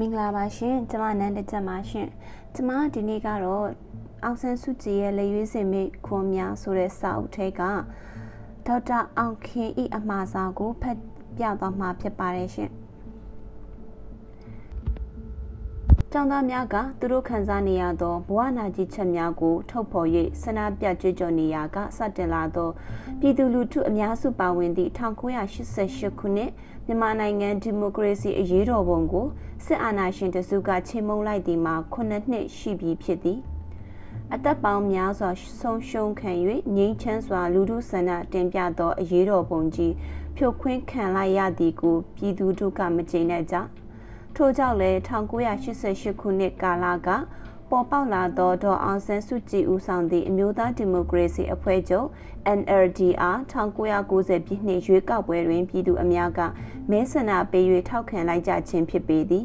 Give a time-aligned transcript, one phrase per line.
[0.00, 2.08] မင်္ဂလာပါရှင်ကျမနန်းတကြပါရှင်
[2.54, 3.68] ကျမဒီနေ့ကတော့
[4.24, 7.62] အောင်ဆန်းစုကြည်ရဲ့လက်ရွေးစင်မိခွန်များဆိုတဲ့စာအုပ်ထဲက
[8.66, 10.98] ဒေါက်တာအောင်ခင်ဤအမှားစာကိုဖတ်
[11.36, 12.70] ပြသွားမှာဖြစ်ပါတယ်ရှင်
[16.12, 20.08] ကျောင်းသားများကသူတို့ခံစားနေရသောဘဝနာကြီးချက်များကို ထုတ်ဖော်၍
[20.42, 22.70] ဆန္ဒပြကြွကြော်နေရာကစတင်လာသော
[23.20, 26.50] ပြည်သူလူထုအများစုပါဝင်သည့်1988ခုနှစ်
[26.86, 29.26] မြန်မာနိုင်ငံဒီမိုကရေစီအရေးတော်ပုံကို
[29.64, 33.38] စစ်အာဏာရှင်တစုကချိန်မုံလိုက်သည်မှာ9နှစ်ရှိပြီဖြစ်သည်
[34.34, 36.30] အသက်ပေါင်းများစွာဆုံးရှုံးခံ၍
[36.76, 39.94] ငြိမ်းချမ်းစွာ လူထုဆန္ဒတင်ပြသောအရေးတော်ပုံကြီး
[40.36, 43.56] ဖြုတ်ခွင်းခံလိုက်ရသည်ကိုပြည်သူတို့ကမကျေနပ်ကြ
[44.40, 47.08] ထို့ကြောင့်လည်း1988ခုနှစ်ကာလက
[47.70, 52.08] ပေါ်ပေါက်လာသောဒေါ်အောင်ဆန်းစုကြည်ဦးဆောင်သည့်အမျိုးသားဒီမိုကရေစီအဖွဲ့ချုပ်
[52.58, 56.40] NLDR 1990ပြည့်နှစ်ရွေးကောက်ပွဲတွင်ပြည်သူအများက
[56.90, 59.44] မဲဆန္ဒပေး၍ထောက်ခံလိုက်ကြခြင်းဖြစ်ပေသည်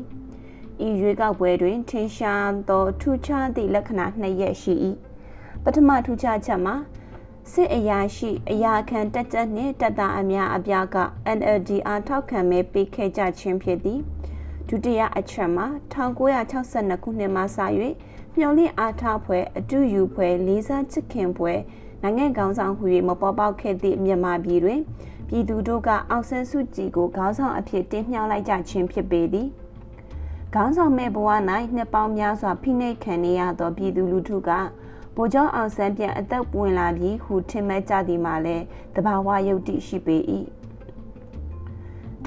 [0.87, 4.73] ဤရွေးကောက်ပွဲတွင်ထင်ရှားသောထူးခြားသည့်လက္ခဏာနှစ်ရပ်ရှိ၏
[5.63, 6.75] ပထမထူးခြားချက်မှာ
[7.51, 10.97] စစ်အရာရှိအရာခံတက်ကြနှင့်တက်တာအများအပြားက
[11.37, 14.01] NLDR ထောက်ခံမဲပေးခဲ့ကြခြင်းဖြစ်သည်
[14.67, 17.57] ဒုတိယအချက်မှာ1962ခုနှစ်မှစ၍
[18.37, 21.59] မျော်လင့်အားထားဖွယ်အတူယူဖွယ်လေးစားချစ်ခင်ဖွယ်
[22.01, 24.79] နိုင်ငံကောင်းဆောင်ဟူ၍မပေါ်ပေါက်ခဲ့သည့်မြန်မာပြည်တွင်
[25.27, 29.47] ပြည်သူတို့ကအောင်ဆန်းစုကြည်ကိုခေါင်းဆောင်အဖြစ်တင်မြှောက်လိုက်ကြခြင်းဖြစ်ပေသည်
[30.53, 31.29] ခေါင်းဆောင်မဲ့ဘဝ၌
[31.75, 34.49] နှစ်ပေါင်းများစွာဖိနှိပ်ခံနေရသောပြည်သူလူထုက
[35.15, 38.63] ဗိုလ်ချုပ်အောင်ဆန်းပြန်အသက်ဝင်လာပြီးဟူထင်မဲ့ကြသည်မှာလည်း
[38.95, 40.17] တဘာဝယုတ်တိရှိပေ၏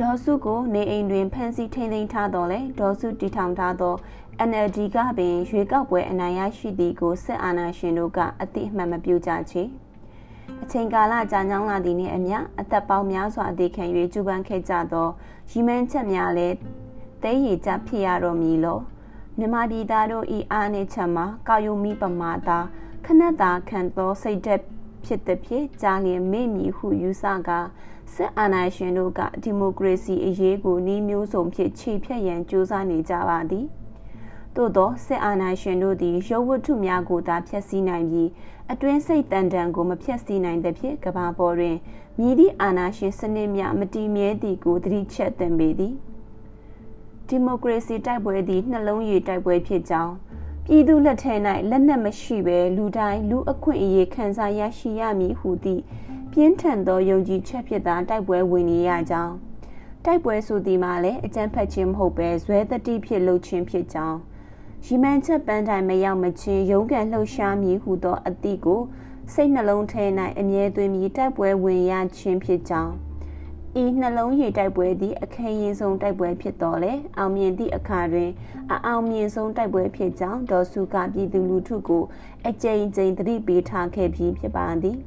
[0.03, 3.95] ဒေါ်စုကိုနေအိမ်တွင်ဖမ်းဆီးထိန်းသိမ်းထားတော်လဲဒေါ်စုတီထောင်ထားသော
[4.49, 9.63] NLD ကပင်ရွေးကောက်ပွဲအနိုင်ရရှိသည်ကိုစစ်အာဏာရှင်တို့ကအတိအမှန်မပြုကြချေ
[10.63, 15.09] အချိန်ကာလကြာညောင်းလာသည်နှင့်အမျှအသက်ပေါင်းများစွာအသေးခံ၍ကျူပန်းခဲ့ကြသော
[15.51, 16.57] ရီမန်းချက်များလည်း
[17.23, 18.79] သိရကြဖြစ်ရတော်မူလော
[19.39, 22.59] မြမပြည်သားတို့ဤအားနှင့်ချက်မှာကောက်ယုံမိပမာသာ
[23.05, 24.61] ခဏတာခံသောစိတ်သက်
[25.05, 27.61] ဖြစ်သည်ဖြင့်ကြားလျင်မေ့မည်ဟုယူဆကာ
[28.17, 33.67] စစ်အာဏာရှင်တို့ကဒီမိုကရေစီအရေးကိုနှီးမျိုးစုံဖြင့်ခြေဖြတ်ရန်ကြိုးစားနေကြပါသည်
[34.57, 38.29] သို့သောစစ်အာဏာရှင်တို့သည်ရုပ်ဝတ္ထုများကိုသာဖျက်ဆီးနိုင်ပြီး
[38.73, 41.77] အတွင်းစိတ်တန်တန်ကိုမဖျက်ဆီးနိုင်သဖြင့်ကဘာပေါ်တွင်
[42.19, 45.95] မြည်သည့်အာဏာရှင်စနစ်များမတည်မြဲသည်ကိုသတိချက်သင်ပေသည်
[47.29, 50.15] ဒီမိုကရေစီတိုက်ပွဲသည်နှလုံးရည်တိုက်ပွဲဖြစ်ကြောင်း
[50.67, 51.35] ပြည်သူလက်ထဲ၌
[51.71, 55.83] လက်နက်မရှိဘဲလူတိုင်းလူအခွင့်အရေးခံစားရရှိရမည်ဟုသည့်
[56.39, 59.35] ပြင်းထန်သောယုံကြည်ချက်ဖြစ်သာတိုက်ပွဲဝင်နေရကြောင်း
[60.05, 64.19] တိုက်ပွဲဆိုသည်မှာလည်းအကြမ်းဖက်ခြင်းမဟုတ်ပဲဇွဲတတိဖြစ်လှုပ်ခြင်းဖြစ်ကြောင်း
[64.87, 68.81] ရီမန်ချက်ပန်းတိုင်မရောက်မချင်းရုံးကန်လှုပ်ရှားမည်ဟုသောအသည့်ကို
[69.33, 70.05] စိတ်နှလုံးထဲ၌
[70.39, 72.93] အမြဲသွင်းပြီးတိုက်ပွဲဝင်ရခြင်းဖြစ်ကြောင်း
[73.83, 78.31] ဤနှလုံးရည်တိုက်ပွဲသည်အခင်းရင်ဆုံးတိုက်ပွဲဖြစ်တော်လေအောင်မြင်သည့်အခါတွင်
[78.73, 82.05] အအောင်မြင်ဆုံးတိုက်ပွဲဖြစ်ကြောင်းဒေါ်စုကပြည်သူလူထုကို
[82.49, 84.99] အကြိမ်ကြိမ်သတိပေးထားခဲ့ပြီးဖြစ်ပါသည်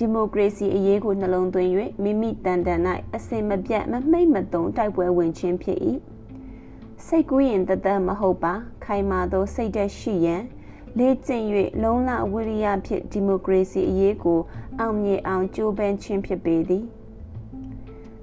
[0.00, 1.70] ဒီမိုကရေစီအရေးကိုနှလုံးသွင်း၍
[2.02, 2.80] မိမိတန်တန်၌
[3.14, 5.78] အစင်မပြတ်မမိတ်မသုံးတိုက်ပွဲဝင်ခြင်းဖြစ်၏
[7.06, 8.54] စိတ်ကူးရင်တသက်မဟုတ်ပါ
[8.84, 10.42] ခိုင်မာသောစိတ်သက်ရှိရန်
[10.98, 11.44] လေ့ကျင့်၍
[11.82, 14.40] လုံလဝိရိယဖြင့်ဒီမိုကရေစီအရေးကို
[14.78, 16.84] အောင်မြင်အောင်ကြိုးပမ်းခြင်းဖြစ်ပေသည်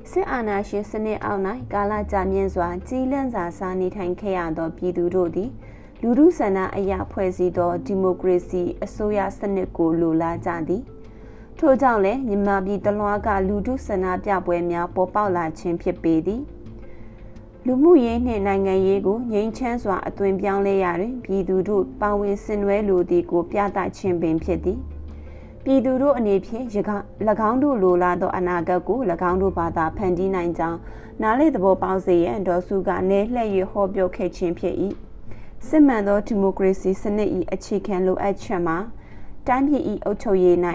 [0.09, 1.41] စစ်အာဏာရှင်စနစ်အောက်၌
[1.73, 5.49] ကာလကြာမြင့်စွာကြီးလန့်စွာစားနေထိုင်ခဲ့ရသောပြည်သူတို့သည်
[6.01, 10.83] လူထုဆန္ဒအရာဖွဲ့စည်းသောဒီမိုကရေစီအစိုးရစနစ်ကိုလိုလားကြသည်
[11.59, 16.41] ထို့ကြောင့်လည်းမြန်မာပြည်တလွှားကလူထုဆန္ဒပြပွဲများပေါ်ပေါက်လာခြင်းဖြစ်ပေသည်
[17.65, 24.79] လူမှုရေးနှင့်နိုင်ငံရေးကိုငြိမ်းချမ်းစွာအသွင်ပြောင်းလဲရတွင်ပြည်သူတို့ပါဝင်ဆင်နွှဲလိုသည်ကိုပြသခြင်းပင်ဖြစ်သည်
[25.63, 26.65] ပြည်သူတို့အနေဖြင့်၎
[27.49, 28.99] င်းတို့လိုလားသောအနာဂတ်ကို၎
[29.29, 30.79] င်းတို့ဘာသာဖန်တီးနိုင်ကြောင်း
[31.21, 34.75] နားလေသဘောပေါက်စေရန်ဒေါ်စုကနေလှည့်ရဟောပြောခဲ့ခြင်းဖြစ်၏
[35.67, 38.77] စစ်မှန်သောဒီမိုကရေစီစနစ်၏အခြေခံလိုအပ်ချက်မှာ
[39.47, 40.57] တိုင်းပြည်၏အုပ်ချုပ်ရေး၌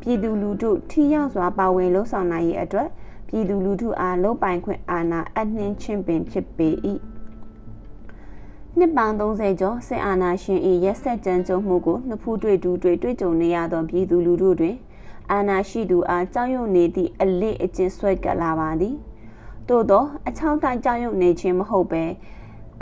[0.00, 2.88] ပြည်သူလူထုထိရောက်စွာပါဝင်လှုပ်ဆောင်နိုင်ရေးအတွက်
[3.28, 6.68] ပြည်သူလူထုအားလုံပိုင်ခွင့်အာဏာအနှင်းချင်းပင်ဖြစ်ပေ၏
[8.78, 14.76] နှစ်ပေါင်း30ကျော်စစ်အာဏာရှင်၏ရက်ဆက်ကြမ်းကြုတ်မှုကိုနှစ်ဖူးတွေ့တူတွေ့တွေ့ကြုံနေရသောပြည်သူလူထုတွင်
[15.32, 18.96] အာဏာရှိသူအားကြောက်ရွံ့နေသည့်အလေးအကျဉ်ဆွဲကပ်လာပါသည်
[19.68, 22.04] သို့သောအချောင်းတိုင်းကြောက်ရွံ့နေခြင်းမဟုတ်ပဲ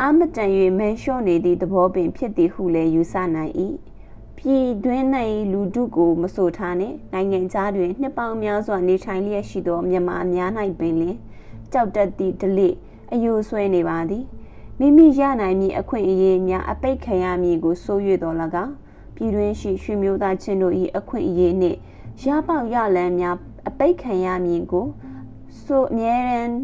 [0.00, 3.52] အာမတန်၍မဲလျှော့နေသည့်သဘောပင်ဖြစ်သည်ဟုလည်းယူဆနိုင်၏
[4.38, 5.04] ပြည်တွင်း၌
[5.52, 11.16] လူထုကိုမဆိုထားနှင့်နိုင်ငံသားတွင်နှစ်ပေါင်းများစွာနေထိုင်လျက်ရှိသောမြန်မာအများ၌ပင်လင်
[11.72, 12.68] ကြောက်တတ်သည့်ဒလိ
[13.12, 14.24] အယိုဆွဲနေပါသည်
[14.78, 18.74] မိမိရနိုင်မည့်အခွင့်အရေးများအပိတ်ခံရမည်ကိုစိုးရွေတော်၎င်း
[19.14, 21.78] ပြည်တွင်းရှိရွှေမျိုးသားချင်းတို့၏အခွင့်အရေးနှင့်
[22.24, 23.36] ရပေါက်ရလန်းများ
[23.68, 24.86] အပိတ်ခံရမည်ကို
[25.62, 26.56] ဆိုအမြဲတမ်း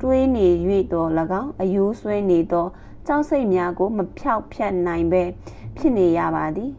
[0.00, 0.48] တွေးနေ၍
[0.92, 2.66] တော်၎င်းအယိုးဆွဲနေသော
[3.06, 5.22] ကြောက်စိတ်များကိုမဖြောက်ဖြတ်နိုင်ပဲ
[5.76, 6.72] ဖြစ်နေရပါသည်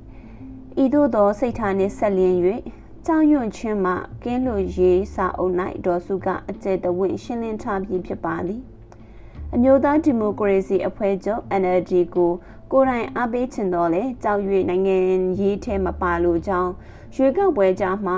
[0.83, 2.38] ဤသို့သောစိတ်ထားနှင့်ဆက်လျင်း၍
[3.05, 3.93] ကြောင်ရွံ့ခြင်းမှ
[4.23, 5.53] ကင်းလို့ရေးစာအုပ်၌
[5.85, 8.61] ဒေါ်စုကအကျယ်တဝင့်ရှင်းလင်းထားပြီးဖြစ်ပါသည်
[9.53, 12.31] အမျိုးသားဒီမိုကရေစီအဖွဲ့ချုပ် NLD ကို
[12.71, 14.97] ကိုယ်တိုင်အားပေးချင်တော့လေကြောက်၍နိုင်ငံ
[15.39, 16.71] ရေးထဲမပါလို့ကြောင်း
[17.15, 18.17] ရွေးကောက်ပွဲကြားမှာ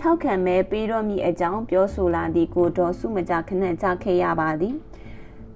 [0.00, 4.74] ထောက်ခံမဲပေးတော့မိအကြောင်းပြောဆိုလာသည့်ကိုဒေါ်စုမကြခဏကြခဲ့ရပါသည်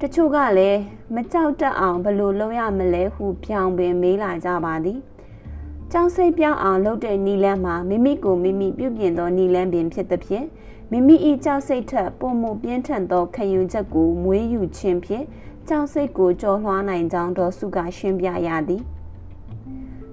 [0.02, 0.81] တချို့ကလည်း
[1.14, 4.98] မကြောက်တတ်အောင်ဘယ်လိုလုပ်ရမလဲဟုပြောင်းပင်မေးလာကြပါသည်
[5.93, 10.46] ကြောင်စိတ်ပြောင်းအောင်လုပ်တဲ့နီလန်းမှာမိမိကိုမိမိပြုပြင်သောနီလန်းပင်ဖြစ်သဖြင့်
[10.90, 15.25] မိမိ၏ကြောက်စိတ်ထက်ပုံမှုပြင်းထန်သောခံယူချက်ကိုမွေးယူခြင်းဖြင့်
[15.69, 18.82] ကြောက်စိတ်ကိုကြော်လွှားနိုင်ကြောင်းဒေါ်စုကရှင်းပြရသည်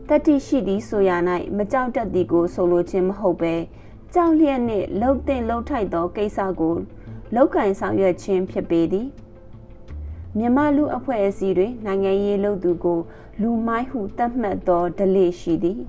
[0.07, 1.11] တတိရှိသည်ဆိုရ၌
[1.57, 3.53] မကြောက်တတ်သည်ကိုဆိုလိုခြင်းမဟုတ်ပဲ
[4.13, 6.75] ကြောက်လျက်နှင့်လှုပ်တဲ့လှုပ်ထိုက်သောကိစ္စကို
[7.35, 9.07] လောက်ကင်ဆောင်ရွက်ခြင်းဖြစ်ပေသည်
[10.37, 12.99] မြမလူအဖွဲ့အစည်းတွေနိုင်ငံရေးလုပ်သူကို
[13.41, 15.79] လူမိုက်ဟုသတ်မှတ်သောဒလိရှိသည်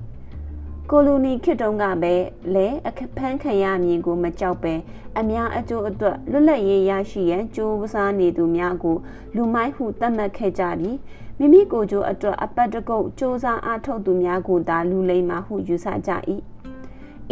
[0.89, 2.13] ကိုလိုနီခေတ်တုန်းကပဲ
[2.55, 4.73] လဲအခဖမ်းခံရမည်ကိုမကြောက်ပဲ
[5.19, 8.97] အများအကျိုးအတွက်လွတ်လပ်ရေးရရှိရန်ကြိုးစားနေသူများကို
[9.35, 10.97] လူမိုက်ဟုသတ်မှတ်ခဲ့ကြပြီး
[11.39, 16.11] မိမိကိုယ်ကျိုးအတွက်အပတ်တကုတ်စ조사အားထုတ်သူများကိုသာလူလိမ္မာဟုယူဆကြ၏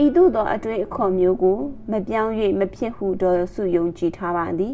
[0.03, 1.57] ဤသို့သောအတွေ့အခေါ်မျိုးကို
[1.91, 4.73] မပြောင်း၍မဖြစ်ဟုတော်စုယုံကြည်ထားပါသည်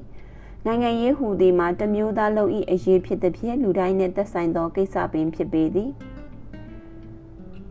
[0.65, 5.89] နိုင်ငံရေးဟူသည်မှာတမျိုးသားလုံး၏အရေးဖြစ်သည်ဖြင့်လူတိုင်းနှင့်သက်ဆိုင်သောကိစ္စပင်ဖြစ်ပေသည်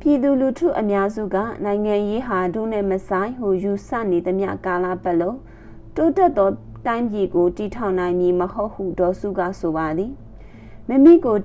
[0.01, 5.39] ပြည်သူလူထုအများစုကနိုင်ငံရေးဟာဒုနဲ့မဆိုင်ဟူယူဆနေသမျှကာလပတ်လုံး
[5.97, 6.51] တိုးတက်သော
[6.87, 10.13] တိုင်းပြည်ကိုတည်ထောင်နိုင်မည်မဟုတ်ဟုဒေါ်စုကဆိုပါသည်
[10.89, 11.37] မိမိကို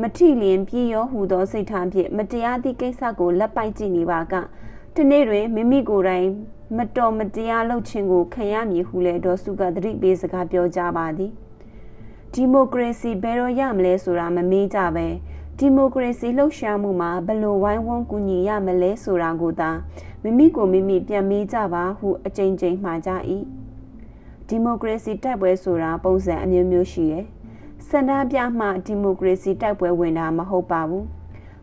[0.00, 4.34] မထီလျင်ပြည်ရောဟူသောစိတ်ထားဖြင့်မတရားသည့်ကိစ္စကိုလက်ပိုက်ကြည့်နေပါက
[4.94, 6.26] ဒီနေ့တွင်မိမိကိုယ်တိုင်
[6.76, 11.32] မတော်မတရားလုပ်ခြင်းကိုခံရမည်ဟုလည်းဒေါ်စုကသတိပေးစကားပြောကြပါသည်
[12.32, 15.06] ဒီမိုကရေစီဘယ်တော့ရမလဲဆိုတာမမေးကြပဲ
[15.58, 19.70] ဒီမိုကရေစီလှုပ်ရှားမှုမှာဘယ်လိုဝိုင်းဝန်းကူညီရမလဲဆိုတာကိုသာ
[20.22, 23.10] မိမိကိုမိမိပြန်မေးကြပါဟုအကြိမ်ကြိမ်မှာကြ၏
[24.48, 27.24] ဒီမိုကရေစီတိုက်ပွဲဆိုတာပုံစံအမျိုးမျိုးရှိတယ်
[27.88, 31.06] စန္ဒပြမှဒီမိုကရေစီတိုက်ပွဲဝင်တာမဟုတ်ပါဘူး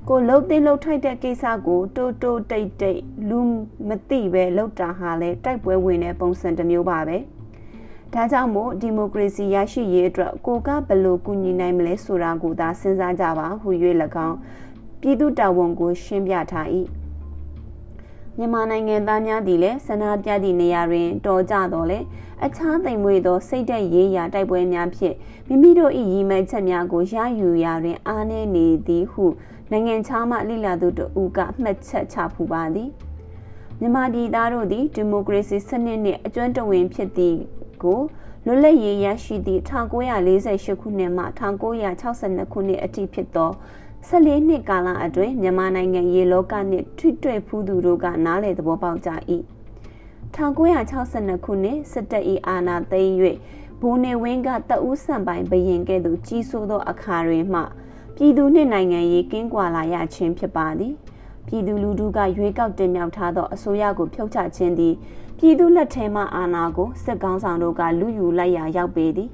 [0.09, 3.39] ကိုလှုပ်သိလှုပ်ထိုက်တဲ့ကိစ္စကိုတိုးတိုးတိတ်တိတ်လူ
[3.87, 7.17] မသိပဲလှုပ်တာဟာလဲတိုက်ပွဲဝင်တဲ့ပုံစံတစ်မျိုးပါပဲ
[8.13, 13.69] ဒါကြောင့်မို့ဒီမိုကရေစီရရှိရေးအတွက်ကိုကဘယ်လိုကူညီနိုင်မလဲဆိုတာကိုသာစဉ်းစားကြပါဟူ၍၎
[14.27, 14.37] င်း
[15.01, 16.67] ပြည်သူတာဝန်ကိုရှင်းပြထား၏
[18.37, 21.99] မြန်မာနိုင်ငံသားများသည်လည်းဆန္ဒပြသည့်နေရာတွင်တော်ကြတော်လဲ
[22.45, 25.15] အခြားသိမ်မွေသောစိတ်သက်ရေးရာတိုက်ပွဲများဖြင့်
[25.47, 29.25] မိမိတို့၏ရည်မှန်းချက်များကိုရယူရာတွင်အားနည်းနေသည်ဟု
[29.71, 32.89] နိုင်ငံခြားမှလိလာသူတို့ကမှတ်ချက်ချဖူပါသည်
[33.79, 37.37] မြန်မာပြည်သားတို့သည်ဒီမိုကရေစီစနစ်နှင့်အကျွမ်းတဝင်ဖြစ်သည့်
[37.83, 38.01] ကို
[38.45, 41.23] လွတ်လပ်ရေးရရှိသည့်1948ခုနှစ်မှ
[41.87, 43.51] 1962ခုနှစ်အထိဖြစ်သော
[44.09, 49.09] 14နှစ်ကာလအတွင်းမြန်မာနိုင်ငံရေလောကနှင့်ထွေတွေ့ဖူးသူတို့ကနားလည်သဘောပေါက်ကြ၏
[50.35, 53.13] 1962ခုနှစ်စစ်တပ်၏အာဏာသိမ်း၍
[53.81, 57.61] ဘိုးနေဝင်းကတအူးဆန်ပိုင်ဘရင်ကဲ့သို့ကြီးစိုးသောအခါတွင်မှ
[58.19, 60.93] ပြည်သူနှင့်နိုင်ငံရေးကင်းကွာလာရခြင်းဖြစ်ပါသည်
[61.47, 64.93] ပြည်သူလူထုကရွေးကောက်တင်မြှောက်ထားသောအစိုးရကိုဖြုတ်ချခြင်းသည်
[65.37, 69.29] ပြည်သူလက်ထဲမှအာဏာကိုစစ်ကောင်းဆောင်တို့ကလူယူလိုက်ရာရောက်ပေသည်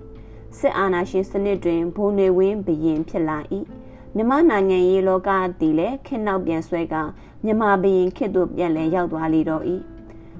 [0.58, 3.38] စစ်အာဏာရှင်စနစ်တွင်ဘုံနေဝင်းဘရင်ဖြစ်လာ၏
[4.15, 5.29] မြမနိုင်ငံရေးလောက
[5.60, 6.96] သည်လည်းခင်းနောက်ပြန်ဆွဲက
[7.46, 9.63] မြမဘရင်ခေတ်သို့ပြန်လည်ရောက်သွားလေတော့၏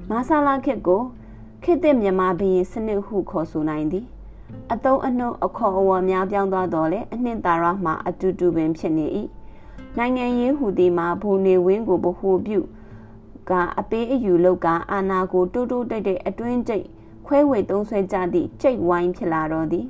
[0.10, 1.02] မာဆာလာခေတ်ကို
[1.64, 4.06] ခေတ်သစ်မြမဘရင်စနစ်ဟုခေါ်ဆိုနိုင်သည်
[4.72, 9.06] အတုံးအနှုံအခေါ်အဝေါ်များပြောင်းသွားတော့လေအနှစ်သာရမှအတူတူပင်ဖြစ်နေ၏
[9.98, 12.60] နိုင်ငံရေးဟူသည်မှာဘူနေဝင်းကိုဗဟုပြု
[13.50, 16.86] ကအပေးအယူလောက်ကအာနာကိုတိုးတိုးတိတ်တိတ်အတွင်းကျိတ်
[17.26, 19.86] ခွဲဝေသုံးဆွဲကြသည့်ကျိတ်ဝိုင်းဖြစ်လာတော့သည်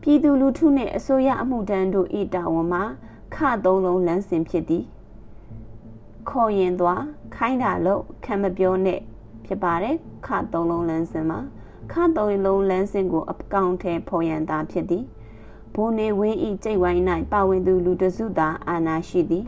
[0.00, 2.82] ပြည်သူလူထုနှင့်အစိုးရအမှုတန်းတို့ဤတာဝန်မှာ
[3.34, 4.84] ခသုံးလုံးလမ်းစဉ်ဖြစ်သည်
[6.28, 7.02] ခေါ်ရင်သွား
[7.34, 9.00] ခိုင်းတာလို့ခံမပြောနဲ့
[9.46, 9.96] ဖြစ်ပါတယ်
[10.26, 11.38] ခသုံးလုံးလမ်းစဉ်မှာ
[11.92, 15.04] ခသုံးလုံးလမ်းစဉ်ကိုအကောင်ထဲဖော်ရန်သာဖြစ်သည်
[15.74, 17.02] ဘိုးနေဝင်းဤကျိတ်ဝိုင်း၌
[17.32, 19.44] ပါဝင်သူလူတစုသာအာဏာရှိသည်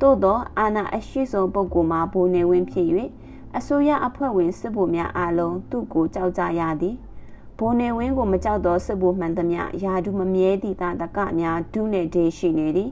[0.00, 2.86] သို့သောအာဏာအရှိဆုံးပုဂ္ဂိုလ်မှာဘိုးနေဝင်းဖြစ်၍
[3.56, 6.96] အစိုးရအဖွဲ့ဝင်စစ်ဗိုလ်များအားလုံးသူ့ကိုကြောက်ကြရသည်
[7.58, 12.90] ဘိုးနေဝင်းကိုမကြောက်သောစစ်ဗိုလ်မှန်သမျှယာဒူမမြဲသည့်တာတကများဒုနေဒေရှိနေသည်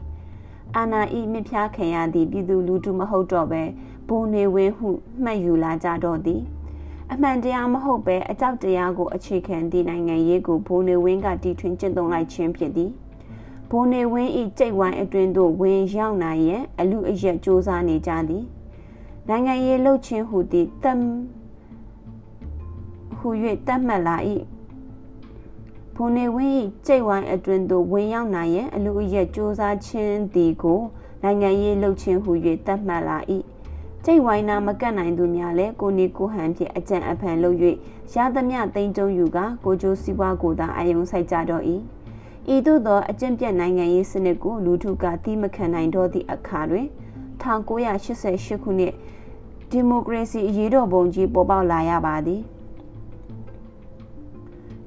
[0.76, 3.62] အာနာဤမြဖျားခံရသည့်ပြည်သူလူထုမဟုတ်တော့ပဲ
[4.08, 4.88] ဘိုးနေဝင်းဟု
[5.24, 6.42] မှတ်ယူလာကြတော့သည်
[7.11, 12.91] အမှန်တရားမဟုတ်ပဲအကြောက်တရားကိုအခြေခံသည့်နိုင်ငံရေးကိုဘိုးနေဝင်းကတီထွင်ကျင့်သုံးလိုက်ခြင်းဖြစ်သည်
[13.69, 18.45] ဘိုးနေဝင်းဤကြိတ်ဝိုင်းအတွင်သို့ဝင်ရောက်နိုင်ရန်အလူအရက်စ조사နေကြသည်
[19.27, 21.01] နိုင်ငံရေးလှုပ်ခြင်းဟူသည့်တမ်
[23.17, 23.27] ဟူ၍
[23.67, 24.17] တတ်မှတ်လာ၏
[25.95, 26.53] ဘုံနေဝင်း၏
[26.85, 30.79] ကြိတ်ဝိုင်းအတွင်သို့ဝင်ရောက်နိုင်ရန်အလူအရက်စ조사ခြင်းသည်ကို
[31.23, 32.31] နိုင်ငံရေးလှုပ်ခြင်းဟု၍
[32.65, 33.17] သတ်မှတ်လာ၏
[34.04, 37.56] ကျိတ်ဝိုင်းနာမကတ်နိုင်သူများလည်းကိုနေကိုဟန်ဖြင့်အကြံအဖန်လုပ်၍
[38.14, 41.64] ရသမျှသိမ်းကျုံယူကကိုကျိုးစည်းဝါးကိုသာအယုံဆိုင်ကြတော့၏
[42.54, 46.86] ဤသို့သောအကျင့်ပြတ်နိုင်ငံရေးစနစ်ကိုလူထုကတိမခံနိုင်တော့သည့်အခါတွင်
[47.42, 48.94] 1988ခုနှစ်
[49.70, 52.42] ဒီမိုကရေစီအရေးတော်ပုံကြီးပေါ်ပေါက်လာရပါသည်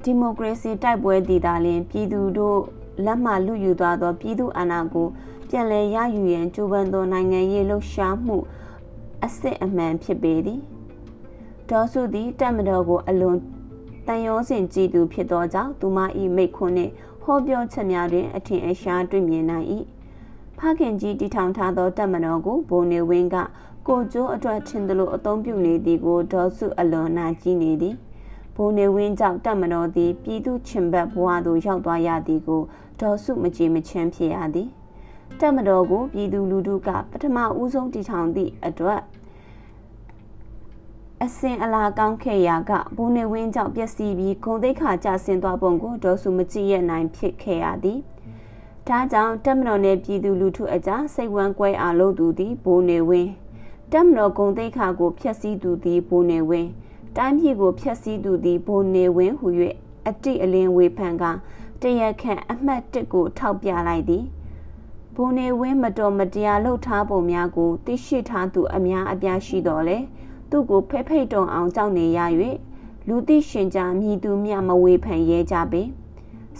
[0.02, 2.58] ဒီမိုကရေစီတိုက်ပွဲတည်တာလင်ပြည်သူတို့
[3.04, 5.08] လက်မှလူယူသွားသောပြည်သူအာဏာကို
[5.48, 8.36] ပြန်လည်ရယူရန်ကြိုးပမ်းသောနိုင်ငံရေးလှုပ်ရှားမှု
[9.24, 10.60] အစစ်အမှန်ဖြစ်ပေသည်
[11.70, 13.38] ဒေါ်စုသည်တက်မတော်ကိုအလွန်
[14.06, 15.98] တန်ရောစင်ကြည်သူဖြစ်သောကြောင့်သူမ၏
[16.36, 19.66] မိတ်ခွန်းနှင့်ဟောပြောချက်များတွင်အထင်အရှားတွေ့မြင်နိုင်၏
[20.58, 23.36] ဖခင်ကြီးတည်ထောင်ထားသောတက်မတော်ကိုဘုံနေဝင်းက
[23.88, 27.94] ကိုကျိုးအတွက်ထင်သလိုအသုံးပြုနေသည်ကိုဒေါ်စုအလွန်နာကြည့်နေသည်
[28.56, 32.62] ဘုံနေဝင်းကြောင့်တက်မတော်သည်ပြည်သူချင်ဘက်ဘဝသို့ရောက်သွားရသည်ကို
[33.00, 34.68] ဒေါ်စုမကြည်မချမ်းဖြစ်ရသည်
[35.40, 39.02] တက်မတော်ကိုပြည်သူလူထုကပထမဦးဆုံးတည်ထောင်သည့်အတွက်
[41.22, 48.00] အစင်အလာကောင်းခဲ့ရာကဘုံနေဝင်းကြောင့်ပျက်စီးပြီးဂုံသိက္ခာကျဆင်းသွားပုံကိုဒေါ်စုမကြည့်ရနိုင်ဖြစ်ခဲ့ရသည်
[48.88, 53.30] ဒါကြောင့်တက်မတော်နဲ့ပြည်သူလူထုအကြားစိတ်ဝမ်းကွဲအားလို့သူသည်ဘိုးနေဝင်း
[53.92, 56.68] တက်မတော်ဂုံသိက္ခာကိုဖျက်ဆီးသူသည်ဘိုးနေဝင်း
[57.16, 59.46] တိုင်းပြည်ကိုဖျက်ဆီးသူသည်ဘိုးနေဝင်းဟု၍
[60.08, 61.24] အတိအလင်းဝေဖန်က
[61.82, 64.24] တရခန့်အမှတ်၁ကိုထောက်ပြလိုက်သည်
[65.16, 69.98] ဘုံနေဝင်းမတော်မတရားလှုပ်ထားပုံများကိုသိရှိထားသူအများအပြားရှိတော်လဲ
[70.50, 72.20] သူ့ကိုဖဲ့ဖိတ်တုံအောင်ကြောက်နေရ၍
[73.08, 75.82] လူသိရှင်ကြားမြည်သူမြမဝေဖန်ရဲကြပေ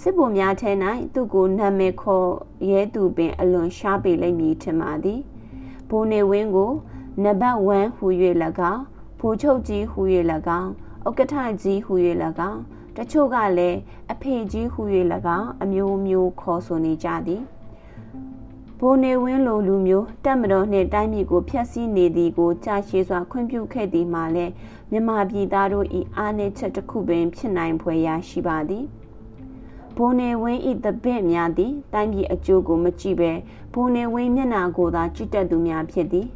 [0.01, 0.71] စစ်ဗိုလ်များထဲ၌
[1.15, 2.29] သူ့ကိုနာမည်ခေါ်
[2.71, 5.21] ရဲသူပင်အလွန်ရှားပေလိမ့်မည်ထင်ပါသည်
[5.89, 6.73] ဘုံနေဝင်းကို
[7.23, 8.07] နံပါတ်1ဟူ၍၎
[8.73, 8.83] င်း
[9.19, 10.01] ဖိုးချုပ်ကြီးဟူ၍၎
[10.61, 10.71] င်း
[11.09, 11.93] ဥက္ကဋ္ဌကြီးဟူ၍၎
[12.51, 12.61] င်း
[12.97, 13.79] တချို့ကလည်း
[14.13, 14.81] အဖေကြီးဟူ၍၎
[15.39, 17.43] င်းအမျိုးမျိုးခေါ်ဆိုနေကြသည်
[18.85, 24.53] ဘိုးနေဝင်းလိုလူမျိုးတက်မတော်နှင့်တိုင်းပြည်ကိုဖျက်ဆီးနေသည်ကိုကြာရှည်စွာခွင့်ပြုခဲ့သည်မှာလည်း
[24.91, 25.87] မြန်မာပြည်သားတို့၏
[26.17, 28.85] အားနည်းချက်တစ်ခုပင်ဖြစ်နိုင်ဖွယ်ရာရှိပါသည်
[29.97, 33.33] ဘိုးနေဝင်း၏တပည့်များသည်တိုင်းပြည်အကျိုးကိုမကြည့်ဘဲ
[33.73, 36.27] ဘိုးနေဝင်းမျက်နာကိုသာကြည့်တတ်သူများဖြစ်သည်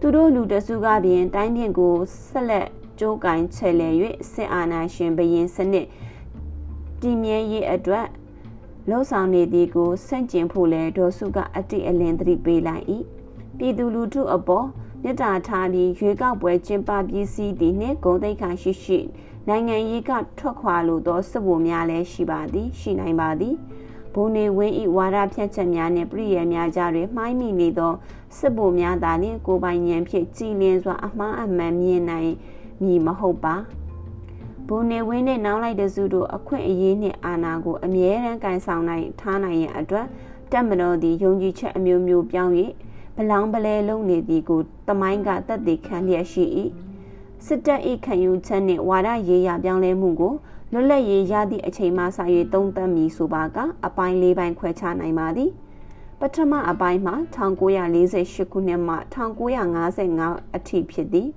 [0.00, 1.94] သူတို့လူတစုကပင်တိုင်းပြည်ကို
[2.26, 2.68] ဆက်လက်
[2.98, 3.88] ကြိုးကင်ချဲ့လဲ၍
[4.32, 5.86] စစ်အာဏာရှင်ဘရင်စနစ်
[7.00, 8.06] တည်မြဲရေးအတွက်
[8.88, 12.84] လှုပ်ဆောင်နေသည်ကိုဆန့်ကျင်ဖို့လဲဒေါ်စုကအတိအလင်းသတိပေးလိုက်၏
[13.58, 14.66] ပြည်သူလူထုအပေါ်
[15.02, 18.98] မြတ်တာထားပြီးရွေးကောက်ပွဲကျင်းပပြီးစီးသည်နှင့်ဂုံတိတ်ခါရှိရှိ
[19.48, 23.54] နိုင်ငံရေးကထွက်ခွာလိုသောစစ်ဗိုလ်များလည်းရှိပါသည် ရှိနိုင်ပါသည်
[24.14, 27.92] ဘုံနေဝင်းဤဝါဒဖြန့်ချက်များနှင့်ပြည်ရများကြတွင်မှိုင်းမိနေသော
[28.38, 32.32] စစ်ဗိုလ်များသာလျှင်ကိုပိုင်ဉဏ်ဖြင့်ကြည်လင်းစွာအမှားအမှန်မြင်နိုင်
[32.82, 33.54] မည်မဟုတ်ပါ
[34.68, 40.06] ဘုံနေဝင်းနဲ့နောင်လိုက်တဲ့စုတို့အခွင့်အရေးနှင့်အာဏာကိုအမြဲတမ်းကန်ဆောင်နိုင်ထားနိုင်ရန်အတွက်
[40.52, 42.52] တက်မတော်သည်ယုံကြည်ချက်အမျိုးမျိုးပြောင်း၍
[43.16, 46.44] ဘလောင်ပလဲလုံးနေသည်ကိုတမိုင်းကတက်တည်ခံလျက်ရှိ၏
[47.46, 50.34] စစ်တပ်၏ခံယူချက်နှင့်ဝါဒရေးရာပြောင်းလဲမှုကို
[50.72, 52.18] လွတ်လပ်ရေးရသည့်အချိန်မှစ၍
[52.52, 55.50] သုံးသပ်မည်ဆိုပါကအပိုင်း၄ပိုင်းခွဲခြားနိုင်ပါသည်
[56.20, 57.14] ပထမအပိုင်းမှာ
[57.84, 58.96] 1948ခုနှစ်မှ
[59.74, 61.28] 1955အထိဖြစ်သည်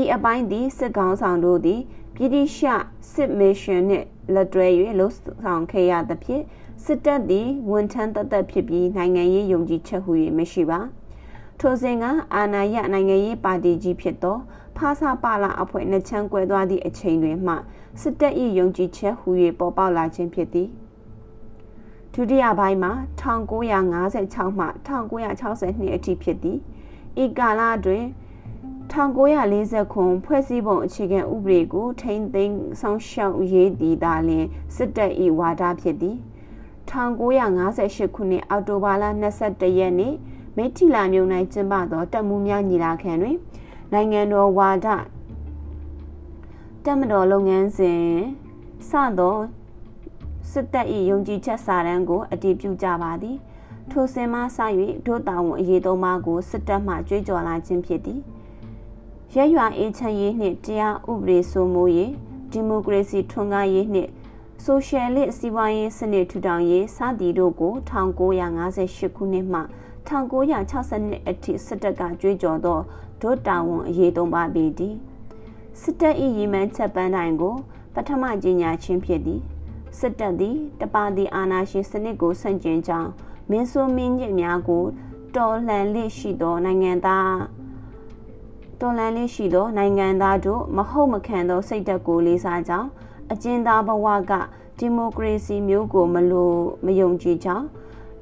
[0.00, 1.80] ဤအပိုင်းသည်စစ်ကောင်ဆောင်တို့သည်
[2.14, 2.66] ပြည်တိရှ
[3.12, 4.66] စစ်မစ်ရှင်နှင့်လက်တွဲ၍
[4.98, 6.44] လှုပ်ဆောင်ခဲ့ရသဖြင့်
[6.84, 10.80] စစ်တပ်သည်ဝန်ထမ်းတသက်ဖြစ်ပြီးနိုင်ငံရေးယုံကြည်ချက်ဟူ၍မရှိပါ
[11.60, 12.04] ထိုစဉ်က
[12.34, 14.38] အာဏာရနိုင်ငံရေးပါတီကြီးဖြစ်သော
[14.76, 17.54] ဖာစာပါလာအဖွဲ့နှစ်ချမ်းကွဲသွားသည့်အချိန်တွင်မှ
[18.00, 19.28] စစ်တပ်၏ယုံကြည်ချက်ဟူ၍
[19.58, 20.68] ပေါ်ပေါက်လာခြင်းဖြစ်သည်
[22.14, 26.58] ဒုတိယပိုင်းမှာ1956မှ1962အထိဖြစ်သည်
[27.22, 28.04] ဤကာလတွင်
[28.92, 34.44] 1940ခုဖွဲ့စည်းပုံအခြေခံဥပဒေကိုထိန်းသိမ်းဆောင်ရှောက်ရေးတည်တာလင်
[34.76, 36.16] စစ်တပ်၏ဝါဒဖြစ်သည်
[36.88, 39.04] 1958ခုနှစ်အောက်တိုဘာလ
[39.42, 40.14] 22ရက်နေ့
[40.56, 43.36] မိထီလာမြို့၌ကျင်းပသောတပ်မှုများညီလာခံတွင်
[43.92, 44.86] နိုင်ငံတော်ဝါဒ
[46.84, 48.02] တပ်မတော်လုပ်ငန်းစဉ်
[48.88, 49.36] စသော
[50.52, 53.36] စစ်တပ်၏ယုံကြည်ချက်စာတမ်းကိုအတည်ပြုကြပါသည်
[53.90, 54.58] ထိုစင်မှစ၍
[55.06, 58.20] ဒုတာဝန်အရေးသုံးပါးကိုစစ်တပ်မှကြွေးကြော်လာခြင်းဖြစ်သည်
[59.36, 62.12] ရဲရွာအေးချမ်းရေးနှင့်တရားဥပဒေစိုးမိုးရေး
[62.50, 64.10] ဒီမိုကရေစီထွန်းကားရေးနှင့်
[64.64, 69.60] ဆိုရှယ်လစ်စီးပွားရေးစနစ်ထူထောင်ရေးစသည်တို့ကို1958ခုနှစ်မှ
[70.08, 72.78] 1962အထိစစ်တပ်ကကြွေးကြော်သော
[73.20, 74.96] ဒုတာဝန်အရေးသုံးပါပေသည်
[75.80, 77.56] စစ်တပ်၏ရည်မှန်းချက်ပန်းတိုင်းကို
[77.94, 79.40] ပထမကြီးညာခြင်းဖြစ်သည်
[79.98, 83.10] စစ်တပ်သည်တပါတီအာဏာရှင်စနစ်ကိုဆန့်ကျင်ကြောင်း
[83.50, 84.84] မင်းဆိုးမင်းညစ်များကို
[85.36, 87.61] တော်လှန်လေးရှိသောနိုင်ငံသား
[88.82, 92.88] တော်လှန်လေးရှိသောနိုင်ငံသားတို့မဟုတ်မခံသောစိတ်ဓာတ်ကိုလေးစားကြောင်း
[93.32, 94.42] အကျဉ်းသားဘဝကဒ
[94.78, 97.66] ဒီမိုကရေစီမျိုးကိုမလို့မယုံကြည်ကြောင်း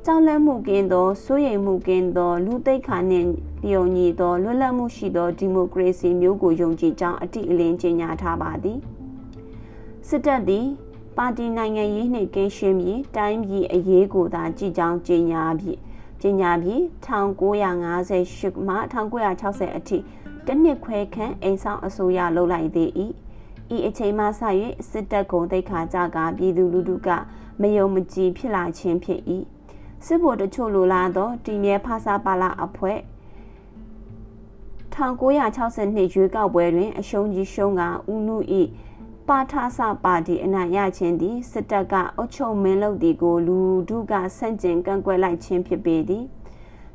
[0.04, 3.28] ကြောက်လန့်မှုကင်းသောစိုးရိမ်မှုကင်းသော လူသိက္ခာနှင့်
[3.66, 8.78] လျော်ညီသောလွတ်လပ်မှုရှိသောဒီမိုကရေစီမျိုးကိုယုံကြည်ကြောင်းအတိအလင်းကြေညာထားပါသည်
[10.08, 10.66] စစ်တပ်သည်
[11.16, 15.78] ပါတီနိုင်ငံရေးနှင့်ကင်းရှင်းပြီးတိုင်းပြည်အရေးကိုသာကြည်ကြောင်းကြေညာပြီး
[16.22, 18.74] ကြေညာပြီး1958မှ
[19.22, 19.98] 1960အထိ
[20.52, 22.90] တနှစ်ခွဲခန့်အိမ်ဆောင်အစိုးရလုပ်လိုက်သေး၏
[23.74, 24.28] ဤအချိန်မှစ၍
[24.90, 27.08] စစ်တပ်ကုံတိတ်ခါကြကပြည်သူလူထုက
[27.60, 29.20] မယုံမကြည်ဖြစ်လာခြင်းဖြစ်၏
[30.06, 32.98] စစ်ဗိုလ်တချို့လိုလားသောတီမြဲဖာစာပါလာအဖွဲ့
[34.94, 38.36] 1962ရွေးကောက်ပွဲတွင် အရှုံးကြီးရှုံးကဦးနု၏
[39.28, 46.24] ပါထဆပါတီအနိုင်ရခြင်းသည်စစ်တပ်ကအုပ်ချုပ်မင်းလုပ်သည်ကို လူထုကဆန့်ကျင်ကန့်ကွက်လိုက်ခြင်းဖြစ်ပေသည်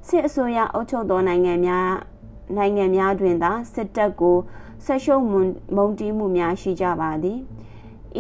[0.08, 1.90] စစ်အစိုးရအုပ်ချုပ်သောနိုင်ငံများ
[2.56, 4.38] နိုင်ငံများတွင်သာစစ်တပ်ကို
[4.86, 5.24] ဆက်ရှုံး
[5.76, 7.40] မုံတီးမှုများရှိကြပါသည်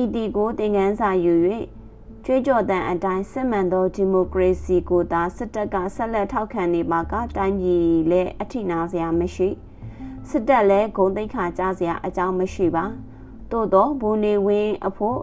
[0.01, 1.33] ဤတီကိုသင်ခန်းစာယူ၍
[2.25, 9.49] ကြွေးကြော်တန်အတိုင်းစစ်မှန်သောဒီမိုကရေစီကိုသာစစ်တပ်ကဆက်လက်ထောက်ခံနေပါကတိုင်းပြည်လည်းအထိနာစရာမရှိ
[10.29, 12.85] စစ်တပ်လည်းဂုံတိတ်ခါကြစရာအကြောင်းမရှိပါ
[13.51, 15.19] သို့သောဘူနေဝင်းအဖို့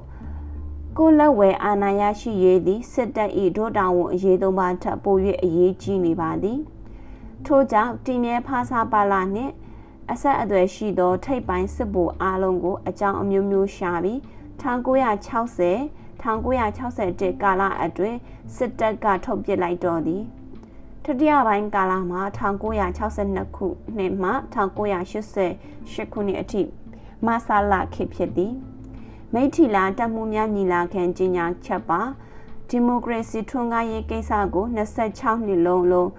[0.99, 6.59] ကိုလက်ဝဲအာဏာရရှိရေးသည်စစ်တပ်၏ဒုတာဝန်အရေးသုံးပါထပ်ပို၍အရေးကြီးနေပါသည်
[7.47, 9.53] ထို့ကြောင့်တင်မြဲဖားစာပါလာနှင့်
[10.11, 14.19] အဆက်အသွယ်ရှိသော ထိပ်ပိုင်းစစ်ဗိုလ်အားလုံးကို အကြောင်းအမျိုးမျိုးရှာပြီး
[14.63, 18.19] 1960 1961ကာလအတွင်း
[18.57, 20.25] စစ်တပ်ကထုတ်ပစ်လိုက်တော်သည်
[21.05, 24.31] တတိယပိုင်းကာလမှာ1962ခုနှစ်မှ
[25.11, 26.63] 1988ခုနှစ်အထိ
[27.27, 28.55] မဆာလာခေဖြစ်သည်
[29.33, 32.01] မိထီလာတမှုများညီလာခံကြီးညာချက်ပါ
[32.69, 36.11] ဒီမိုကရေစီထွန်းကားရေးကိစ္စကို26နှစ်လုံးလုံး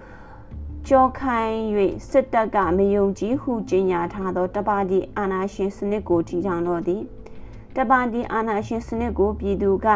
[0.88, 1.56] ကြောခိုင်း၍
[2.08, 7.02] စစ်တပ်ကမယုံကြည်ဟုကြေညာထားသောတပါတီအာဏာရှင်စနစ်ကိုထီထောင်တော်သည်
[7.76, 9.86] တပါတီအာဏာရှင်စနစ်ကိုပြည်သူက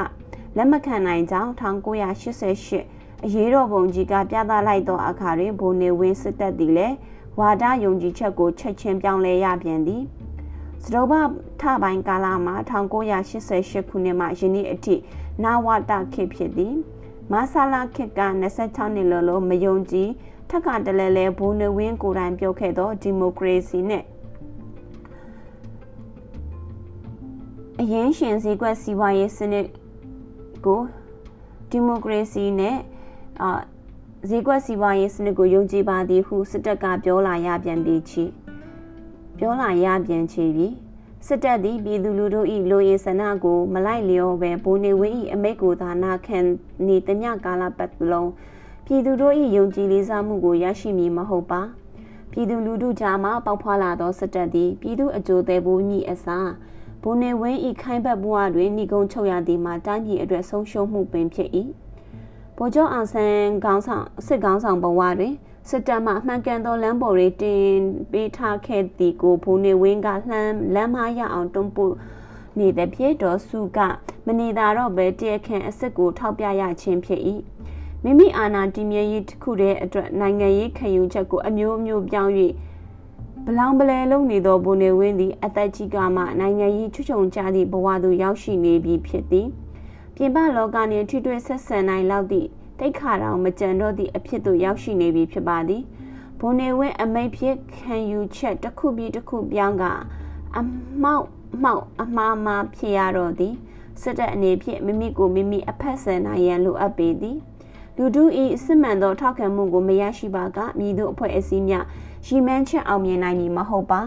[0.57, 6.97] လက်မခံနိုင်ကြောင်း1988အရေးတော်ပုံကြီးကပြသလိုက်သောအခါတွင်ဘုံနေဝင်းစစ်တပ်သည်လည်း
[7.39, 10.03] ဝါဒယုံကြည်ချက်ကိုချက်ချင်းပြောင်းလဲရပြန်သည်
[10.83, 11.13] စတုဘ
[11.61, 12.55] ထပိုင်းကာလမှာ
[13.19, 14.95] 1988ခုနှစ်မှယနေ့အထိ
[15.45, 16.75] နာဝတခေတ်ဖြစ်သည်
[17.33, 18.21] မဆလာခေတ်က
[18.59, 20.11] 26နှစ်လုံးလုံးမယုံကြည်
[20.51, 24.05] ထက်ကတလဲလဲဘိုးနဝင်းကိုယ်တိုင်ပြောခဲ့သောဒီမိုကရေစီနဲ့
[27.81, 29.67] အရင်ရှင်စည်းကွက်စီးပွားရေးစနစ်
[30.67, 30.81] ကို
[31.71, 32.77] ဒီမိုကရေစီနဲ့
[33.43, 33.51] အာ
[34.29, 38.25] ဈေးကွက်စီးပွားရေးစနစ်ကိုယုံကြည်ပါသည်ဟုစစ်တပ်ကပြောလာရပြန်ပြီးချီ
[39.39, 40.75] ပြောလာရပြန်ချီပြီး
[41.27, 46.39] စစ်တပ်သည်ပြည်သူလူထု၏လူရင်းဆန္ဒကိုမလိုက်လျောပဲဘိုးနေဝင်း၏အမိတ်ကိုသာနာခံ
[46.87, 48.31] နေတမျှကာလပတ်လုံး
[48.91, 51.61] ပြည်သူတို့၏ယုံကြည်လေးစားမှုကိုရရှိမည်မဟုတ်ပါ
[52.31, 56.51] ပြည်သူလူထုကြားမှပေါက်ဖွာလာသောစစ်တပ်သည်ပြည်သူအကျိုးသေးဘူးညီအစား
[57.03, 61.51] ဘုံနေဝင်းဤခိုင်းဘက်ဘွားတွင်ဏီကုံချုပ်ရသည်မှာတိုင်းပြည်အတွက်ဆုံးရှုံးမှုပင်ဖြစ်၏
[62.57, 65.35] ဗိုလ်ချုပ်အောင်ဆန်းခေါင်းဆောင်စစ်ခေါင်းဆောင်ဘဝတွင်
[65.69, 67.65] စစ်တပ်မှအမှန်ကန်သောလမ်းပေါ်တွေတင်
[68.13, 71.95] ပေးထားခဲ့သည်ကိုဘုံနေဝင်းကလှမ်းလမ်းမရအောင်တွန်းပို့
[72.59, 73.79] နေတဲ့ပြေတော်စုက
[74.27, 77.23] မနေသာတော့ပဲတရခန့်အစ်စ်ကိုထောက်ပြရခြင်းဖြစ်၏
[78.05, 82.33] မိမိအာဏာတည်မြဲရေးတစ်ခုတည်းအတွက်နိုင်ငံရေးခံယူချက်ကိုအမျိုးမျိုးပြောင်း၍
[83.47, 89.49] ဘလောင်ပလဲလုံးနေသောဘုံနေဝင်းသည်အသက်ကြီးကမှနိုင်ငံရေးချွချုံကြသည့်ဘဝသို့ရောက်ရှိနေပြီဖြစ်သည်
[90.15, 95.83] ပြင်ပလောကနှင့်ထိတွေ့ဆက်ဆံနိုင်လောက်သည့်တိတ်ခါတောင်မကြံတော့သည့်အဖြစ်သို့ရောက်ရှိနေပြီဖြစ်ပါသည်
[96.41, 99.85] ဘုံနေဝင်းအမိတ်ဖြစ်ခံယူချက်တစ်ခုပြီးတစ်ခုပြောင်းက
[100.57, 100.61] အ
[101.03, 101.27] မောက်
[101.65, 103.55] မောက်အမှားမှားဖြစ်ရတော့သည်
[104.03, 107.39] စစ်တပ်အနေဖြင့်မိမိကိုမိမိအဖက်ဆန်နိုင်ရန်လိုအပ်ပေသည်
[108.01, 108.25] လူထု၏
[108.65, 111.85] စစ်မှန်သောထောက်ခံမှုကိုမရရှိပါကမည်သို့အဖွဲ့အစည်းများ
[112.27, 114.01] ရီမန်းချက်အောင်မြင်နိုင်မည်မဟုတ်ပါ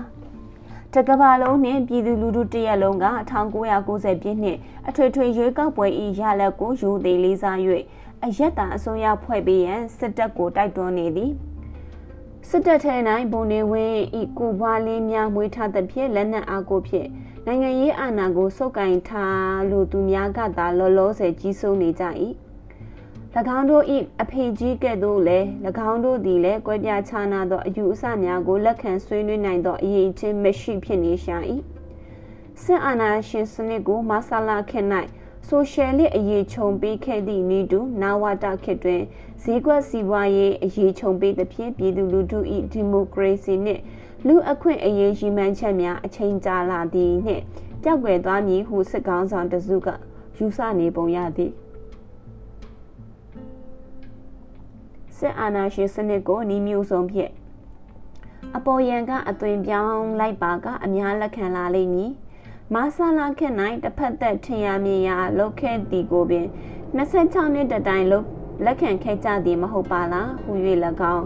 [0.93, 3.05] တကဘာလုံးနှင့်ပြည်သူလူထုတရက်လုံးက
[3.65, 5.87] 1990ပြည့်နှစ်အထွေထွေရွေးကောက်ပွဲ၏
[6.19, 7.57] ရလဒ်ကိုယူသေးလေးစား၍
[8.23, 11.31] အယက်တာအစိုးရဖွဲ့ပေးရန်စစ်တပ်ကိုတိုက်တွန်းနေသည်
[12.49, 12.95] စစ်တပ်ထဲ၌
[13.31, 17.07] ဘုံနေဝင်းဤကိုဘွားလေးများမွေးထားသဖြင့်လက်နက်အားကိုဖြင့်
[17.45, 22.05] နိုင်ငံရေးအာဏာကိုစုပ်ကိုင်ထားလို့သူများကသာလောလောဆယ်ကြီးစိုးနေကြ၏၎
[23.57, 23.83] င်းတို့၏
[24.21, 25.47] အဖေကြီးကဲ့သို့လည်း၎
[25.89, 31.37] င်းတို့သည်လည်းကွဲပြားခြားနာသောအယူအဆများကိုလက်ခံဆွေးနွေးနိုင်သောအရေးချင်းမရှိဖြစ်နေရှာ၏
[32.63, 34.79] စစ်အာဏာရှင်စနစ်ကိုမဆလာခေ၌
[35.47, 39.01] ဆိုရှယ်လစ်အရေးခြုံပေးခဲ့သည့်ဤတူနာဝတာခေတ်တွင်
[39.43, 42.39] ဈေးကွက်စီးပွားရေးအရေးခြုံပေးသဖြင့်ပြည်သူလူထု၏
[42.71, 43.81] ဒီမိုကရေစီနှင့်
[44.27, 47.43] လူအခွင့်အရေးရည်မှန်းချက်များအချိန်ကြာလာသည်နှင့်
[47.83, 49.87] ကြောက်ွယ်သွားမည်ဟုစစ်ကောင်းဆောင်တစုက
[50.37, 51.51] ယူဆနေပုံရသည်
[55.21, 57.31] စစ်အာဏာရှင်စနစ်ကိုနှီးမျိုးဆုံးဖြင့်
[58.57, 62.11] အပေါ်ယံကအသွင်ပြောင်းလိုက်ပါကအများလက်ခံလာလိမ့်မည်
[62.73, 66.45] မာဆာလာခေတ်၌တစ်ဖက်သက်ထင်ရမြင်ရလောက်ခဲ့သည်ကိုပင်
[66.97, 68.27] 26နှစ်တတိုင်လောက်
[68.65, 70.51] လက်ခံခဲ့ကြသည်မဟုတ်ပါလားဟူ၍၎
[71.15, 71.25] င်း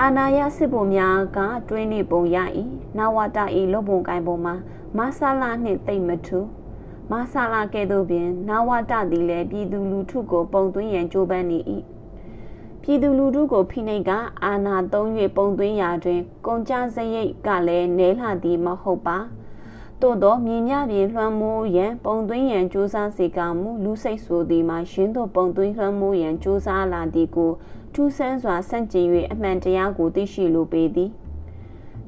[0.00, 1.38] အာနာယစစ်ဗိုလ်များက
[1.68, 2.36] တွင်းနေပုံရ၏
[2.98, 4.54] နဝတာ၏လုံပုံကိုင်ပုံမှာ
[4.98, 6.40] မာဆာလာနှင့်တိတ်မထူ
[7.10, 11.60] မာဆာလာကဲ့သို့ပင်နဝတာသည်လည်းပြည်သူလူထုကိုပုံသွင်းရန်ကြိုးပမ်းနေ၏
[12.82, 14.10] ပြည်သူလူထုကိုဖိနှိပ်က
[14.44, 19.18] အာဏာသုံး၍ပုံသွင်းရာတွင် ကုန်ကြစရိတ်ကလည်းနဲလှသည်မဟုတ်ပါ
[20.00, 27.52] သို့သောမြင်မြပြင်လွှမ်းမိုးရန်ပုံသွင်းရန်ကြိုးစားစေကမူလူစိတ်ဆိုသည်မှာရှင်းသောပုံသွင်းလွှမ်းမိုးရန်ကြိုးစားလာသည်ကို
[27.94, 31.10] ထူးဆန်းစွာစန့်ကျင်၍အမှန်တရားကိုသိရှိလိုပေသည်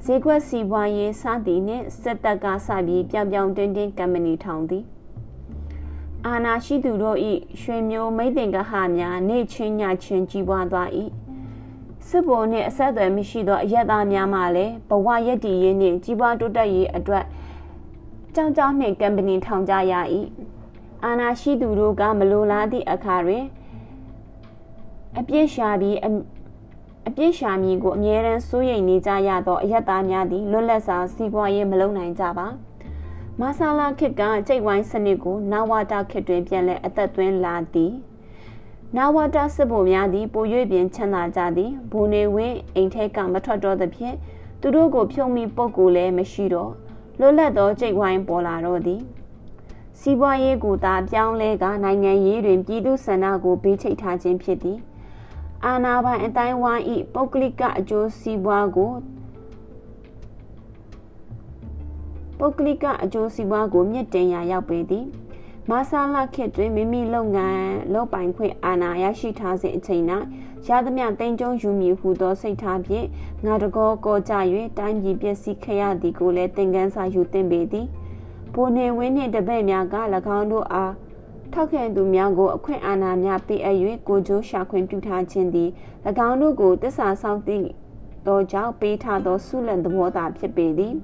[0.03, 4.83] ဈေးကွက်စီးပွားရေးစသည်နှင့်စက်တက်ကစပြီးပြောင်ပြောင်တင်းတင်းကမ္ပဏီထောင်သည်
[6.27, 7.17] အာနာရှိသူတို့၏
[7.61, 10.89] ရွှေမျိုးမိတ်တင်ကဟများနေချင်းညချင်းကြီးပွားသွား၏
[12.07, 17.25] စစ်ဘုံနှင့်အဆက်အသွယ်မရှိသောအရက်သားများမှလည်းဘဝရက်တည်ရေးနှင့်ကြီးပွားတိုးတက်ရေးအတွက်
[18.35, 19.93] ကြောင်ကြောင်နှင့်ကမ်ပဏီထောင်ကြရ၏
[21.03, 23.43] အာနာရှိသူတို့ကမလိုလားသည့်အခါတွင်
[25.19, 25.97] အပြစ်ရှာပြီး
[27.07, 32.47] အပြစ်ရှာမည်ကိုအမြဲတမ်းစိုးရိမ်နေကြရသောအရက်သားများသည်လွတ်လပ်စွာစီးပွားရေးမလုပ်နိုင်ကြပါ
[33.41, 37.93] မာဆာလာခစ်ကကြိတ်ဝိုင်းစနစ်ကိုနာဝတာခစ်တွင်ပြန်လည်အသက်သွင်းလာသည်
[38.97, 44.15] နာဝတာစစ်ဗိုလ်များသည်ပို၍ပြင်ချမ်းသာကြသည်ဘူနေဝင်းအိမ်ထဲကမထွက်တော့သဖြင့်
[44.61, 46.71] သူတို့ကိုဖြုံမိပုတ်ကိုလည်းမရှိတော့
[47.19, 49.01] လွတ်လပ်သောကြိတ်ဝိုင်းပေါ်လာတော့သည်
[49.99, 54.77] စီးပွားရေးကိုသာပြောင်းလဲကနိုင်ငံရေးတွင်ပြည်သူဆန္ဒကိုဘေးချိတ်ထားခြင်းဖြစ်သည်
[55.65, 58.91] အာဏာပိုင်အတိုင်းဝိုင်း၏ပုဂ္ဂလိကအကျိုးစီးပွားကို
[62.45, 65.05] ပုဂ္ဂလိကအကျိုးစီးပွားကိုမြင့်တင်ရာရောက်ပေသည်
[65.69, 70.03] မာဆာလာခေတ်တွင်မိမိလုပ်ငန်းလုပ်ပိုင်ခွင့်အာဏာရရှိထားစဉ်အချိန်၌
[70.67, 73.07] ရသမျှတင်ကြုံယူမည်ဟုသောစိတ်ထားဖြင့်
[73.45, 74.33] ငါတကောကောကြ၍
[74.79, 77.87] တိုင်းပြည်ပျက်စီးခရသည်ကိုလည်းသင်ခန်းစာယူသင်ပေသည်
[78.53, 79.95] ဘိုနေဝင်းနှင့်တပည့်များက၎
[80.37, 80.93] င်းတို့အား
[81.53, 83.77] ထောက်ခံသူများကိုအခွင့်အာဏာများပေးအပ်၍
[84.07, 85.69] ကိုကျိုးရှာခွင့်ပြုထားခြင်းသည်၎
[86.27, 87.67] င်းတို့ကိုတစ္ဆာဆောင်သည့်
[88.27, 90.95] သောကြောင့်ပေးထားသောဆုလန်သဘောသာဖြစ်ပေသည်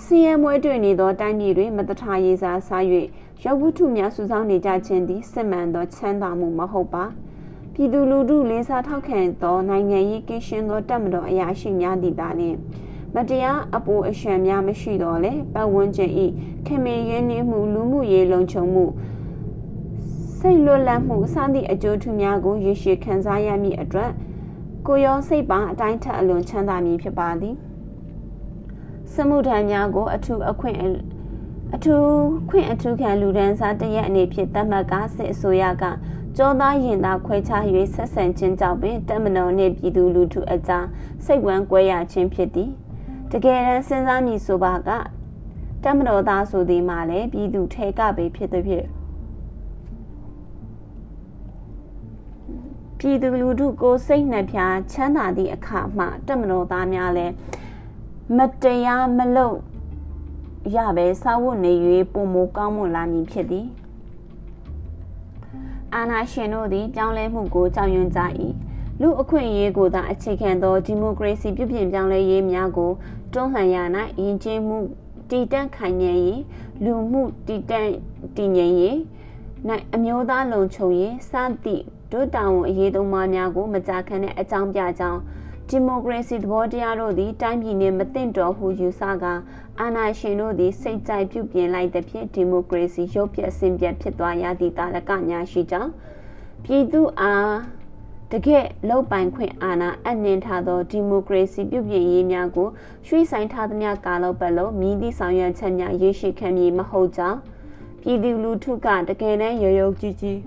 [0.00, 2.84] စီယံမွဲတွေ့နေသောတိုင်းပြည်တွင်မတထရေးစားစား၍
[3.44, 7.04] ရုပ်ဝတ္ထုများစုဆောင်းနေကြခြင်းသည်စစ်မှန်သောချမ်းသာမှုမဟုတ်ပါ
[7.74, 12.56] ပြည်သူလူထုလေးစားထောက်ခံသောနိုင်ငံရေးကင်းရှင်းသောတပ်မတော်အရာရှိများသည့်သာလျှင်
[13.14, 16.26] မတရားအပိုအရှံများမရှိတော့လေပတ်ဝန်းကျင်ဤ
[16.66, 18.84] ခင်မင်းရင်းနှီးမှုလူမှုရေးလုံခြုံမှု
[20.38, 24.10] စိတ်လွတ်လပ်မှုစသည့်အကျိုးထူးများကိုရရှိခံစားရမည့်အတွက်
[24.86, 27.56] ကိုရောစိတ်ပါအတိုင်းထက်အလွန်ချမ်းသာမည်ဖြစ်ပါသည်
[29.14, 30.78] စမှုထမ်းများကို အထူးအခွင့်
[31.74, 32.06] အထူး
[32.48, 35.84] ခွင့်အထူးခံလူဒန်းစားတရက်အနေဖြင့်သတ်မှတ်ကစစ်အစိုးရက
[36.36, 37.62] ကြောသားရင်သားခွဲခြား၍
[37.94, 40.86] ဆက်ဆံခြင်းကြောင့်ပင်တမနော်နှင့်ပြည်သူလူထုအကြား
[41.24, 42.70] စိတ်ဝမ်းကွဲရခြင်းဖြစ်သည်
[43.30, 44.90] တကယ်တမ်းစဉ်းစားမိဆိုပါက
[45.84, 48.86] တမတော်သားဆိုသည်မှာလည်းပြည်သူထဲကပဲဖြစ်သည်ဖြစ်
[52.98, 54.58] ပြည်သူလူထုကိုစိတ်နှပြ
[54.92, 57.32] ချမ်းသာသည့်အခါမှတမတော်သားများလည်း
[58.36, 59.58] မတရားမလုပ်
[60.74, 61.72] ရပဲစာဝတ်နေ၍
[62.12, 63.66] ပုံမကောင်းမွန်လာမည်ဖြစ်သည်
[65.94, 68.20] အာနာရှင်တို့သည်ပြောင်းလဲမှုကိုကြောက်ရွံ့ကြ၏
[69.00, 72.90] လူအခွင့်အရေးကိုသာအခြေခံသောဒီမိုကရေစီပြုပြင်ပြောင်းလဲရေးများကို
[73.32, 73.76] တွန်းလှန်ရ၌
[74.22, 74.78] ယဉ်ကျေးမှု
[75.30, 76.42] တည်တံ့ခိုင်မြဲရေး
[76.84, 77.86] လူမှုတည်တံ့
[78.36, 78.96] တည်ငြိမ်ရေး၌
[79.94, 81.32] အမျိုးသားလုံခြုံရေးစ
[81.64, 85.20] သည့်ဒုတောင်အရေးသုံးပါးများကိုမကြာခဏနဲ့အကြောင်းပြကြောင်း
[85.68, 89.34] ဒီမိုကရေစီသဘောတရားတို့သည်တိုင်းပြည်နှင့်မသင့်တော်ဟုယူဆကာ
[89.80, 95.90] အာဏာရှင်တို့သည်စိတ်ကြိုက်ပြုပြင်လိုက်သဖြင့်ဒီမိုကရေစီရုပ်ပြအစဉ်ပြတ်ဖြစ်သွားရသည့်တာလကညာရှိကြောင်း
[96.64, 97.52] ပြည်သူအား
[98.32, 102.68] တကယ်လောက်ပိုင်ခွင့်အာဏာအနှင်ထားသောဒီမိုကရေစီပြုပြင်ရေးများကို
[103.06, 107.38] ရွှေ့ဆိုင်ထားသမျှကာလပတ်လုံးမြည်သည့်ဆောင်ရွက်ချက်များရရှိခံမည်မဟုတ်ကြောင်း
[108.02, 110.38] ပြည်သူလူထုကတကယ်တမ်းရရုပ်ကြည်ကြည်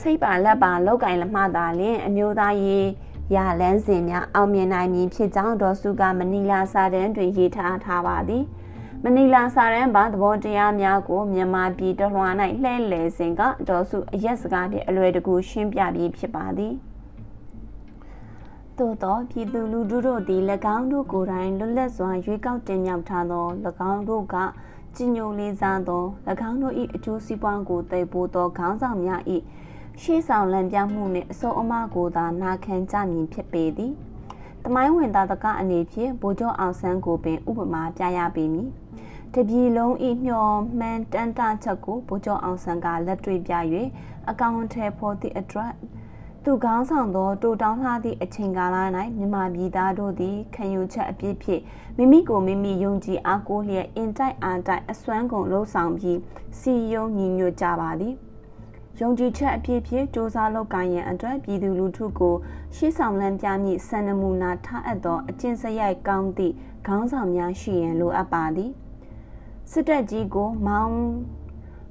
[0.00, 2.86] စိတ်ပါလက်ပါလောက်ကင်လမှသာလျင်အမျိုးသားရေး
[3.34, 8.44] ရလန်းစဉ်များအောင်မြင်နိုင်မည်ဖြစ်ကြောင်းဒေါ်စုကမနီလာစာတမ်းတွင်ရေးထားထားပါသည်
[9.04, 12.28] မနီလာစာတမ်းပါသဘောတရားများကိုမြန်မာပြည်တလွှာ၌
[12.62, 16.74] လှည့်လည်စဉ်ကဒေါ်စုအရက်စကားဖြင့်အလွယ်တကူရှင်းပြပြီးဖြစ်ပါသည်
[18.78, 20.42] သို့သောပြည်သူလူထုတို့သည်၎
[20.76, 23.46] င်းတို့ကိုယ်တိုင်လွတ်လပ်စွာရွေးကောက်တင်မြှောက်ထားသော၎
[23.90, 24.36] င်းတို့က
[24.96, 26.04] ကြီးညိုလေးစားသော၎
[26.48, 29.22] င်းတို့၏အကျိုးစီးပွားကိုသိပို့သောခေါင်းဆောင်များ၏
[30.02, 33.92] ရှေ့ဆောင်လံပြမှုနှင့်အစိုးအမကိုသာနာခံကြမည်ဖြစ်ပေသည်။
[34.64, 38.68] တမိုင်းဝင်သားတကအနေဖြင့်ဗိုလ်ချုပ်အောင်ဆန်းကိုပင်ဥပမာပြရပေမည်။
[39.34, 43.52] တပြည်လုံးဤမျှော်မှန်းတန်တာချက်ကိုဗိုလ်ချုပ်အောင်ဆန်းကလက်တွေ့ပြ၍
[44.30, 45.72] အကောင့်ထဲပေါ်သည့်အတွက်
[46.44, 48.76] သူကောင်းဆောင်သောတိုတောင်းလှသည့်အချိန်ကာလ၌
[49.16, 51.62] မြန်မာပြည်သားတို့သည်ခံယူချက်အပြည့်ဖြင့်
[51.96, 56.18] မိမိကိုမိမိယုံကြည်အားကိုးလျက်အင်တိုက်အားတိုက်အစွမ်းကုန်လှုပ်ဆောင်ပြီး
[56.58, 58.14] စီယုံညီညွတ်ကြပါသည်
[59.00, 62.34] ယုံကြည်ချက်အပြည့်ဖြင့်စ조사လုပ်ကိုင်ရန်အတွက်ပြည်သူလူထုကို
[62.76, 66.54] ရှေ့ဆောင်လမ်းပြမည့်စံနမူနာထားအပ်သောအကျင့်စရိုက်ကောင်းသည့်
[66.86, 68.72] ခေါင်းဆောင်များရှိရန်လိုအပ်ပါသည်
[69.70, 70.98] စစ်တပ်ကြီးကိုမောင်း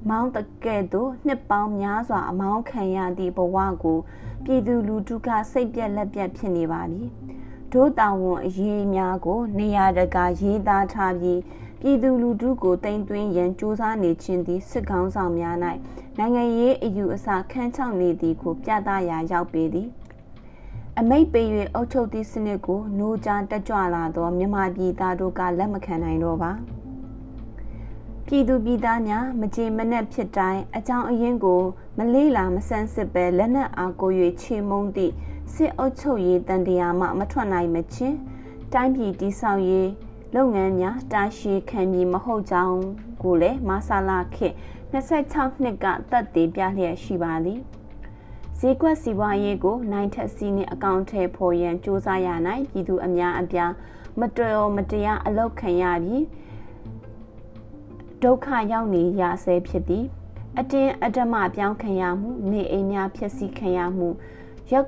[0.08, 3.98] မောင်းတကဲ့သို့နှစ်ပေါင်းများစွာအမောင်းခံရသည့်ဘဝကို
[4.44, 7.04] ပြည်သူလူထုကစိတ်ပြက်လက်ပြက်ဖြစ်နေပါပြီ။
[7.72, 11.38] ဒို့တာဝန်အရေးများကို နေရာတကာရေးသားထားပြီး
[11.80, 15.56] ပြည်သူလူထုကိုတိမ်သွင်းရန်ကြိုးစားနေခြင်းသည်စစ်ခေါင်းဆောင်များ၌
[16.18, 19.88] နိုင်ငံရေးအယူအဆခန့်ချောက်နေသည်ကိုပြသရာရောက်ပေသည်
[20.98, 21.42] အမိတ်ပေ၍
[21.74, 26.52] အုပ်ချုပ်သည့်စနစ်ကို노ကြတက်ကြွလာသောမြန်မာပြည်သားတို့ကလက်မခံနိုင်တော့ပါ
[28.26, 31.62] ပြည်သူပြည်သားများမကြေမနက်ဖြစ်တိုင်းအကြောင်းအရင်းကို
[31.98, 34.10] မလေးလာမဆန်းစစ်ပဲလက်နက်အားကို၍
[34.42, 35.12] ချေမုန်းသည့်
[35.54, 38.16] စစ်အုပ်ချုပ်ရေးတန်တရာမှမထွက်နိုင်မချင်း
[38.72, 39.88] တိုင်းပြည်တည်ဆောက်ရေး
[40.34, 42.80] လုပ်ငန်းများတာရှည်ခံမည်မဟုတ်ကြောင်း
[43.22, 44.48] ကိုလည်းမဆာလာခေ
[45.02, 47.60] 26နှစ်ကသက်တည်ပြလျက်ရှိပါသည်
[48.58, 53.72] ဈေးကွက်စီးပွားရေးကိုနိုင်ထက်စီနှင့်အကောင့်ထဲပေါ်ရန်စ조사ရနိုင်ပြည်သူအများအပြား
[54.20, 56.24] မတော်မတရားအလောက်ခံရပြီး
[58.22, 60.04] ဒုက္ခရောက်နေရဆဲဖြစ်သည်
[60.58, 64.08] အတင်းအဓမ္မပြောင်းခံရမှုနေအိမ်များဖျက်ဆီးခံရမှု
[64.70, 64.84] ရက်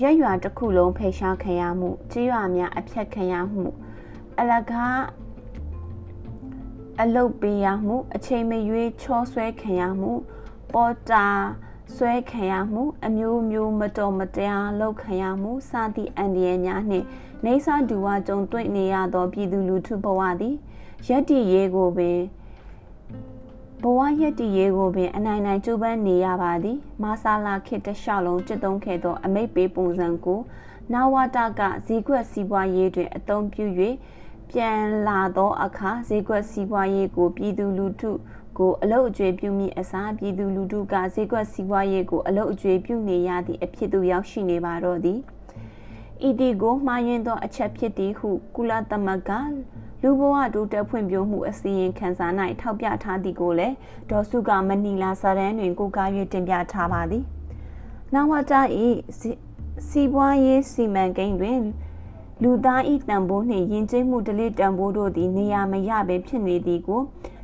[0.00, 3.66] ရက်ရွာတစ်ခုလုံးဖိရှားခံရမှုကြေးရွာများအဖြတ်ခံရမှု
[4.38, 4.98] အလကား
[7.00, 10.12] အလုတ်ပေးရမှုအချိန်မရွေးချောဆွဲခံရမှု
[10.72, 11.26] ပေါ်တာ
[11.96, 17.06] ဆွဲခံရမှု အမျိုးမျိုးမတော်မတရားလုပ်ခံရမှုစသည့်အန္တရာယ်များနှင့်
[17.44, 20.56] နေဆာဒူဝါကြုံတွေ့နေရသောပြည်သူလူထုဘဝသည်
[21.08, 22.20] ရက်တီရေးကိုပင်
[23.82, 30.40] ဘဝရက်တည်ရေးကိုပင်အနိုင်နိုင်ကြိုးပမ်းနေရပါသည်မာဆာလာခေတ္တလျှောက်လုံးจิตသုံးခဲ့သောအမိတ်ပေးပုံစံကို
[30.92, 33.64] နာဝတာကဇီကွက်စီးပွားရေးတွင်အသုံးပြု၍
[34.54, 38.10] ပြန်လာသောအခါဇီကွက်စီးပွားရေးကိုပြည်သူလူထု
[38.58, 45.18] ကိုအလုတ်အကျွေးပြုမိအစားပြည်သူလူထုကဈေးကွက်စီးပွားရေးကိုအလုတ်အကျွေးပြုနေရသည့်အဖြစ်သို့ရောက်ရှိနေပါတော့သည်
[46.28, 49.30] ဤဒီကိုမှားယွင်းသောအချက်ဖြစ်သည်ဟုကုလသမဂ္ဂ
[50.02, 52.26] လူဘဝတိုးတက်ဖွံ့ဖြိုးမှုအစီရင်ခံစာ၌
[52.60, 53.74] ထောက်ပြထားသည်ကိုလည်း
[54.10, 57.24] ဒေါ်စုကမနီလာစာရန်တွင်ကိုကား၍တင်ပြထားပါသည်။
[58.14, 58.60] နဝတာ၏
[59.88, 61.60] စီးပွားရေးစီမံကိန်းတွင်
[62.42, 67.00] လူသား၏တန်ဖိုးနှင့်ယဉ်ကျေးမှုဒလိတန်ဖိုးတို့သည်နေရာမရဘဲဖြစ်နေသည်ကို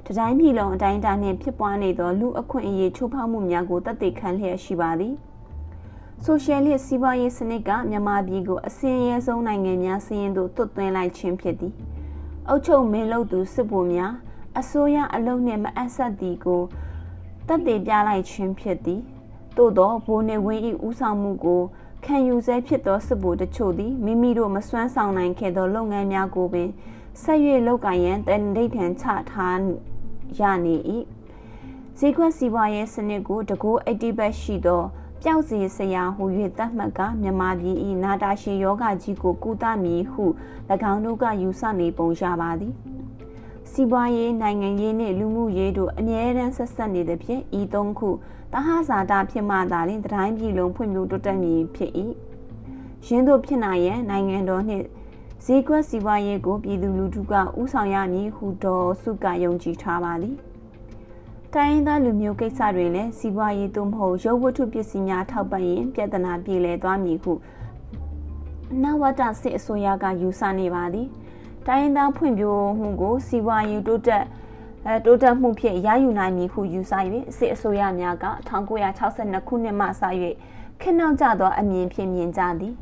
[0.07, 5.15] တတိုင်းပြည်လုံးအတိုင်းအတာနှင့်ဖြစ်ပွားနေသောလူအခွင့်အရေးချိုးဖောက်မှုများကိုတသက်သေခံလျက်ရှိပါသည်။
[6.25, 11.75] ဆိုရှယ်လစ်စီးပွားရေးစနစ်ကမြန်မာပြည်ကိုအစင်းရဲဆုံးနိုင်ငံများစီးရင်သို့တွတ်သွင်းလိုက်ခြင်းဖြစ်သည်။
[12.49, 14.13] အုတ်ချုပ်မင်းလုပ်သူစစ်ဗိုလ်များ
[14.59, 16.63] အစိုးရအလုံးနှင့်မအပ်ဆက်သည်ကို
[17.47, 19.01] တက်တည်ပြလိုက်ခြင်းဖြစ်သည်
[19.57, 21.63] သို့သောဘိုးနှင့်ဝင်း၏ဦးဆောင်မှုကို
[22.05, 26.69] ခံယူဆဲဖြစ်သောစစ်ဗိုလ်တချို့သည်မိမိတို့မစွမ်းဆောင်နိုင်ခဲ့သောလုပ်ငန်းများကိုပင်
[27.23, 29.59] ဆက်၍လုပ်ကိုင်ရန်တန်ဒိဋ္ဌံချထား
[30.39, 30.77] ရနေ၏
[31.99, 34.83] ဈေးကွက်စီးပွားရေးစနစ်ကိုတကိုး80ဘက်ရှိသော
[35.23, 36.25] ပျောက်စီဆရာဟူ၍
[36.59, 40.25] သတ်မှတ်ကမြန်မာပြည်၏နာတာရှည်ယောဂကြီးကိုကုသမည်ဟု၎
[40.93, 42.75] င်းတို့ကယူဆနေပုံရပါသည်
[43.71, 48.09] စီးပွားရေးနိုင်ငံရေးနှင့်လူမှုရေးတို့အမြဲတမ်းဆက်ဆက်နေသဖြင့်ဤသုံးခု
[48.53, 51.93] တဟဇာတာဖြစ်မှသာလျှင်တိုင်းပြည်လုံးဖွံ့ဖြိုးတိုးတက်မည်ဖြစ်၏
[53.07, 54.87] ရင်းတို့ဖြစ်နိုင်ရန်နိုင်ငံတော်နှင့်
[55.45, 60.37] ဈေးကွက်စီးပွားရေးကိုပြည်သူလူထုကဥဆောင်ရမည်ဟုတော်စုကယုံကြည်ထားပါသည်
[61.55, 67.33] တိုင်းရင်းသားလူမျိုးကိစ္စတွေလည်းစီးပွားရေးသို့မဟုတ်ရုပ်ဝတ္ထုပစ္စည်းများထောက်ပံ့ရင်ပြဿနာပြေလည်သွားမည်ဟု
[68.83, 71.09] နဝတစစ်အစိုးရကယူဆနေပါသည်
[71.67, 74.25] တိုင်းရင်းသားဖွံ့ဖြိုးမှုကိုစီးပွားရေးတိုးတက်
[74.87, 76.93] အဲတိုးတက်မှုဖြင့်ရယူနိုင်မည်ဟုယူဆ၍
[77.37, 78.27] စစ်အစိုးရများက
[78.87, 80.03] 1962ခုနှစ်မှစ၍
[80.81, 82.75] ခင်းနောက်ကျသောအမြင်ဖြင့်မြင်ကြသည်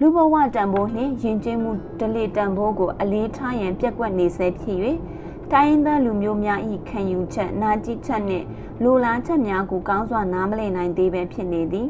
[0.00, 4.78] လူဘဝတန်ဖိုးနှင့်ယဉ်ကျေးမှုဒလိတန်ဖိုးကိုအလေးထားရန်ပြက်ကွက်နေဆဲဖြစ်၍
[5.52, 8.46] တိုင်းရင်းသားလူမျိုးများ၏ခံယူချက်နာကြည့်ချက်နှင့်
[8.82, 11.88] လိုလားချက်များကိုကောင်းစွာနားမလည်နိုင်သေးပဲဖြစ်နေသည်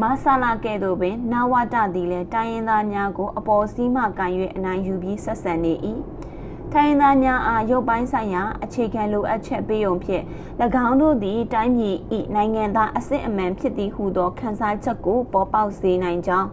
[0.00, 5.72] မဆာလာကဲ့သို့ပင်နာဝတသည်လည်းတိုင်းရင်းသားများကိုအပေါ်စီးမှကန်၍အနိုင်ယူပြီးဆက်ဆံနေ၏
[6.74, 10.24] ထိုင်းသားများအားရုပ်ပိုင်းဆိုင်ရာအခြေခံလိုအပ်ချက်ပေးုံဖြင့်၎
[10.86, 11.96] င်းတို့သည်တိုင်းပြည်၏
[12.34, 16.48] နိုင်ငံသားအစစ်အမှန်ဖြစ်သည်ဟုသောခန်းစားချက်ကိုပေါ်ပေါက်စေနိုင်ကြောင်း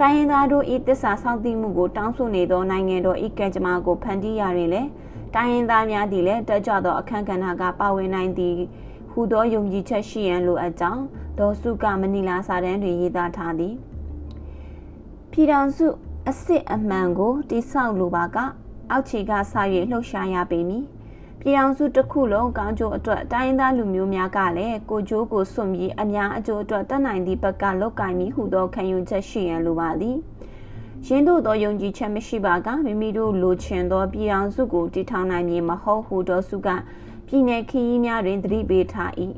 [0.00, 4.88] တိုင်းရင်းသားတို့၏တစ္ဆာဆောက်တည်မှုကိုတောင်းဆိုနေသောနိုင်ငံတော်၏ကံကြမ္မာကိုဖန်တီးရတွင်လည်း
[5.34, 8.54] တိုင်းရင်းသားများသည်လည်းတက်ကြွသောအခမ်းကဏ္ဍကပါဝင်နိုင်သည်
[9.10, 11.02] ဟူသောယုံကြည်ချက်ရှိရန်လိုအပ်ကြောင်း
[11.38, 13.74] ဒေါ်စုကမနီလာစာတမ်းတွင်ရေးသားထားသည်
[15.30, 15.86] ပြည်ထောင်စု
[16.26, 18.38] အစ်စ်အမှန်ကိုတိဆောက်လိုပါက
[18.90, 19.54] အောက်ခြေကစ၍
[19.90, 20.84] လှုပ်ရှားရပေမည်
[21.40, 30.16] ပြည်အောင်စုတစ်ခုလုံးကောင်းကျိုးအတွက်တိုင်းသားလူမျိုးများကလည်းကိုကျိုးကိုစွန့်ပြီးအများအကျိုးအတွက်တတ်နိုင်သည့်ဘက်ကလောက်ကင်ပြီးဟူသောခံယူချက်ရှိရန်လိုပါသည်
[31.06, 36.68] ရင်းတို့သောယုံကြည်ချက်မရှိပါကမိမိတို့လိုချင်သောပြည်အောင်စုကိုတည်ထောင်နိုင်မည်မဟုတ်ဟုသောစုက
[37.26, 39.12] ပြည်내ခီးများတွင်သတိပေးထား၏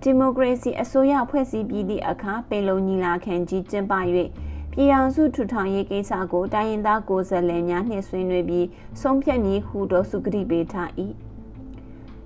[0.00, 3.92] ဒီမိုကရေစီအစိုးရဖွဲ့စည်းပြီးသည့်အခါပင်လုံညီလာခံကြီးကျင်းပ၍
[4.72, 8.66] ပြည်အောင်စုထူထောင်ရေးကိစ္စကိုတိုင်းရင်းသားကိုယ်စားလှယ်များနှင့်ဆွေးနွေးပြီး
[9.00, 10.90] ဆုံးဖြတ်မည်ဟုသောစုကတိပေးထား၏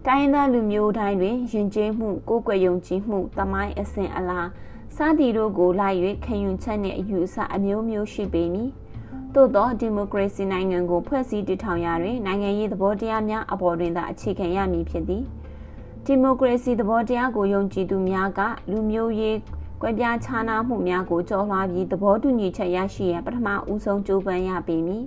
[0.07, 4.41] တိုင်းရင်းသားလူမျိုးတိုင်းတွင်ယဉ်ကျေးမှုကိုယ်ကွယ်ယုံကြည်မှုတမိုင်းအစဉ်အလာ
[4.97, 8.71] စသည်တို့ကိုလိုက်၍ခံယူချက်နှင့်အယူအဆအမျိုးမျိုးရှိပေမည်
[9.35, 15.25] သို့သောဒီမိုကရေစီနိုင်ငံကိုဖွဲ့စည်းတည်ထောင်ရာတွင်နိုင်ငံရေးသဘောတရားများအပေါ်တွင်သာအခြေခံရမည်ဖြစ်သည်
[16.05, 19.37] ဒီမိုကရေစီသဘောတရားကိုယုံကြည်သူများကလူမျိုးရေး
[19.87, 25.05] ကွဲပြားခြားနားမှုများကိုကြော်လွှားပြီးသဘောတူညီချက်ရရှိရန်ပထမဦးဆုံးကြိုးပမ်းရပေမည်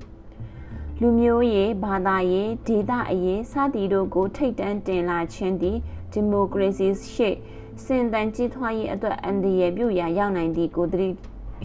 [1.02, 5.78] လူမျိုးရေးဘာသာရေးဒေသအရေးစသည်တို့ကို ထိတ်တန့်တင်လာခြင်းသည်
[6.12, 7.36] ဒီမိုကရေစီရှေ့
[7.84, 11.10] စင်တန်ကြီးထွားရေးအတွက်အန်ဒီရဲ့ပြုရာရောက်နိုင်သည့်ကိုသတိ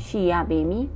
[0.06, 0.86] ရှိရပေမည်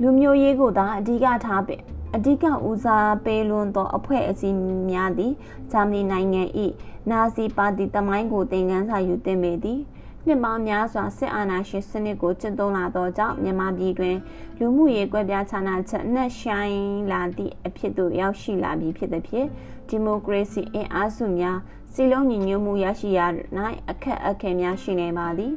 [0.00, 1.82] လူမျိုးရေးကိုသာအဓိကထားပင်
[2.16, 4.56] အဓိကဦးစားပေးလွန်းသောအဖွဲ့အစည်း
[4.90, 5.32] များသည်
[5.72, 6.42] ဂျာမနီနိုင်ငံ၏
[7.10, 9.80] နာဇီပါတီတမိုင်းကိုသင်ခန်းစာယူသင်ပေသည်
[10.26, 14.16] နှစ်ပေါင်းများစွာစစ်အာဏာရှင်စနစ်ကိုကျင့်သုံးလာသောကြောင့်မြန်မာပြည်တွင်
[14.58, 16.78] လူမှုရေးကွဲပြားခြားနာချက်နှက်ဆိုင်
[17.12, 19.48] လာသည့်အဖြစ်သို့ရောက်ရှိလာပြီးဖြစ်သည်ဖြင့်
[19.88, 21.58] ဒီမိုကရေစီအင်အားစုများ
[21.92, 23.20] စီလုံးညီညွတ်မှုရရှိရ၌
[23.90, 25.52] အခက်အခဲများရှိနေပါသည်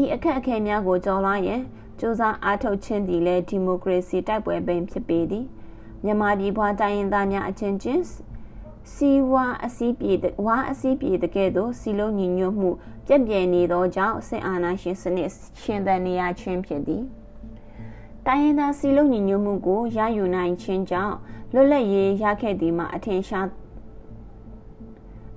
[0.00, 1.62] ဤအခက်အခဲများကိုကျော်လွှားရန်
[1.98, 5.46] စ조사အားထုတ်ခြင်းသည်လည်းဒီမိုကရေစီတိုက်ပွဲပင်ဖြစ်ပေသည်
[6.04, 8.04] မြန်မာပြည်ပွားတိုင်းရင်းသားများအချင်းချင်း
[8.92, 10.12] စီဝါအစည်းပြေ
[10.46, 12.70] ဝါအစည်းပြေတကဲ့သို့စီလုံးညီညွတ်မှု
[13.06, 15.30] ပြက်ပြယ်နေသောကြောင့်ဆင်အာဏာရှင်စနစ်
[15.62, 17.02] ရှင်သန်နေရခြင်းဖြစ်သည်
[18.26, 21.16] တိုင်းရင်းသားစီလုံးညီညွတ်မှုကိုရယူနိုင်ခြင်းကြောင့်
[21.54, 23.46] လွတ်လပ်ရေးရခဲ့သည်မှာအထင်ရှား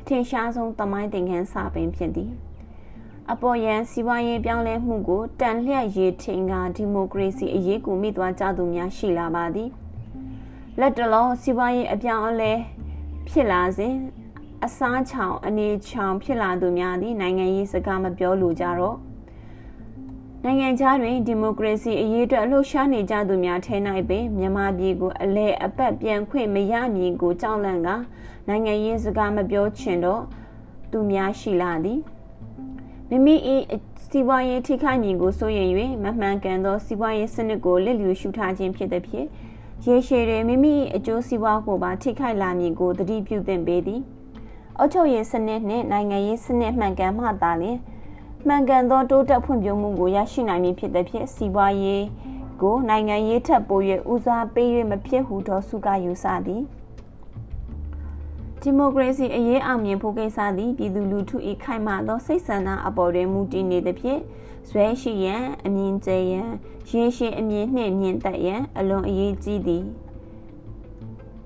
[0.01, 2.31] အထင်ရှားဆုံးသမိုင်းသင်ခန်းစာပင်ဖြစ်သည်
[3.31, 9.69] အပေါ်ယံစီးပွားရေးပြောင်းလဲမှုကိုတန်လျက်ရေးထင်ကဒီမိုကရေစီအရေးကိုမိသွားကြသူများရှိလာပါသည်
[10.79, 12.51] လက်တလောစီးပွားရေးအပြောင်းအလဲ
[13.29, 13.95] ဖြစ်လာစဉ်
[14.65, 18.97] အစားချောင်အနေချောင်ဖြစ်လာသူများသည်နိုင်ငံရေးစကားမပြောလိုကြတော့
[20.43, 23.75] နိုင်ငံခြားတွင်ဒီမိုကရေစီအရေးအတွက်လှုပ်ရှားနေကြသူများထဲ၌
[24.09, 27.89] ပင်မြန်မာပြည်ကိုအလဲအပတ်ပြန်ခွင့်မရမည်ကိုကြောက်လန့်က
[28.47, 30.21] နိုင်ငံရေးစကားမပြောချင်တော့
[30.91, 31.99] သူများရှိလာသည်
[33.09, 33.35] မိမိ၏
[34.09, 39.27] စီးပွားရေးထိခိုက်မည်ကိုစိုးရိမ်၍မမှန်ကန်သောစီးပွားရေးစနစ်ကိုလစ်လျူရှုထားခြင်းဖြစ်သည်ဖြင့်
[39.87, 44.01] ရေရှည်တွင်မိမိအကျိုးစီးပွားကိုပါထိခိုက်လာမည်ကိုသတိပြုသင့်ပေသည်
[44.77, 47.79] အုပ်ချုပ်ရေးစနစ်နှင့်နိုင်ငံရေးစနစ်မှန်ကန်မှသာလျှင်
[48.47, 52.03] မှန်ကန်သောတိုးတက်ဖွံ့ဖြိုးမှုကိုရရှိနိုင်မည်ဖြစ်သည်ဖြင့်စီးပွားရေး
[52.61, 53.79] ကိုနိုင်ငံရေးထက်ပို၍
[54.11, 56.63] ဦးစားပေး၍မဖြစ်ဟုသောစုကယူဆသည်
[58.61, 64.21] ဒီမိုကရေစီအရေးအောင်မြင်ဖို့ကိစ္စသည်ပြည်သူလူထု၏ခိုင်မာသောစိတ်ဆန္ဒအပေါ်တွင်မူတည်နေသဖြင့်
[64.69, 66.49] ဇွဲရှိရန်အမြင်ကျရန်
[66.89, 69.85] ရေရှည်အမြင်နှင့်မြင်တတ်ရန်အလွန်အရေးကြီးသည်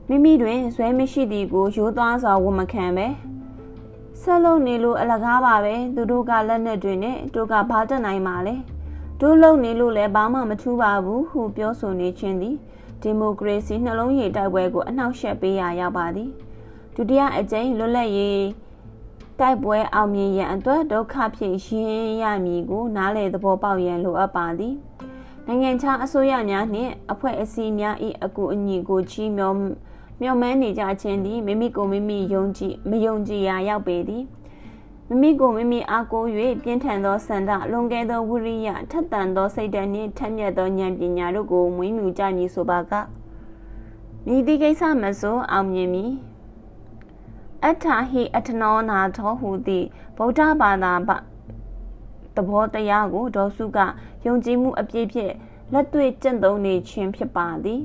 [0.07, 3.07] မိမိတွင်ဇွဲမရှိသည်ကိုရိုးသားစွာဝန်မခံပဲ
[4.21, 8.55] ဆက်လုံးနေလို့အလကားပါပဲသူတို့ကလက်နဲ့တွေနဲ့တို့ကဘာတက်နိုင်မှာလဲ
[9.21, 12.55] တို့လုံနေလို့လည်းဘာမှမထူးပါဘူးဟုပြောဆိုနေခြင်းသည်
[13.01, 16.29] ဒီမိုကရေစီနှလုံးရည်တိုက်ပွဲကိုအနှောက်ယှက်ပေးရာရောက်ပါသည်
[16.95, 18.41] ဒုတိယအကြိမ်လွတ်လပ်ရေး
[19.39, 24.75] တိုက်ပွဲအောင်မြင်ရန်အတွက်ဒုက္ခဖြစ်ရင်းရမည်ကိုနားလေသဘောပေါက်ရန်လိုအပ်ပါသည်
[25.47, 29.53] နိုင်ငံခြားအစိုးရများနှင့်အဖွဲ့အစည်းများ၏အကူအညီကိုချီးမြှော
[30.21, 34.23] မျှော်မှန်းနေကြခြင်းသည်မိမိကိုမိမိယုံကြည်မယုံကြည်ရာရောက်ပေသည်
[35.09, 36.27] မိမိကိုမိမိအားကိုး၍
[36.63, 42.93] ပြင်းထန်သောစန္ဒလွန်ကဲသောဝိရိယထက်သန်သောစိတ်ဓာတ်နှင့်ထက်မြက်သောဉာဏ်ပညာတို့ကိုမွေးမြူကြမည်ဆိုပါက
[44.27, 46.11] မိသည့်ကိစ္စမဆိုအောင်မြင်မည်
[47.65, 50.93] အထာဟိအထနောနာသောဟူသည့်ဗုဒ္ဓဘာသာ
[52.35, 53.79] သဘောတရားကိုဒေါစုက
[54.25, 55.33] ယုံကြည်မှုအပြည့်ဖြင့်
[55.73, 57.81] လက်တွေ့ကျင့်သုံးနေခြင်းဖြစ်ပါသည်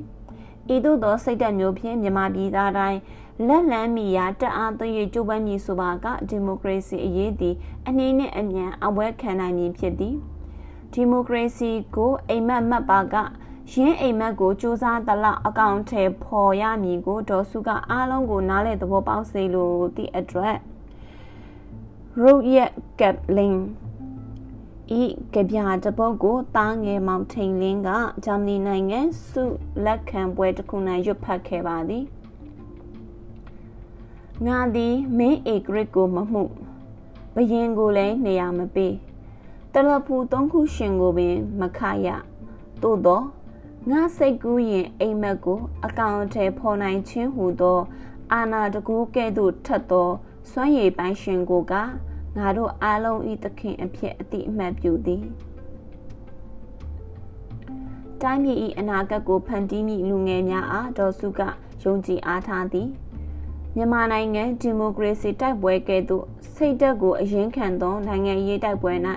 [0.73, 2.99] ဤသို့သောစိတ်ဓာတ်မျိုးဖြင့်မြန်မာပြည်သားတိုင်း
[3.47, 7.55] လက်လန်းမီရာတအားသွေးကြိုးပမ်းမည်ဆိုပါကဒီမိုကရေစီအရေးသည်
[7.87, 10.15] အနည်းနှင့်အမြန်အဝဲခံနိုင်မည်ဖြစ်သည်
[10.93, 13.15] ဒီမိုကရေစီကိုအိမ်မက်မှတ်ပါက
[13.71, 20.57] ရင်းအိမ်မက်ကိုစူးစမ်းသလောက်အကောင့်ထဲပေါ်ရမည်ကိုဒေါ်စုကအားလုံးကိုနားလည်သဘောပေါက်စေလိုသည့်အတွက်
[22.21, 23.57] road yet cap link
[24.99, 25.03] ဤ
[25.33, 27.89] ကြပြတပုတ်ကိုတားငယ်မောင်ထိန်လင်းက
[28.25, 28.99] ဂျာမနီနိုင်ငံ
[29.29, 29.43] စု
[29.85, 32.05] လက်ခံပွဲတစ်ခု၌ရွတ်ဖတ်ခဲ့ပါသည်
[34.47, 36.43] ငါသည်မင်းဧကရစ်ကိုမမှု
[37.35, 38.93] ဘယင်ကိုလည်းနေရာမပေး
[39.73, 42.07] တလဖူသုံးခုရှင်ကိုပင် မခရ
[42.81, 43.25] သို့တော့
[43.91, 47.79] ငါစိတ်ကူးရင်အိမ်မက်ကို အကောင့်ထဲဖော်နိုင်ခြင်းဟူသော
[48.33, 50.09] အာနာတကူကဲ့သို့ထက်သော
[50.51, 51.73] စွမ်းရည်ပိုင်ရှင်ကိုက
[52.37, 55.23] ငါတို့အားလုံးဤသခင်အဖြစ်အတိအမှတ်ပြုသည်
[58.21, 61.41] တိုင်းပြည်၏အနာဂတ်ကိုဖန်တီးမိလူငယ်များအားဒေါ်စုက
[61.83, 62.89] ယုံကြည်အားထားသည်
[63.75, 68.93] မြန်မာနိုင်ငံဒီမိုကရေစီတိုက်ပွဲကဲ့သို့စိတ်သက်ကိုအရင်ခံသောနိုင်ငံရေးတိုက်ပွဲ၌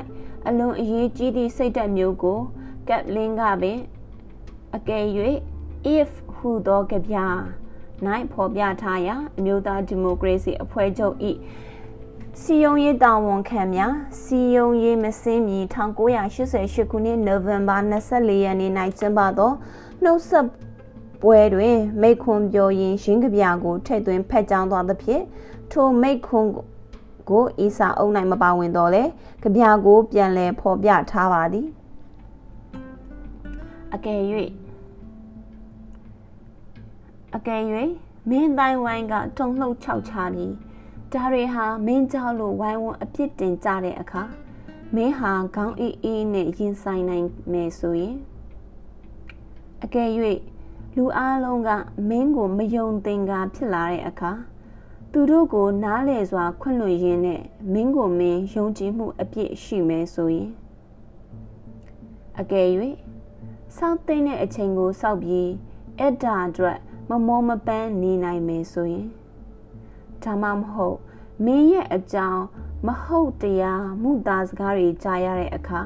[0.46, 2.40] အလွန်အရေးကြီးသည့်စိတ်သက်မျိုးကို
[2.88, 3.78] ကပ်လင်းကပင်
[4.76, 5.04] အကယ်၍
[5.96, 7.16] if ဟူသောကြပြ၌
[8.32, 11.16] ဖော်ပြထားရာအမျိုးသားဒီမိုကရေစီအဖွဲ့ချုပ်၏
[12.40, 15.58] စီယုံရေးတာဝန်ခံများစီယုံရေးမစင်းမီ
[16.24, 19.52] 1988ခုနှစ်နိုဝင်ဘာ24ရက်နေ့၌ကျင်းပသော
[20.02, 20.46] နှုတ်ဆက်
[21.22, 25.22] ပွဲတွင်မိခွန်ပြောရင်ရင်းကပြကိုထည့်သွင်းဖက်ကြောင်းသွားသဖြင့်
[25.72, 26.48] ထိုမိခွန်
[27.30, 29.02] ကိုအီစာအုပ်၌မပါဝင်တော့လေ
[29.42, 31.66] ကြပြကိုပြန်လည်ဖော်ပြထားပါသည်
[33.94, 34.20] အကယ်၍
[37.36, 37.62] အကယ်၍
[38.30, 40.54] မင်းတိုင်းဝိုင်းကတုံလှုပ်ခြောက်ချပြီး
[41.12, 44.22] ဒါတွေဟာမင်းကြောက်လို့ဝိုင်းဝန်းအပြစ်တင်ကြတဲ့အခါ
[44.94, 48.16] မင်းဟာခေါင်းအေးအေးနဲ့ရင်ဆိုင်နိုင်မယ်ဆိုရင်
[49.84, 50.10] အကယ်၍
[50.96, 51.70] လူအလုံးက
[52.08, 54.32] မင်းကိုမယုံသင်္ကာဖြစ်လာတဲ့အခါ
[55.12, 60.50] သူတို့ကိုနားလေစွာ ခွင့်လွှတ်ရင်းနဲ့မင်းကိုမင်းယုံကြည်မှုအပြည့်ရှိမယ်ဆိုရင်
[62.40, 62.68] အကယ်၍
[63.76, 65.50] စောင့်သိမ့်တဲ့အချိန်ကိုစောက်ပြီး
[65.98, 66.78] အဲ့ဒါအတွက်
[67.08, 69.08] မမောမပန်းနေနိုင်မယ်ဆိုရင်
[70.22, 70.98] ဒါမှမဟုတ်
[71.44, 72.44] မင်းရဲ့အကြောင်း
[72.86, 75.80] မဟုတ်တရားမှုသားစကားတွေကြားရတဲ့အခါ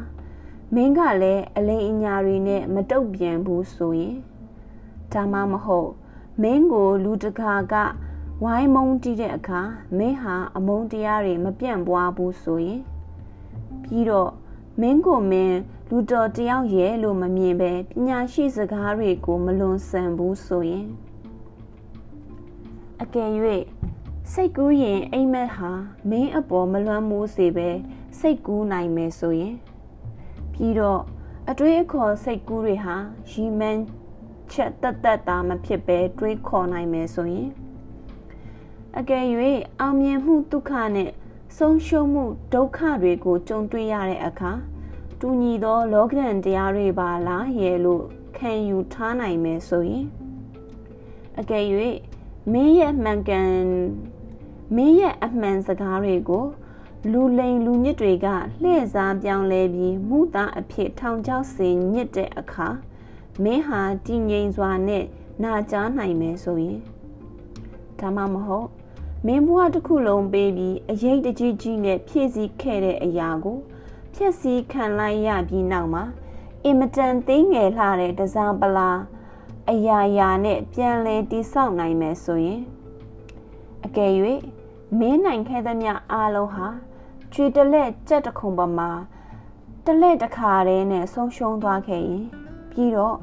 [0.74, 4.16] မင်းကလည်းအလိမ်အညာတွေနဲ့မတုတ်ပြန်ဘူးဆိုရင်
[5.12, 5.90] ဒါမှမဟုတ်
[6.42, 7.74] မင်းကို လူတကာက
[8.44, 9.60] ဝိုင်းမုန်းတီးတဲ့အခါ
[9.98, 12.80] မင်းဟာအမုန်းတရားတွေမပြန့်ပွားဘူးဆိုရင်
[13.82, 14.30] ပြီးတော့
[14.80, 15.58] မင်းကိုမင်း
[15.88, 20.88] လူတော်တယောက်ရဲ့လို့မမြင်ပဲပညာရှိစကားတွေကိုမလွန်ဆန်ဘူးဆိုရင်
[23.02, 23.30] အကယ်၍
[24.32, 25.70] စိတ်ကူးရင်အိမ်မက်ဟာ
[26.10, 27.68] မင်းအပေါ်မလွမ်းမိုးစေပဲ
[28.18, 29.56] စိတ်ကူးနိုင်မယ်ဆိုရင်
[30.52, 31.02] ပြီးတော့
[31.50, 32.96] အတွေးအခေါ်စိတ်ကူးတွေဟာ
[33.30, 33.82] ရီမန်း
[34.52, 37.50] ချက်တက်တက်တာမဖြစ်ပဲတွေးခေါ်နိုင်မယ်ဆိုရင်
[38.98, 39.24] အကယ်၍
[39.80, 41.10] အောင်မြင်မှုဒုက္ခနဲ့
[41.58, 42.24] ဆုံးရှုံးမှု
[42.54, 44.52] ဒုက္ခတွေကိုကြုံတွေ့ရတဲ့အခါ
[45.20, 48.04] တူညီသောလောကဓာတ်တရားတွေပါလားရဲ့လို့
[48.36, 50.06] ခံယူထားနိုင်မယ်ဆိုရင်
[51.38, 51.64] အကယ်၍
[52.52, 53.52] မင်းရဲ့မှန်ကန်
[54.76, 56.46] မင်းရဲ့အမှန်စကားတွေကို
[57.12, 58.26] လူလိန်လူညစ်တွေက
[58.62, 62.68] လှည့်စားပြောင်းလဲပြီးမူသားအဖြစ်ထောင်ချောက်စင်ညစ်တဲ့အခါ
[63.42, 65.04] မင်းဟာတည်ငြိမ်စွာနဲ့
[65.42, 66.80] နာကြားနိုင်မယ်ဆိုရင်
[67.98, 68.68] ဒါမှမဟုတ်
[69.26, 73.58] မင်းဘဝတစ်ခုလုံးပေးပြီးအရေးတကြီးကြီးနဲ့ဖြည့်ဆည်းခဲ့တဲ့အရာကို
[74.14, 76.04] ဖြည့်ဆည်းခံလိုက်ရပြီးနောက်မှာ
[76.64, 78.90] အင်မတန်သိငယ်လှတဲ့တစားပလာ
[79.68, 82.60] အရာရာနဲ့ပြန်လဲတိဆောက်နိုင်မယ်ဆိုရင်
[83.84, 84.12] အကယ်၍
[84.98, 86.68] မင်းနိုင်ခဲ့သမျှအားလုံးဟာ
[87.32, 88.90] ကျွေတလက်ကြက်တခုံပမာ
[89.84, 92.24] တလက်တခါတည်းနဲ့ဆုံးရှုံးသွားခဲ့ရင်
[92.70, 93.16] ပြီးတော့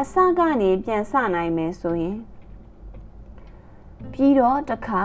[0.00, 2.18] အစကနေပြန်ဆနိုင်မယ်ဆိုရင်
[4.12, 5.02] ပြီးတော့တခါ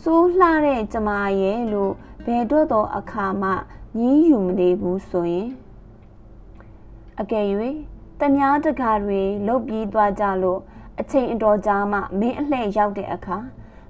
[0.00, 1.10] စိုးလှတဲ့ကျမ
[1.40, 1.92] ရဲ့လို့
[2.24, 3.50] ဘယ်တော့တော့အခါမှ
[3.98, 5.48] ညင်းယူမနေဘူးဆိုရင်
[7.20, 7.46] အကယ်၍
[8.20, 10.60] တမားတကားတွေလုတ်ပြီးသွားကြလို့
[11.00, 13.38] အချိန်အတော်ကြာမှမင်းအလှည့်ရောက်တဲ့အခါ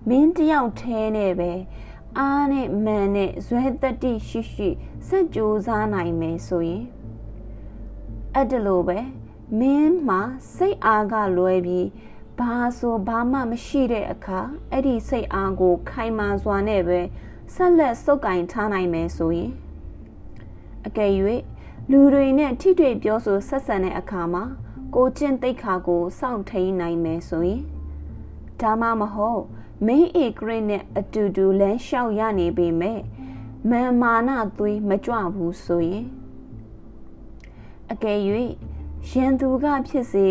[0.08, 1.52] မင်းတယောက်ထဲနဲ့ပဲ
[2.18, 4.68] အားနဲ့မန်နဲ့ဇွဲတတိရှိရှိ
[5.08, 6.84] စက်ကြိုးစားနိုင်မယ်ဆိုရင်
[8.34, 8.98] အဲ့ဒါလိုပဲ
[9.58, 10.20] မင်းမှာ
[10.54, 11.88] စိတ်အားကလွဲပြီး
[12.38, 17.00] ဘာဆိုဘာမှမရှိတဲ့အခါအဲ့ဒီစိတ်အားကို ခိုင်မာစွာနဲ့ပဲ
[17.54, 19.50] ဆက်လက်စုပ်ကင်ထားနိုင်မယ်ဆိုရင်
[20.86, 21.12] အကယ်၍
[21.90, 24.44] လူတွေနဲ့ထိတွေ့ပြောဆိုဆက်ဆံတဲ့အခါမှာ
[24.94, 27.62] ကိုကျင့်သိက္ခာကိုစောင့်ထိန်နိုင်မယ်ဆိုရင်
[28.60, 29.42] ဒါမှမဟုတ်
[29.86, 33.00] မင်းဧကရစ်နဲ့အတူတူလမ်းလျှောက်ရနေပေမဲ့
[33.70, 36.06] မာမာနသွေးမကြွဘူးဆိုရင်
[37.92, 38.18] အကယ်၍
[39.10, 40.28] ရန်သူကဖြစ်စေ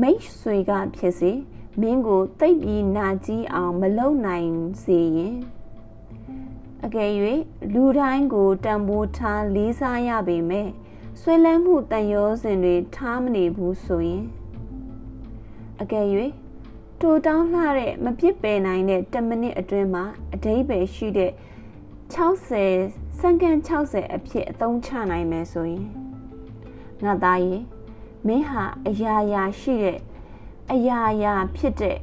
[0.00, 1.32] မိတ်ဆွေကဖြစ်စေ
[1.80, 4.50] မင်းကိုတိတ်ပြီးနာကြီးအောင်မလုံနိုင်
[4.82, 5.36] စေရင်
[6.84, 7.10] အကယ်၍
[7.72, 10.68] လူတိုင်းကိုတံပိုးထားလေးစားရပေမဲ့
[11.24, 14.24] ဆွဲလန်းမှုတန်ရောစင်တွေထားမနေဘူးဆိုရင်
[15.80, 16.06] အကယ်၍
[17.00, 21.32] တိုတောင်းလှတဲ့မပြစ်ပယ်နိုင်တဲ့10မိနစ်အတွင်းမှာအတိတ်ပဲရှိတဲ့
[22.14, 25.86] 60စက္ကန့်60အဖြစ်အသုံးချနိုင်မယ်ဆိုရင်
[27.04, 27.56] ငါသားရေ
[28.26, 29.98] မင်းဟာအရာရာရှိတဲ့
[30.72, 31.96] အရာရာဖြစ်တဲ့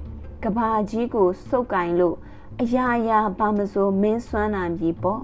[0.43, 2.17] ကဘာကြီးကိုစုပ်ကင်လို့
[2.61, 5.21] အရာရာဘာမစိုးမင်းစွမ်းနိုင်ပြီပေါ့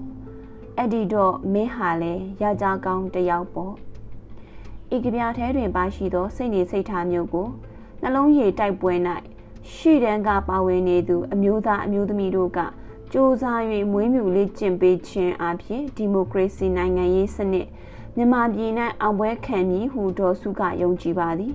[0.76, 3.85] အဲ့ဒီတော့မင်းဟာလဲယောက်ျားကောင်းတယောက်ပေါ့
[4.94, 7.48] ဤကပြားထဲတွင်ပါရှိသောစိတ်နေစိတ်ထားမျိုးကို
[8.02, 8.92] နှလုံးရည်တိုက်ပွဲ၌
[9.74, 12.66] ရှေ့တန်းကပါဝင်နေသူ အမျိုးသားအမျိုးသမီးတို့ကစ
[13.12, 13.42] 조사၍
[13.92, 17.66] မွေးမြူလေ့ကျင့်ပေးခြင်းအပြင်ဒီမိုကရေစီနိုင်ငံရေးစနစ်
[18.16, 21.52] မြန်မာပြည်၌အောင်ပွဲခံမည်ဟုဒေါ်စုကယုံကြည်ပါသည်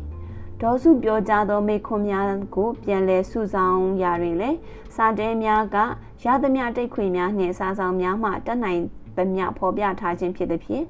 [0.61, 2.25] ဒေါ်စုပြောကြားသောမိခွန်များ
[2.55, 4.57] ကိုပြန်လည်စုဆောင်ရာတွင်လည်း
[4.95, 5.77] စာတဲများက
[6.23, 8.81] ရသမျှတိတ်ခွေများနှင့်စာဆောင်များမှတက်နိုင်
[9.17, 10.85] သမျှဖော်ပြထားခြင်းဖြစ်သည်ဖြင့်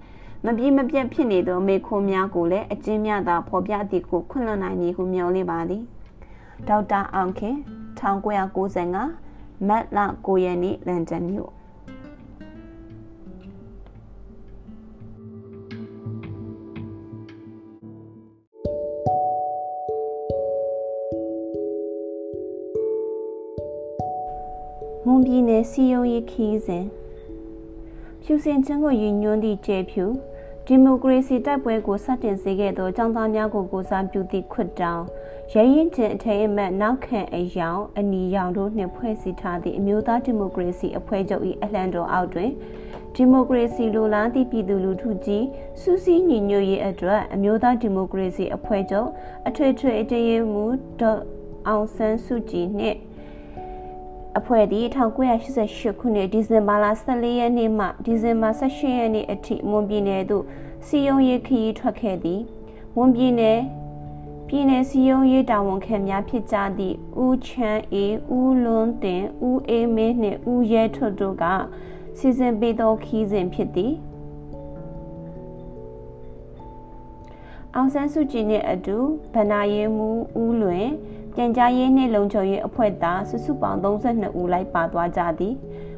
[0.46, 5.84] မပြေမပြတ်ဖြစ်နေသောမိခွန်များကိုလည်းအကျဉ်းများသာဖော်ပြသည်ကိုခွင့်လွှတ်နိုင်မည်ဟုမျှော်လင့်ပါသည်
[6.68, 7.56] ဒေါက်တာအောင်ခင်
[8.00, 11.52] 1995မတ်လ9ရက်နေ့လန်ဒန်မြို့
[25.06, 26.86] မွန်ပြည်နယ်စီယုံရေးခီးစဉ်
[28.24, 30.06] ဖြူစင်ချင်းကိုယူညွန်းသည့်ကျေဖြူ
[30.68, 35.04] ဒီမိုကရေစီတိုက်ပွဲကိုစတင်စေခဲ့သောចောင်းသားများကိုကိုစားပြုသည့်ခွတ်တောင်
[35.54, 42.52] ရဲရင်ချင်းအထိမ်းအမှတ်နောက်ခံအယောင်အနီရောင်တို့နှင့်ဖွဲ့စည်းထားသည့်အမျိုးသားဒီမိုကရေစီအဖွဲ့ချုပ်၏အလှန်တော်အောက်တွင်
[43.16, 45.46] ဒီမိုကရေစီလိုလားသည့်ပြည်သူလူထုကြီး
[45.82, 49.10] စူးစီးညီညွတ်ရေးအတွက်အမျိုးသားဒီမိုကရေစီအဖွဲ့ချုပ်
[49.48, 50.66] အထွေထွေအတည်ရမှု
[51.00, 51.20] ဒေါ်
[51.68, 52.98] အောင်ဆန်းစုကြည်နှင့်
[54.40, 54.86] အဖွဲ့သည်
[55.38, 60.46] 1988ခုနှစ်ဒီဇင်ဘာလ14ရက်နေ့မှဒီဇင်ဘာ18ရက်နေ့အထိမွန်ပြည်နယ်သို့
[60.88, 62.42] စီယုံရေးခရီးထွက်ခဲ့သည်
[62.96, 63.60] မွန်ပြည်နယ်
[64.48, 71.46] ပြည်နယ်စီယုံရေးတာဝန်ခံများဖြစ်ကြသည့်ဦးချမ်းအေးဦးလွန်းတင်ဦးအေးမင်းနှင့်ဦးရဲထွတ်တို့က
[72.18, 73.94] စီစဉ်ပေးသောခီးစဉ်ဖြစ်သည်
[77.76, 78.98] အောင်ဆန်းစုကြည်နှင့်အတူ
[79.34, 80.88] ဗဏ္ဍာရေးမှူးဦးလွင်
[81.36, 85.56] ပြန်ကြားရေးနှင့်လုံခြုံရေးအဖွဲ့သားစုစုပေါင်း32ဦးလိုက်ပါသွားကြသည်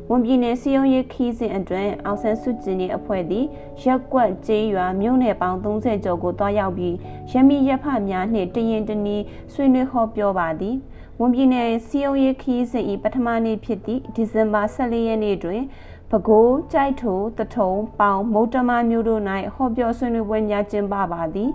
[0.09, 3.45] ဝန်ပြည်နယ်စီယုံရေးခီးစဉ်အတွင်းအောင်ဆန်းစုကြည်နှင့်အဖွဲ့သည်
[3.83, 6.95] ရက်ကွက်ကျေးရွာမြို့နယ်ပေါင်း30ကျော်ကိုတွားရောက်ပြီး
[7.31, 9.17] ရမီရဖများနှင့်တရင်တနီ
[9.53, 10.75] ဆွေးနွေးဟောပြောပါသည်
[11.19, 15.61] ဝန်ပြည်နယ်စီယုံရေးခီးစဉ်၏ပထမနေ့ဖြစ်သည့်ဒီဇင်ဘာ14ရက်နေ့တွင်
[16.09, 19.21] ပဲခူးကြိုက်ထိုတထုံပေါင်မုတ်တမမျိုးတို့၌
[19.55, 21.49] ဟောပြောဆွေးနွေးပွဲများကျင်းပပါသည်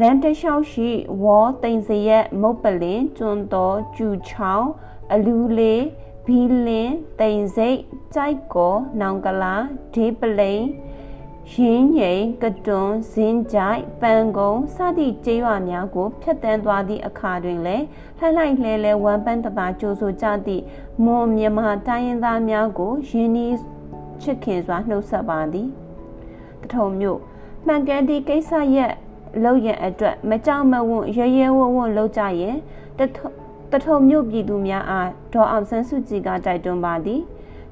[0.00, 0.90] လန်တလျှောက်ရှိ
[1.22, 4.68] ဝေါ်တိန်စရက်မုတ်ပလင်ကျွန်းတော်ကျူချောင်း
[5.14, 5.84] အလူလေး
[6.26, 7.78] ဘီလင်တိန်စိတ်
[8.14, 9.54] ကြိုက်ကောနောင်ကလာ
[9.94, 10.62] ဒေးပလိန်
[11.52, 17.84] ရင်းငိန်ကတွန်ဇင်းကြိုက်ပန်ကုံစသည့်ကျေးရွာများကိုဖျက်တမ်းသွားသည့်အခါတွင်လည်း
[18.18, 20.62] လှိုက်လှိုက်လဲလဲဝမ်ပန်းတသာကြိုးဆိုကြသည့်
[21.04, 23.46] မွန်မြန်မာတိုင်းရင်းသားများကိုယင်းဤ
[24.22, 25.68] ချစ်ခင်စွာနှုတ်ဆက်ပါသည်
[26.62, 27.20] တထုံမြို့
[27.66, 28.92] မှန်ကန်သည့်ကိစ္စရက်
[29.44, 32.56] လောက်ရန်အတွက်မကြောက်မဝွန့်ရရဲဝဝွန့်လောက်ကြရင်
[33.72, 37.20] တထုံမြို့ပြည်သူများအားဒေါ်အောင်ဆန်းစုကြည်ကတိုက်တွန်းပါသည်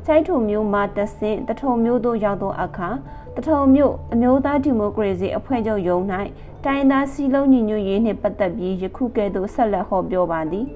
[0.06, 2.90] ချိုက်ထုံမြို့မှာတဆင့်တထုံမြို့သို့ရောက်သောအခါ
[3.36, 6.02] တထုံမြို့အမျိုးသားဒီမိုကရေစီအဖွဲ့ချုပ်ရုံး၌
[6.64, 10.66] တိုင်းသားစီလုံးညီညွတ်ရေးနှင့်ပတ်သက်ပြီးယခုကဲ့သို့ဆက်လက်ဟောပြောပါသည်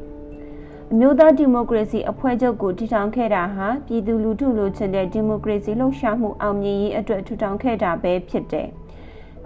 [0.93, 8.69] အမျိုးသားဒီမိုကရေစီအဖွဲ့ချုပ်ကိုတည်ထောင်ခဲ့တာဟာပြည်သူလူထုလိုချင်တဲ့ဒီမိုကရေစီလှုပ်ရှားမှုအောင်မြင်ရေးအတွက်ထူထောင်ခဲ့တာပဲဖြစ်တယ်။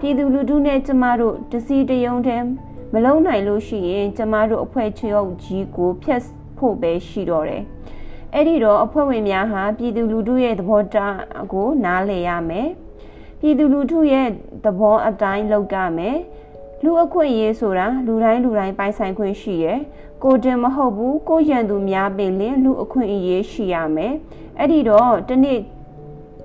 [0.04, 2.46] ပြည်သူလူထုနဲ့ကျမတို့တစည်းတယုံတည်း
[2.92, 6.22] မလုံနိုင်လို့ရှိရင်ကျမတို့အဖွဲ့ချုပ်ကြီးကိုဖျက်
[6.58, 7.62] ဖို့ပဲရှိတော့တယ်။
[8.34, 11.16] အဲ့ဒီတော့အဖွဲ့ဝင်များဟာပြည်သူလူထုရဲ့သဘောထား
[11.52, 12.68] ကို နားလည်ရမယ်။
[13.40, 14.28] ပြည်သူလူထုရဲ့
[14.64, 16.16] သဘောအတိုင်းလုပ်ကြမယ်။
[16.84, 19.78] လူအခွင့်အရေးဆိုတာလူတိုင်းလူတိုင်းပိုင်ဆိုင်ခွင့်ရှိရယ်။
[20.22, 24.14] ကိုတင်မဟုတ်ဘူးကိုရန်သူများပင်လင်လူအခွင့်အရေးရှိရမယ်။
[24.58, 25.58] အဲ့ဒီတော့တနေ့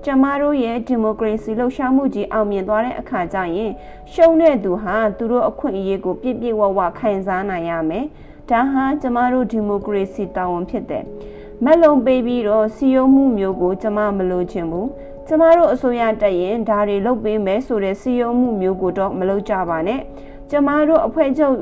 [0.04, 3.72] ကျမတို့ရဲ့ဒီမိုကရေစီလှုပ်ရှားမှုကြီးအောင်မြင်သွားတဲ့အခါကျရင်
[4.12, 8.04] ရှုံးတဲ့သူဟာသူတို့အခွင့်အရေးကိုပြည့်ပြည့်ဝဝခံစားနိုင်ရမယ်။
[8.50, 11.04] ဒါဟာကျမတို့ဒီမိုကရေစီတာဝန်ဖြစ်တယ်။
[11.64, 14.86] မက်လုံးပေးပြီးတော့စီယုံမှုမျိုးကိုကျမမလိုချင်ဘူး။
[15.26, 20.00] ကျမတို့အစိုးရတက်ရင်ဒါတွေလုပ်ပေးမယ်ဆိုတဲ့စီယုံမှုမျိုးကိုတော့မလုပ်ကြပါနဲ့။
[20.50, 21.56] ကျမတို့အဖွဲ့ချုပ်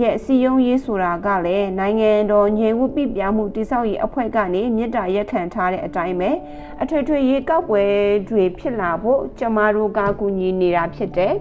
[0.00, 6.30] ရဲ့စီယုံရေးဆိုတာကလည်းနိုင်ငံတော်ညီဝပြပြမှုတိဆောက်ရေးအဖွဲ့ကနေမြစ်တာရက်ခံထားတဲ့အတိုင်းပဲ
[6.82, 7.82] အထွေထွေရေးကောက်ပွဲ
[8.28, 11.34] တွေဖြစ်လာဖို့ကျမတို့ကကူညီနေတာဖြစ်တယ်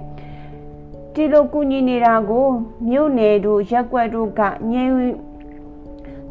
[1.13, 2.47] ဒီလိုကူညီနေတာကို
[2.89, 4.41] မြို့နယ်တို့ရက်ကွက်တို့က
[4.71, 4.93] ငြိမ်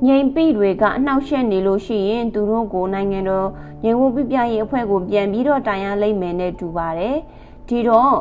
[0.07, 3.49] ငြိမ်ပိတွေကအနှောက်ယှက်နေလို့ရှိရင်သူတို့ကိုနိုင်ငံတော်
[3.85, 7.17] ငြိမ်ဝပြပြရေးအဖွဲ့ကိုပြန်ပြီးတော့တိုင်ရလိမ့်မယ်နဲ့တူပါတယ်
[7.69, 8.15] ဒီတော့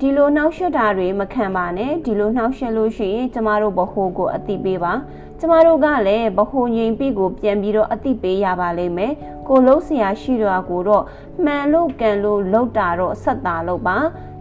[0.00, 4.92] ဒီလိုနှောက်ယှက်တာတွေမခံပါနဲ့ဒီလိုနှောက်ယှက်လို့ရှိရင်ကျမတို့ဘ ਹੁ ကိုအတိပေးပါ
[5.40, 9.12] ကျမတို့ကလည်းဘ ਹੁ ငိမ်ပြီကိုပြန်ပြီးတော့အတိပေးရပါလိမ့်မယ်
[9.48, 11.04] ကိုလုံးဆရာရှိတော်ကိုတော့
[11.44, 13.96] မှန်လို့ကန်လို့လောက်တာတော့ဆက်တာလို့ပါ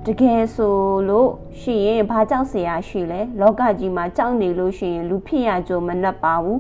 [0.05, 0.77] တကယ်ဆို
[1.09, 6.59] လို့ရှိရင်ဘာကြောက်เสียရှိလဲလောကကြီးမှာကြောက်နေလို့ရှိရင်လူဖြစ်ရကြုံမနှက်ပါဘူး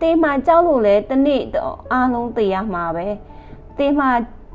[0.00, 1.42] တေးမှကြောက်လို့လဲတနေ့
[1.92, 3.06] အားလုံးသိရမှာပဲ
[3.78, 4.06] တေးမှ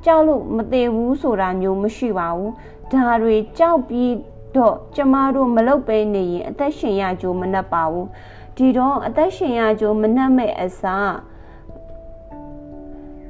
[0.06, 2.51] ကြောက်လို့မသေးဘူးဆိုတာမျိုးမရှိပါဘူး
[2.93, 4.12] ဒါတွေကြောက်ပြီး
[4.57, 8.09] တော့ကျမတို့မလုတ်ပဲနေရင်အသက်ရှင်ရကြိုးမနှက်ပါဘူး
[8.57, 11.14] ဒီတော့အသက်ရှင်ရကြိုးမနှက်မဲ့အစား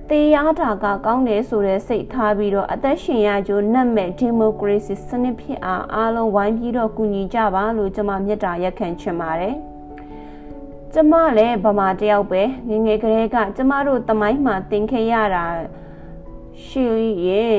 [0.08, 9.56] တေးရတာကကောင်းတယ်ဆိုတဲ့စိတ်ထားပြီးတော့အသက်ရှင်ရကြိုးနှက်မဲ့ဒီမိုကရေစီစနစ်ဖြစ်အားအားလုံးဝိုင်းပြီးတော့ကူညီကြပါလို့ကျွန်မမြတ်တာရက်ခံချင်ပါတယ်
[10.94, 15.44] ကျမလည်းဗမာတယောက်ပဲငငယ်ကလေးကကျမတို့တမိုင်းမှာသင်ခဲ့ရတာ
[16.66, 16.86] ရှိ
[17.26, 17.56] ရဲ့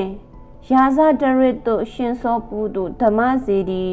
[0.70, 3.86] ရာဇဒရစ်တို့ရှင်စောပူတို့ဓမ္မစီဒီ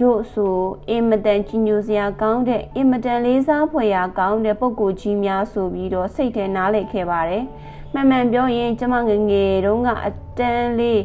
[0.00, 0.56] တို့ဆို
[0.90, 7.44] အင်မတန်ကြီးညိုစရာကောင်းတဲ့အင်မတန်လေးစားဖွယ်ရာကောင်းတဲ့ပုံကိုကြီးများဆိုပြီးတော့စိတ်ထဲနားလည်ခဲ့ပါတယ်။
[7.92, 11.02] မှန်မှန်ပြောရင်ကျမငငယ်တုန်းကအတန်းလေး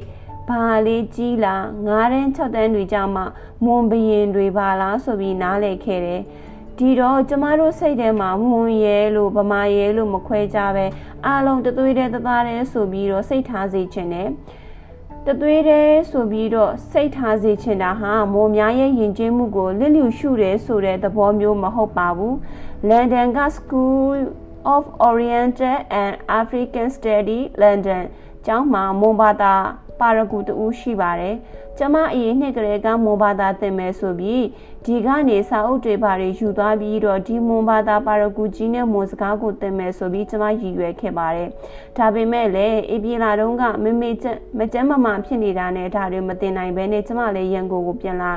[0.50, 3.26] ဘာလေးကြီးလားငါးတန်း၆တန်းတွေကြမှာ
[3.64, 6.22] မွန်ဘရင်တွေပါလားဆိုပြီးနားလည်ခဲ့တယ်။
[6.78, 10.86] ဒီတော့ကျမတို့စိတ်ထဲမှာမွန်ရဲလို့ဗမာရဲလို့မခွဲကြပဲ
[11.26, 14.30] အားလုံးတသွေးတဲ့တသားတဲ့ဆိုပြီးတော့စိတ်ထားစေချင်တယ်။
[15.30, 22.34] တသွေးတဲ့ဆိုပြီးတော့စိတ်ထားစေချင်တာဟာမိုးများရဲ့ယဉ်ကျေးမှုကိုလစ်လျူရှုတယ်ဆိုတဲ့သဘောမျိုးမဟုတ်ပါဘူး။
[22.90, 24.18] London က School
[24.76, 28.04] of Oriental and African Study London
[28.46, 29.54] ကျောင်းမှာမွန်ဘာသာ
[30.00, 31.36] ပါရဂူတူရှိပါတယ်။
[31.78, 34.44] ကျမအရင်နှစ်ကလေးကမွန်ဘာသာသင်မယ်ဆိုပြီး
[34.86, 41.50] ဒီကနေစာအုပ်တွေပါတွေယူသွားပြီးတော့ဒီမွန်ဘာသာပါရဂူကြီးနဲ့မွန်စကားကိုသင်မယ်ဆိုပြီးကျမရည်ရွယ်ခဲ့ပါတယ်။
[41.98, 48.32] ဒါပေမဲ့လည်းအေပြေလာတုန်းကမမေချက်မကျမ်းမမာဖြစ်နေတာနဲ့ဒါတွေမသင်နိုင်ဘဲနဲ့ကျမလည်းရန်ကုန်ကိုပြန်လာ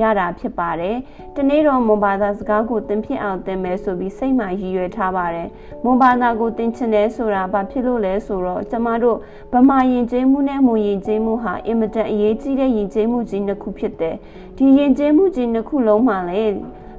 [0.00, 0.96] ရတာဖြစ်ပါတယ်။
[1.36, 5.48] တနေ့တော့မွန်ဘာသာစကားကိုသင်ဖြစ်အောင်သင်မယ်ဆိုပြီးစိတ်မှရည်ရွယ်ထားပါတယ်။
[5.84, 9.18] မွန်ဘာသာကိုသင်ချင်တယ်ဆိုတာဘာဖြစ်လို့လဲဆိုတော့ကျမတို့
[9.52, 14.16] ဗမာယဉ်ကျေးမှုနဲ့မွန်ယဉ်ကျေးမှုဟာအင်မတန်အရေးကြီးတဲ့ယဉ်ကျေးမှုကြီးနှစ်ခုဖြစ်တယ်။
[14.58, 16.54] ဒီယဉ်ကျေးမှုကြီးနှစ်ခုလုံးမှာလည်း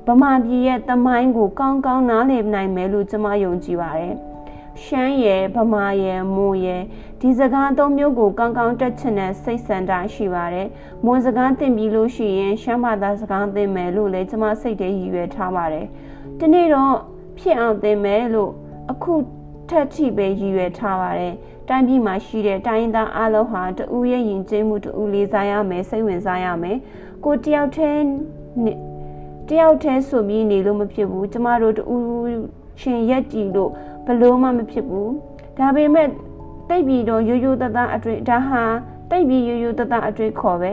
[0.07, 4.13] ဗမာပြည်ရဲ့တမိုင်းကိုကောင်းကောင်းနားလည်နိုင်မယ်လို့ကျမယုံကြည်ပါတယ်။
[4.83, 6.83] ရှမ်းရယ်ဗမာရယ်မွန်ရယ်
[7.21, 10.67] ဒီစကားသုံးမျိုးကိုကောင်းကောင်းတက်ချင်တဲ့စိတ်ဆန္ဒရှိပါတယ်။
[11.05, 15.85] မွန်စကားသင်ပြီးလို့ရှိရင်ရှမ်းဘာသာစကားသင်မယ်လို့လည်းကျမစိတ်ထဲရည်ရွယ်ထားပါတယ်။
[16.39, 16.93] ဒီနေ့တော့
[17.39, 18.51] ဖြစ်အောင်သင်မယ်လို့
[18.91, 19.13] အခု
[19.69, 21.33] ထက်ထိပဲရည်ရွယ်ထားပါတယ်။
[21.69, 26.77] တိုင်းပြည်မှာရှိတဲ့တိုင်းသားအလုံးဟာတူရဲ့ယဉ်ကျေးမှုတူလေးစားရမယ်စိတ်ဝင်စားရမယ်။
[27.25, 28.05] ကိုတယောက်တည်း
[29.49, 31.83] တယောက်တည်းဆိုပြီးနေလို့မဖြစ်ဘူးကျမတို့တူ
[32.81, 33.71] ရှင်ရက်ကြည်လို့
[34.05, 35.11] ဘလို့မှမဖြစ်ဘူး
[35.57, 36.07] ဒါပေမဲ့
[36.69, 38.63] တိတ်ပြီးတော့ရိုးရိုးတသားအတွေ့ဒါဟာ
[39.09, 40.71] တိတ်ပြီးရိုးရိုးတသားအတွေ့ခေါ်ပဲ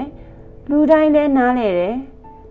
[0.71, 1.97] လူတိုင်းလဲနားလဲတယ်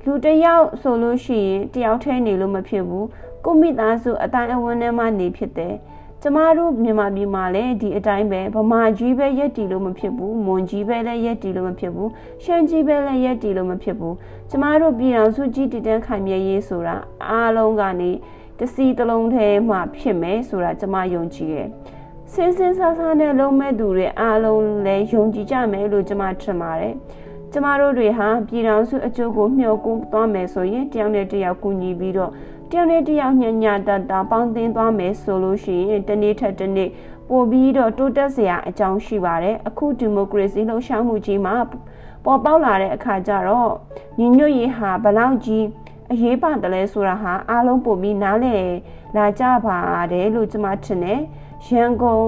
[0.06, 3.08] လူတယောက်ဆိုလို့ရှိရင်တယောက်တည်းနေလို့မဖြစ်ဘူး
[3.46, 5.76] ကိုမိသားစုအတိုင်းအဝန်းထဲမှာနေဖြစ်တယ်
[6.24, 12.10] ကျမတို့မြန်မာပြည်မှာလည်းဒီအတိုင်းပဲဗမာကြီးပဲရက်တီလို့မဖြစ်ဘူးမွန်ကြီးပဲလည်းရက်တီလို့မဖြစ်ဘူး
[12.44, 14.16] ရှမ်းကြီးပဲလည်းရက်တီလို့မဖြစ်ဘူး
[14.50, 16.96] ကျမတို့ပြည်တော်စုကြီးတည်တံ့ခိုင်မြဲရေးဆိုတာ
[17.28, 18.12] အားလုံးကနေ
[18.60, 21.68] တစီတလုံးထဲမှာဖြစ်မယ်ဆိုတာကျမယုံကြည်တယ်
[22.34, 26.94] စင်းစင်းဆာဆာနဲ့လုံးမဲ့သူတွေအားလုံးလည်းယုံကြည်ကြမယ်လို့ကျမထင်ပါတယ်
[27.52, 32.32] ကျမတို့တွေဟာပြည်တော်စုအကျိုးကိုမျှော်ကိုးသွားမယ်ဆိုရင်တယောက်နဲ့တယောက်ကူညီပြီးတော့
[32.72, 36.90] တယောက်နဲ့တယောက်ညညာတတပေါင်းသင်းသွားမယ်ဆိုလို့ရှိရင်တနေ့ထက်တနေ့
[37.30, 41.56] ပို့ပြီးတော့တိုးတက်စရာအကြောင်းရှိပါတယ်အခုဒီမိုကရေစီလှုပ်ရှားမှုကြီးမှာ
[42.26, 43.72] ပေါ်ပေါက်လာတဲ့အခါကျတော့
[44.20, 45.66] ညီညွတ်ရေးဟာဘလောက်ကြီး
[46.12, 48.66] အရေးပါတယ်လဲဆိုတာဟာအားလုံးပို့ပြီးနားလည်
[49.16, 49.78] လာကြပါ
[50.12, 51.22] တယ်လို့ကျွန်မထင်တယ်
[51.68, 52.26] ရန်ကုန်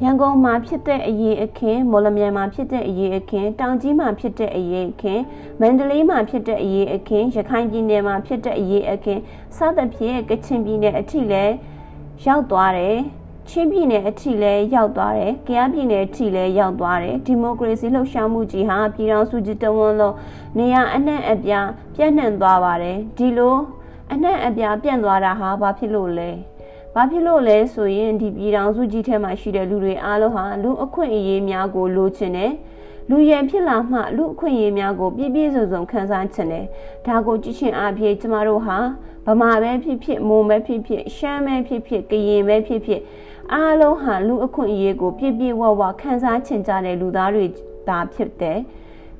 [0.00, 5.22] ရန်ကုန်မှာဖြစ်တဲ့အရေးအခင်းမော်လမြိုင်မှာဖြစ်တဲ့အရေးအခင်းတောင်ကြီးမှာဖြစ်တဲ့အရေးအခင်း
[5.60, 9.20] မန္တလေးမှာဖြစ်တဲ့အရေးအခင်းရခိုင်ပြည်နယ်မှာဖြစ်တဲ့အရေးအခင်း
[9.56, 11.54] စသဖြင့်ကချင်ပြည်နယ်အထိလည်း
[12.26, 12.98] ရောက်သွားတယ်
[13.48, 20.16] ချင်းပြည်နယ်အထိလည်းရောက်သွားတယ်။ကြားပြည်နယ်အထိလည်းရောက်သွားတယ်။ဒီမိုကရေစီလှုပ်ရှားမှုကြီးဟာပြည်ထောင်စုကြီးတဝန်းလုံး
[20.58, 23.56] နေရာအနှံ့အပြားပြန့်နှံ့သွားပါတယ်။ဒီလို
[24.12, 26.30] အနှံ့အပြားပြန့်သွားတာဟာဘာဖြစ်လို့လဲ။
[26.94, 32.52] ဘာဖြစ်လို့လဲဆိုရင်ဒီပြည်ထောင်စုကြီးထဲမှာရှိတဲ့လူတွေအားလုံးဟာလူအခွင့်အရေးများကိုလိုချင်တယ်
[33.10, 36.66] လူရန်ဖြစ်လာမှလူအခွင့်အရေးများကိုပြည့်ပြည့်စုံစုံခံစားချင်တယ်
[37.06, 38.78] ဒါကိုကြည့်ချင်းအားဖြင့်ကျမတို့ဟာ
[39.26, 43.00] ဗမာပဲဖြစ်ဖြစ်မွန်ပဲဖြစ်ဖြစ်ရှမ်းပဲဖြစ်ဖြစ်ကရင်ပဲဖြစ်ဖြစ်
[43.52, 47.44] အားလုံးဟာလူအခွင့်အရေးကိုပြည့်ပြည့်ဝဝခံစားချင်ကြတဲ့လူသားတွေ
[47.88, 48.58] ဒါဖြစ်တယ်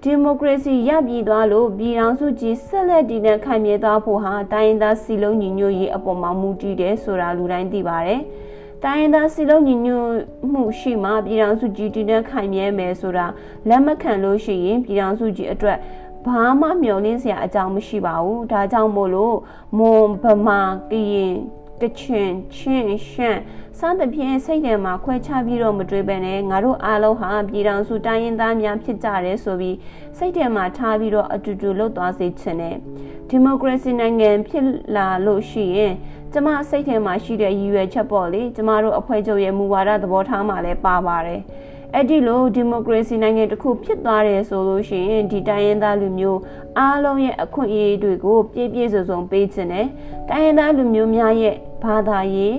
[0.04, 8.20] ဒီမိုကရေစီရပြည်သွားလို့ပြည်ထောင်စုကြီးဆက်လက်တည်တဲ့ခိုင်မြဲသွားဖို့ဟာတိုင်းသားစီလုံးညီညွတ်ရေးအပေါ်မှာမူတည်တယ်ဆိုတာလူတိုင်းသိပါတယ်။
[8.84, 10.10] တိုင်းသားစီလုံးညီညွတ်
[10.52, 13.26] မှုရှိမှပြည်ထောင်စုကြီးတည်တဲ့ခိုင်မြဲမယ်ဆိုတာ
[13.68, 15.78] လက်မခံလို့ရှိရင်ပြည်ထောင်စုကြီးအတွက်
[16.26, 19.36] ဘာမှမျှော်လင့်စရာအကြောင်းမရှိပါဘူး။ဒါကြောင့်မို့လို့
[19.78, 21.34] မွန်ဗမာကရင်
[21.80, 23.40] ကချင်ချင်းရှမ်း
[23.78, 29.76] စသဖြင့်စိတ်ထဲမှာခွဲခြားပြီးတော့မတွေးပဲနဲ့ငါတို့အားလုံးဟာပြည်တော်စုတိုင်းရင်းသားများဖြစ်ကြတယ်ဆိုပြီး
[30.18, 32.76] စိတ်ထဲမှာထားပြီးတော့အတူတူလှုပ်သွားစေချင်တယ်
[33.28, 34.66] ဒီမိုကရေစီနိုင်ငံဖြစ်
[34.96, 35.94] လာလို့ရှိရင်
[36.32, 41.40] ကျမစိတ်ထဲမှာရှိတဲ့ရည်ရွယ်ချက်ပေါ့လေကျမတို့အဖွဲ့ချုပ်ရဲ့မူဝါဒသဘောထားမှလည်းပါပါတယ်
[41.94, 46.40] အဲ့ဒီလိုဒီမိုကရေစီနိုင်ငံတစ်ခုဖြစ်သွားတယ်ဆိုလို့ရှိရင်ဒီတိုင်းရင်းသားလူမျိုး
[46.78, 49.86] အားလုံးရဲ့အခွင့်အရေးတွေကိုပြည့်ပြည့်စုံစုံပေးခြင်းနဲ့
[50.28, 52.56] တိုင်းရင်းသားလူမျိုးများရဲ့ဘာသာရေး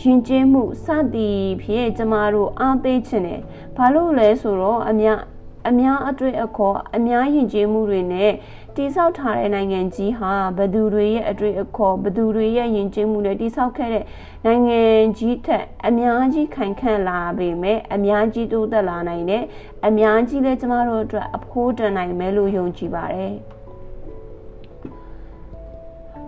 [0.00, 3.40] ရှင်ကျင်းမှုစသည်ဖြင့်ကျမတို့အားပေးခြင်းနဲ့
[3.76, 5.20] ဘာလို့လဲဆိုတော့အများ
[5.68, 8.32] အများအတွေ့အခေါ်အများယဉ်ကျေးမှုတွေနဲ့
[8.76, 14.04] တိဆောက်ထားတဲ့နိုင်ငံကြီးဟာဘသူတွေရဲ့အတွေ့အခေါ်ဘသူတွေရဲ့ယဉ်ကျေးမှုနဲ့တိဆောက်ခဲ့တဲ့
[14.44, 14.80] နိုင်ငံ
[15.18, 19.44] ကြီးထက်အများကြီးခိုင်ခန့်လာပေမဲ့အများကြီးတိုးတက်လာနိုင်တယ်
[19.86, 23.34] အများကြီးလည်းကျမတို့အတွက်အဖိုးတန်နိုင်မယ်လို့ယုံကြည်ပါတယ်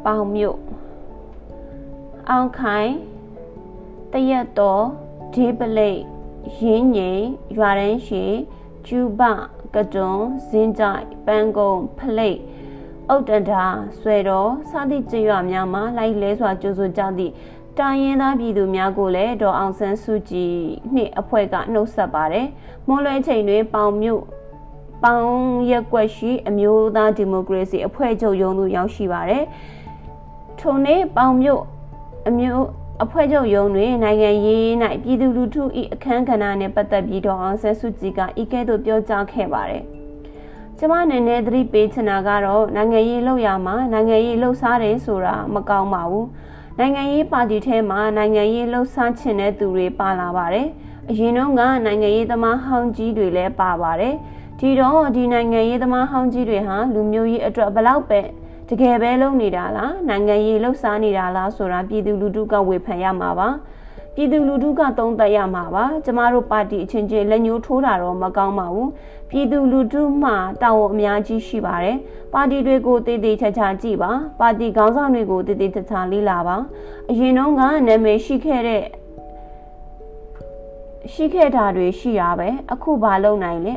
[0.05, 0.59] ပေါင်မြို့
[2.29, 2.93] အောင်ခိုင်
[4.13, 4.85] တရက်တော်
[5.35, 6.01] ဒေးပလိတ်
[6.61, 7.23] ရင်းငိန်
[7.57, 8.25] ရွာရန်ရှိ
[8.87, 9.21] ကျူပ
[9.75, 12.39] ကတွန်ဇင်းကြိုက်ပန်းကုန်းဖလိတ်
[13.09, 13.65] အုတ်တန်တာ
[13.99, 17.33] ဆွဲတော်စသည့်ကြေးရွာများမှာလိုက်လဲစွာကြိုးဆိုကြသည့်
[17.79, 20.55] တိုင်းရင်းသားပြည်သူများကိုလည်းဒေါ်အောင်ဆန်းစုကြည်
[20.95, 22.47] နှင့်အဖွဲ့ကနှုတ်ဆက်ပါတယ်။
[22.89, 24.23] မွန်လွဲချိန်တွင်ပေါင်မြို့
[25.05, 25.29] ပေါင်
[25.71, 29.45] ရက်ွက်ရှိအမျိုးသားဒီမိုကရေစီအဖွဲ့ချုပ်ရုံးသို့ရောက်ရှိပါတယ်။
[30.61, 31.63] ထိုနေ့ပေါင်မြို့
[32.29, 32.65] အမျိုး
[33.05, 34.65] အဖွဲ့ချုပ်ရုံးတွင်နိုင်ငံရေး၌
[35.03, 35.63] ပြည်သူလူထု၏
[35.95, 39.83] အခမ်းကဏ္ဍနှင့်ပတ်သက်ပြီးတော့အောင်ဆန်းစုကြည်ကဤကဲ့သို့ပြောကြားခဲ့ပါတယ်။
[40.79, 46.27] ကျမအနေနဲ့သတိပေးချင်တာကတော့နိုင်ငံရေးလှုပ်ရမှာနိုင်ငံရေးလှုပ်ရှားတယ်ဆိုတာမကောင်းပါဘူး။
[46.79, 50.67] နိုင်ငံရေးပါတီထဲမှာနိုင်ငံရေးလှုပ်ရှားချင်တဲ့သူတွေပါလာပါတယ်။
[51.11, 54.15] အရင်တော့ကနိုင်ငံရေးသမားဟောင်းကြီးတွေလည်းပါပါတယ်။
[54.61, 58.21] ဒီတော့ဒီနိုင်ငံရေးသမားဟောင်းကြီးတွေဟာလူမျိုးရေးအတွက်ဘလောက်ပဲ
[58.71, 63.49] တကယ်ပဲလုပ်နေတာလားနိုင်ငံရေးလှုပ်ရှားနေတာလားဆိုတာပြည်သူလူထုကဝေဖန်ရမှာပါ
[64.15, 68.91] ပြည်သူလူထုကသုံးသပ်ရမှာပါကျမတို့ပါတီအချင်းချင်းလက်ညှိုးထိုးတာတော့မကောင်းပါဘူး
[69.31, 71.97] ပြည်သူလူထုမှတာဝန်အများကြီးရှိပါတယ်
[72.35, 74.11] ပါတီတွေကိုတည်တည်ချာချာကြည့်ပါ
[74.41, 76.57] ပါတီခေါင်းဆောင်တွေကိုတည်တည်ချာချာလေ့လာပါ
[77.11, 78.85] အရင်တုန်းကနာမည်ရှိခဲ့တဲ့
[81.13, 83.75] ရှိခဲ့တာတွေရှိရပဲအခုဘာလုပ်နိုင်လဲ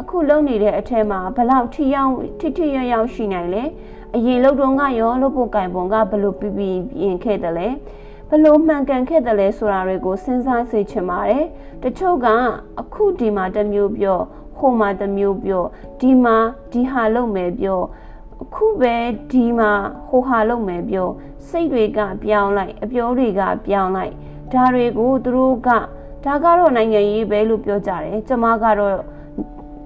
[0.00, 3.64] အခုလုပ်နေတဲ့အထက်မှာဘလောက်ထိရောက်ထိထိရရောက်ရှိနိုင်လဲ
[4.16, 7.68] အရင်လုံတုံးကရောလုပ်ဖို့ကင်ပုံကဘလို့ပြပြပြင်ခဲ့တယ်လဲ
[8.30, 11.44] ဘလို့မှန်ကန်ခဲ့တယ်လဲဆိုတာတွေကိုစဉ်းစားစေချင်ပါတယ်
[11.82, 12.26] တချို့က
[12.80, 14.18] အခုဒီမှာတစ်မျိုးပြော
[14.56, 15.64] ဟိုမှာတစ်မျိုးပြော
[16.00, 16.36] ဒီမှာ
[16.72, 17.80] ဒီဟာလုပ်မယ်ပြော
[18.42, 18.94] အခုပဲ
[19.32, 19.70] ဒီမှာ
[20.08, 21.08] ဟိုဟာလုပ်မယ်ပြော
[21.48, 24.14] စိတ်တွေကပြောင်းလိုက် အပြောတွေကပြောင်းလိုက်
[24.52, 25.68] ဒါတွေကိုသူတို့က
[26.24, 28.98] ဒါကတော့နိုင်ငံရေးပဲလို့ပြောကြတယ်ကျမကတော့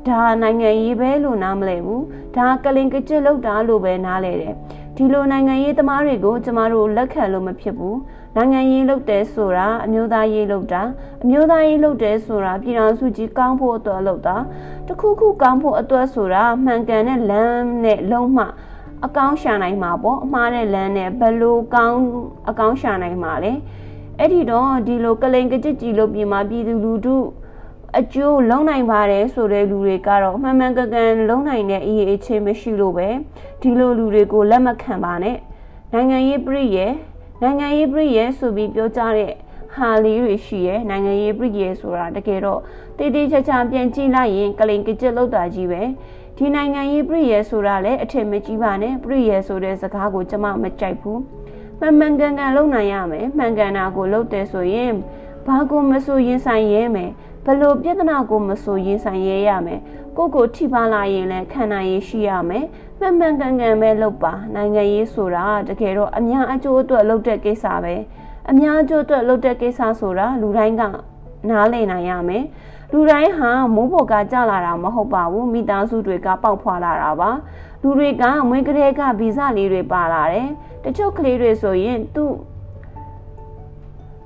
[0.09, 2.05] ဒါနိုင်ငံရေးပဲလို့နားမလဲဘူး
[2.37, 4.55] ဒါကလင်ကကြစ်လောက်တာလို့ပဲနားလဲတယ်
[4.97, 7.99] ဒီလိုနိုင်ငံရေးသမားတွေကိုကျမတို့လက်ခံလို့မဖြစ်ဘူး
[8.37, 10.83] နိုင်ငံရေးလုပ်တယ်ဆိုတာအမျိုးသားရေးလုပ်တာ
[11.23, 14.37] အမျိုးသားရေးလုပ်တယ်ဆိုတာပြည်တော်စုကြီးကောင်းဖို့အတွက်လုပ်တာ
[14.87, 18.45] တခုခုကောင်းဖို့အတွက်ဆိုတာမှန်ကန်တဲ့လမ်းနဲ့လုံးမှ
[19.07, 22.01] အကောင်းရှာနိုင်မှာပေါ့အမှားတဲ့လမ်းနဲ့ဘယ်လိုကောင်း
[22.49, 23.53] အကောင်းရှာနိုင်မှာလဲ
[24.19, 27.17] အဲ့ဒီတော့ဒီလိုကလိန်ကကြစ်ကြီးလို့ပြင်မှာပြည်သူလူထု
[28.01, 33.09] အကျိုးလုံးနိုင်ပါတယ်ဆိုတဲ့လူတွေကတော့မှန်မှန်ကန်ကန်လုံးနိုင်တဲ့အရေးအခြေမရှိလို့ပဲ
[33.61, 35.37] ဒီလိုလူတွေကိုလက်မခံပါနဲ့
[35.93, 36.93] နိုင်ငံရေးပြည်ရဲ့
[37.43, 39.33] နိုင်ငံရေးပြည်ရဲ့ဆိုပြီးပြောကြတဲ့
[39.75, 42.61] ဟာလေးတွေရှိရဲ့နိုင်ငံရေးပြည်ရဲ့ဆိုတာတကယ်တော့
[42.99, 45.83] တေးသေးချာချာပြန်ကြည့်လိုက်ရင်ကလိန်ကကြက်လောက်တာကြီးပဲ
[46.37, 51.21] ဒီနိုင်ငံရေးပြည်ရဲ့ဆိုတာလည်းအထင်မကြီးပါနဲ့ပြည်ရဲ့ဆိုတဲ့စကားကိုကျမမကြိုက်ဘူး
[51.81, 54.93] မှန်မှန်ကန်ကန်လုံနိုင်ရမယ်မှန်ကန်တာကိုလုပ်တယ်ဆိုရင်
[55.47, 57.11] ဘာကိုမဆိုရင်ဆိုင်ရဲမယ်
[57.47, 59.81] ဘလို့ပြဿနာကိုမဆိုရင်ဆိုင်ရဲရမယ်
[60.17, 62.67] ကိုကိုထိပါလာရင်လည်းခံနိုင်ရရှိရမယ်
[62.99, 67.95] မှန်မှန်ကန်ကန်ပဲလုပ်ပါနိုင်ငံရေးဆိုတာတကယ်တော့အများအကျိုးအတွက်လုပ်တဲ့ကိစ္စပဲ
[68.51, 70.83] အများအကျိုးအတွက်လုပ်တဲ့ကိစ္စဆိုတာလူတိုင်းက
[71.51, 72.45] နားလည်နိုင်ရမယ်
[72.93, 77.31] လူတိုင်းဟာမိုးပေါ်ကကြလာတာမဟုတ်ပါဘူးမိသားစုတွေကပေါက်ဖွာလာတာပါ
[77.83, 80.49] လူတွေကမွေးကလေးကဗီဇလေးတွေပါလာတယ်
[80.85, 82.33] တချို့ကလေးတွေဆိုရင်သူ့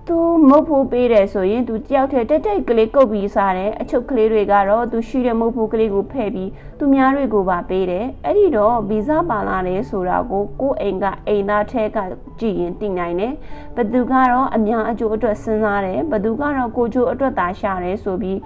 [0.08, 11.98] သူမုတ်ဖိုးပေးတယ်ဆိုရင်သူတယောက်တည်းတက်တက်ကလေးကုတ်ပြီးစားတယ်အချုပ်ကလေးတွေကတော့သူရှိတဲ့မုတ်ဖိုးကလေးကိုဖဲ့ပြီးသူများတွေကိုပါပေးတယ်အဲ့ဒီတော့ဗီဇပါလာတယ်ဆိုတာကိုကိုယ်အိမ်ကအိမ်သားထဲက
[12.40, 13.34] ကြည့်ရင်သိနိုင်တယ်
[13.76, 18.38] ဘသူကတော့အများအကျိုးအတွက်စဉ်းစားတယ်ဘသူကတော့ကိုကျိုးအတွက်သာရှာတယ်ဆိုပြီး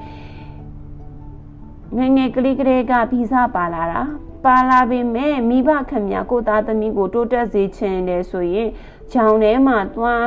[1.96, 4.02] ငငယ်ကလေးကလေးကဗီဇပါလာတာ
[4.44, 8.68] ပါလာပေမဲ့မိဘခင်များကိုသားသမီးကိုတိုးတက်စေချင်တယ်ဆိုရင်
[9.12, 10.24] ဂျောင်ထဲမှာသွား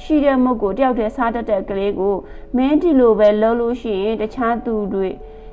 [0.00, 2.14] ရှိတဲ့မုတ်ကိုတယောက်တည်းစားတတ်တဲ့ကလေးကို
[2.56, 5.08] မင်းဒီလိုပဲလှုပ်လို့ရှိရင်တခြားသူတွေ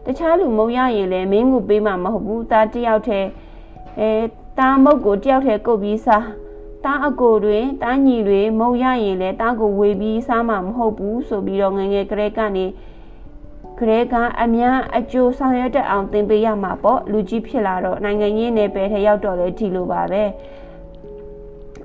[0.05, 3.29] တခြားလူမုံရရင်လည်းမင်းကိုပေးမှာမဟုတ်ဘူးတားတယောက်တည်း
[3.99, 4.09] အဲ
[4.59, 6.25] တားမုတ်ကိုတယောက်တည်းကုတ်ပြီးစား
[6.85, 12.65] တားအကိုတွေတားညီတွေမုံရရင်လည်းတားကိုဝေပြီးစားမှာမဟုတ်ဘူးဆိုပြီးတော့ငငယ်ကလေးကနေ
[13.79, 20.23] ကလေးကအများအကျိုးဆောင်ရွက်တဲ့အောင်သင်ပေးရမှာပေါ့လူကြီးဖြစ်လာတော့နိုင်ငံရေးနယ်ပယ်ထဲရောက်တော့လေဒီလိုပါပဲ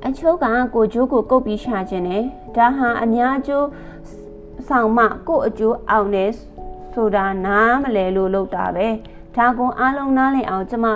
[0.06, 2.22] အချို့ကကိုကျိုးကိုကုတ်ပြီးရှာခြင်းနဲ့
[2.56, 3.66] ဒါဟာအများအကျိုး
[4.68, 6.26] ဆောင်မှကို့အကျိုးအောင်နေ
[6.92, 8.88] ဆိုတာနားမလဲလို့လုပ်တာပဲ
[9.36, 10.86] ဒါကွန်အားလုံးနားလည်အောင်ကျမ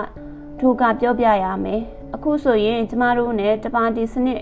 [0.59, 1.81] တို့ကပြောပြရမယ်
[2.15, 4.41] အခုဆိုရင်ကျမတို့နဲ့တပါတီစနစ်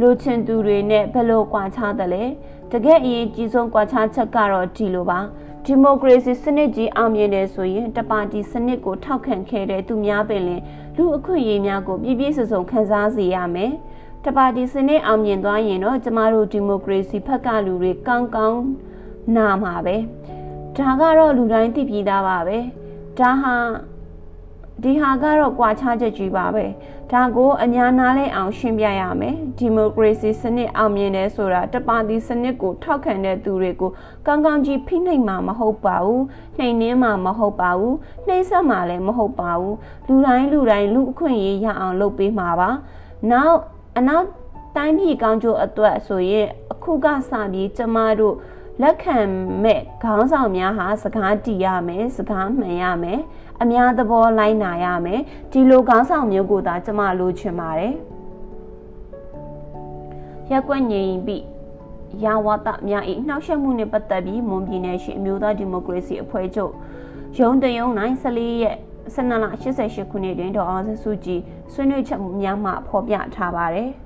[0.00, 2.24] လိုချင်သူတွေနဲ့ဘယ်လိုကွာခြားတယ်လဲ
[2.72, 5.18] တကယ်အရေးကြီးဆုံးကွာခြားချက်ကတော့ဒီလိုပါ
[5.64, 10.62] ဒီမိုကရေစီစနစ်ကြီးအောင်မြင်တယ်ဆိုရင်တပါတီစနစ်ကိုထောက်ခံခဲ့တဲ့သူများပင်လင်
[10.96, 13.72] လူအခွင့်အရေးများကိုပြည့်ပြည့်စုံစုံခံစားစေရမယ်
[14.24, 18.62] တပါတီစနစ်အောင်မြင်သွားရင်တော့ကျမတို့ဒီမိုကရေစီဖက်ကလူတွေကောင်းကောင်း
[19.36, 19.96] နာမှာပဲ
[20.76, 22.58] ဒါကတော့လူတိုင်းသိပြီးသားပါပဲ
[23.18, 23.54] ဒါဟာ
[24.82, 26.64] ဒီဟာကတော့ကွာခြားချက်ကြီးပါပဲ
[27.12, 33.90] ဒါကိုအများနာလဲအောင်ရှင်းပြရမယ်ဒီမိုကရေစီစနစ်အောင်မြင်တယ်ဆိုတာတပါတီစနစ်ကိုထောက်ခံတဲ့သူတွေကို
[34.26, 36.22] ကောင်းကောင်းကြီးဖိနှိပ်မှာမဟုတ်ပါဘူး
[36.58, 37.96] နှိမ်နှင်းမှာမဟုတ်ပါဘူး
[38.26, 39.76] နှိမ့်ဆက်မှာလည်းမဟုတ်ပါဘူး
[40.08, 42.70] လူတိုင်းလူတိုင်းလူအခွင့်အရေးရအောင်လုပ်ပေးမှာပါ
[43.32, 43.58] နောက်
[43.98, 44.26] အနောက်
[44.76, 48.34] တိုင်းပြည်ကောင်းကျိုးအတွက်ဆိုရင်အခုကစပြီးကျမတို့
[48.82, 49.18] လက်ခံ
[49.62, 53.20] မဲ့ခေါင်းဆောင်များဟာစကားတီးရမယ်စကားမှန်ရမယ်
[53.62, 55.20] အများသဘောလိုက်နာရမယ်
[55.52, 57.94] ဒီလိုခေါင်းဆောင်မျိုးကိုသာကျမလိုချင်ပါတယ်
[60.50, 61.44] ရက်ွက်ငြိမ်ပြီး
[62.24, 66.72] ရဝတများ၏နှောက်ယှက်မှုနှင့်ပတ်သက်ပြီးမွန်ပြည်နယ်ရှိအမျိုးသားဒီမိုကရေစီအဖွဲ့ချုပ်
[67.38, 68.78] ရုံးတရုံနိုင်14ရက်
[69.14, 69.44] 12လ
[69.74, 71.40] 88ခုနှစ်တွင်ဒေါ်အောင်ဆန်းစုကြည်
[71.72, 73.90] ဆွေးနွေးချက်များမှဖော်ပြထားပါတယ်။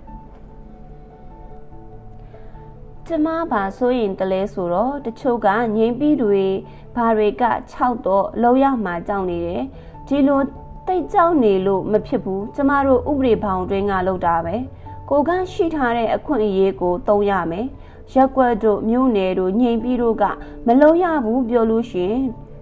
[3.10, 6.46] ကျမဘာဆိုရင်တလဲဆိုတော့တချို့ကငိမ့်ပြီးတွေ
[6.94, 7.44] ဘာတွေက
[7.74, 9.62] 6တော့လောက်ရမှာကြောက်နေတယ်
[10.08, 10.40] ဒီလို
[10.86, 14.56] တိတ်ကြောက်နေလို့မဖြစ်ဘူးကျမတို့ဥပဒေဘောင်တွင်းကလောက်တာပဲ
[15.10, 17.66] ကိုကရှိထားတဲ့အခွင့်အရေးကိုသုံးရမယ်
[18.12, 20.24] ရက်ွက်တို့မြို့နယ်တို့ငိမ့်ပြီးတို့က
[20.66, 22.14] မလုံရဘူးပြောလို့ရှင်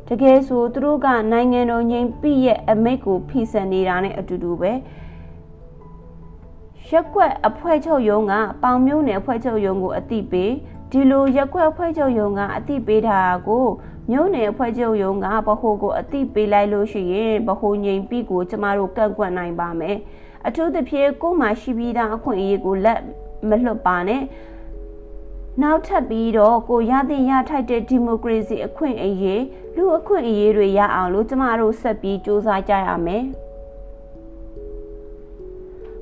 [0.09, 4.73] တကယ်ဆိုသူတို့ကနိုင်ငံတော်ငိမ့်ပြီးရဲ့အမိတ်ကိုဖိစံနေတာနဲ့အတူတူပဲ
[6.89, 10.53] ရက်ကွက်အဖွဲ့ချုပ်ရုံးကပေါင်မျိုးနယ်အဖွဲ့ချုပ်ရုံးကိုအတိပေး
[10.91, 13.65] ဒီလိုရက်ကွက်အဖွဲ့ချုပ်ရုံးကအတိပေးတာကို
[14.11, 19.97] မြို့နယ်အဖွဲ့ချုပ်ရုံးကဗဟိုကိုအတိပေးလိုက်လို့ရှိရင်ဗဟိုငိမ်ပြီးကိုကျမတို့ကန့်ကွက်နိုင်ပါမယ်
[20.47, 23.01] အထူးသဖြင့်ကိုမှရှိပြီးသားအခွင့်အရေးကိုလက်
[23.49, 24.23] မလွတ်ပါနဲ့
[25.63, 29.43] နောက်ထပ်ပြီးတော့ကိုရသင့်ရထိုက်တဲ့ဒီမိုကရေစီအခွင့်အရေး
[29.77, 33.25] လူအခွင့်အရေးတွေရအောင်လို့ကျမတို့ဆက်ပြီးစူးစမ်းကြရမယ်။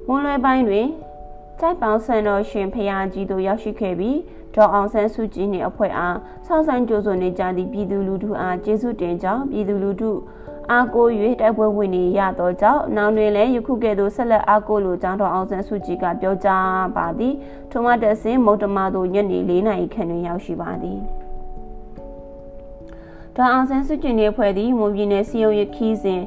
[0.07, 0.89] မွန်လွယ်ပိုင်းတွင်
[1.61, 4.19] ကြိုက်ပေါင်းဆန်တော်ရှင်ဖရာကြီးတို့ရောက်ရှိခဲ့ပြီး
[4.55, 10.11] ဒေါ်အောင်ဆန်းစုကြည်နှင့်အဖွဲ့အားဆောင်းဆိုင်ကြိုးစွန်နေကြသည့်ပြည်သူလူထုအားကျေးဇူးတင်ကြောင်းပြည်သူလူထု
[10.71, 11.07] အားကို၍
[11.41, 17.35] တိုက်ပွဲဝင်နေရသောကြောင့်နောင်တွင်လည်းယခုကဲ့သို့ဆက်လက်အားကိုလိုကြောင်းတော်အောင်ဆန်းစုကြည်ကပြောကြားပါသည်
[17.71, 20.99] ထိုမှတဆင်မုတ်တမတို့ညနေ၄နာရီခန့်တွင်ရောက်ရှိပါသည်
[23.37, 26.23] ဒေါ်အောင်ဆန်းစုကြည်နှင့်ဖွဲ့သည့်မွန်ပြည်နယ်စီယုံရခီးစဉ်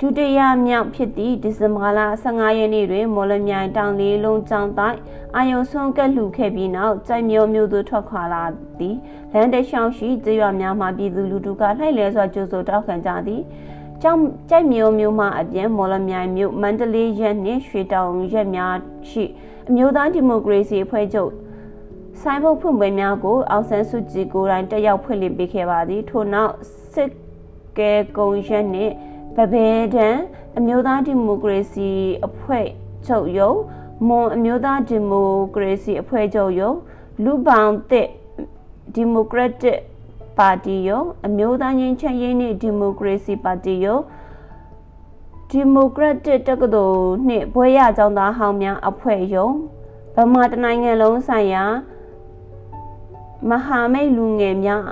[0.00, 4.98] ဒုတိယမြောက်ဖြစ်သည့်ဒီဇင်ဘာလ15ရက်နေ့တွင်မော်လမြိုင်တောင်လေးလုံးကျောင်းတိုင်း
[5.36, 8.44] အာယုံဆုံးကက်လှူခဲ့ပြီးနောက်ကြိုက်မျိုးမျိုးသို့ထွက်ခွာလာ
[8.80, 8.96] သည်
[9.32, 13.42] လမ်းတရှောင်းရှိကျေးရွာများမှပြည်သူလူထုကလှိုက်လဲစွာကြိုးဆိုတောက်ခံကြသည်
[14.02, 18.74] ကျောင်းကြိုက်မျိုးမျိုးမှအပြင်မော်လမြိုင်မြို့မန္တလေးရက်နှင့်ရွှေတောင်ရက်များ
[19.10, 19.24] ရှိ
[19.68, 21.30] အမျိုးသားဒီမိုကရေစီအဖွဲ့ချုပ်
[22.20, 26.52] ဆိုင်ဘုတ်ဖွင့်ပွဲများကိုအောင်ဆန်းစုကြည်ကိုယ်တိုင်တက်ရောက်ဖွင့်လှစ်ပေးခဲ့ပါသည်ထို့နောက်
[26.92, 27.10] စစ်
[27.78, 28.92] ကဲကုံရက်နှင့်
[29.36, 30.16] ဗဘဲတန်
[30.58, 31.88] အမျိုးသားဒီမိုကရေစီ
[32.26, 32.66] အဖွဲ့
[33.06, 33.58] ချုပ်ရုံး
[34.08, 36.76] မွန်အမျိုးသားဒီမိုကရေစီအဖွဲ့ချုပ်ရုံး
[37.24, 38.08] လူပောင်တဲ့
[38.94, 39.78] ဒီမိုကရက်တစ်
[40.38, 44.02] ပါတီရုံးအမျိုးသားရင်းချမ်းရေးနှင့်ဒီမိုကရေစီပါတီရုံး
[45.50, 49.54] ဒီမိုကရက်တစ်တက္ကသိုလ်နှင့်ဘွဲရကျောင်းသားဟောင်းများအဖွဲ့ရုံး
[50.14, 51.64] ဗမာတနိုင်ငံလုံးဆိုင်ရာ
[53.48, 54.84] မဟာမိတ်လူငယ်များ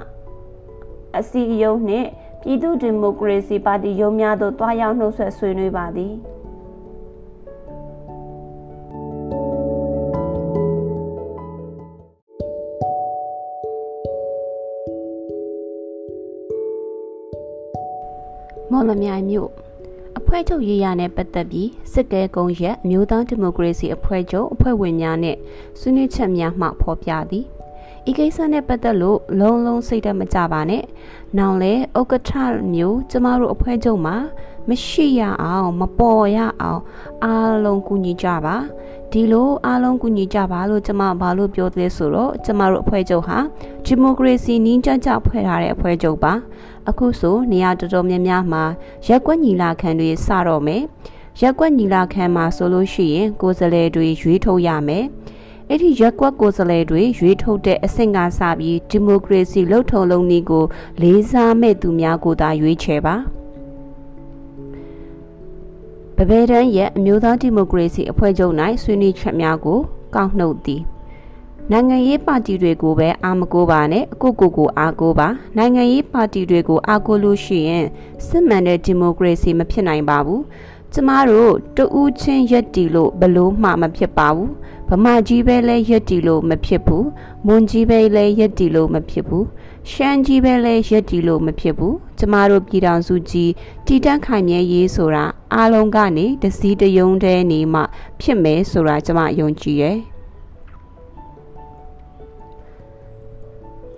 [1.18, 2.08] အစည်းအရုံးနှင့်
[2.42, 6.14] ပြည်သူ့ဒီမိုကရေစီပါတီရုံးများသို့တွားရောက်နှုတ်ဆက်ဆွေးနွေးပါသည်
[18.74, 19.50] မော်လမြိုင်မြို့
[20.18, 25.36] အဖွဲ့ချုပ်ရေးရနဲ့ပတ်သက်ပြီးစစ်ကဲကုံရက်အမျိုးသားဒီမိုကရေစီအဖွဲ့ချုပ်အဖွဲ့ဝင်များနဲ့
[25.78, 27.44] ဆွေးနွေးချက်များမှဖော်ပြသည်
[28.10, 30.82] ဤကိစ္စနဲ့ပတ်သက်လို့လုံးလုံးစိတ်တမကြပါနဲ့။
[31.38, 32.32] နောင်လဲဥက္ကဋ္ဌ
[32.74, 34.16] မျိုးကျမတို့အဖွဲ့ချုပ်မှာ
[34.68, 36.80] မရှိရအောင်မပေါ်ရအောင်
[37.24, 38.56] အားလုံးကူညီကြပါ။
[39.12, 43.38] ဒီလိုအားလုံးကူညီကြပါလို့ကျမဘာလို့ပြောသလဲဆိုတော့ကျမတို့အဖွဲ့ချုပ်ဟာ
[43.86, 46.32] ဒီမိုကရေစီနင်းကြကြဖွဲ့ထားတဲ့အဖွဲ့ချုပ်ပါ။
[46.88, 48.64] အခုဆိုနေရာတော်တော်များများမှာ
[49.06, 50.82] ရက်ကွက်ညီလာခံတွေစတော့မယ်။
[51.40, 55.04] ရက်ကွက်ညီလာခံမှာဆိုလို့ရှိရင်ကိုယ်စားလှယ်တွေရွေးထုတ်ရမယ်။
[55.68, 60.64] အဲ့ဒီရက်ကွက်ကိုယ်စားလှယ်တွေရွေးထုတ်တဲ့အဆင့်ကစပြီးဒီမိုကရေစီလှုပ်ထုံလုံးနည်းကို
[61.02, 63.16] လေးစားမဲ့သူများကိုသာရွေးချယ်ပါ
[66.16, 69.78] ပပယ်တန်းရဲ့အမျိုးသားဒီမိုကရေစီအဖွဲ့ချုပ်၌ဆွေးနွေးချက်များကို
[70.14, 70.82] ကောက်နှုတ်သည်
[71.72, 77.86] နိုင်ငံရေးပါတီတွေကိုပဲအာမကိုပါနဲ့အကိုကိုကိုအားကိုပါနိုင်ငံရေးပါတီတွေကိုအားကိုလို့ရှိရင်
[78.26, 80.42] စစ်မှန်တဲ့ဒီမိုကရေစီမဖြစ်နိုင်ပါဘူး
[80.92, 84.50] ကျမတို့တူးချင်းရက်တီလို့ဘလို့မှမဖြစ်ပါဘူး
[84.90, 87.06] ဗမာကြီးပဲလဲရက်တီလို့မဖြစ်ဘူး
[87.46, 89.46] မွန်ကြီးပဲလဲရက်တီလို့မဖြစ်ဘူး
[89.90, 93.50] ရှမ်းကြီးပဲလဲရက်တီလို့မဖြစ်ဘူးကျမတို့ပြည်တော်စုကြီး
[93.86, 97.82] တည်တံ့ခိုင်မြဲရေးဆိုတာအားလုံးကနေတစည်းတယုံတဲ့နေမှ
[98.20, 99.98] ဖြစ်မယ်ဆိုတာကျမယုံကြည်ရဲ့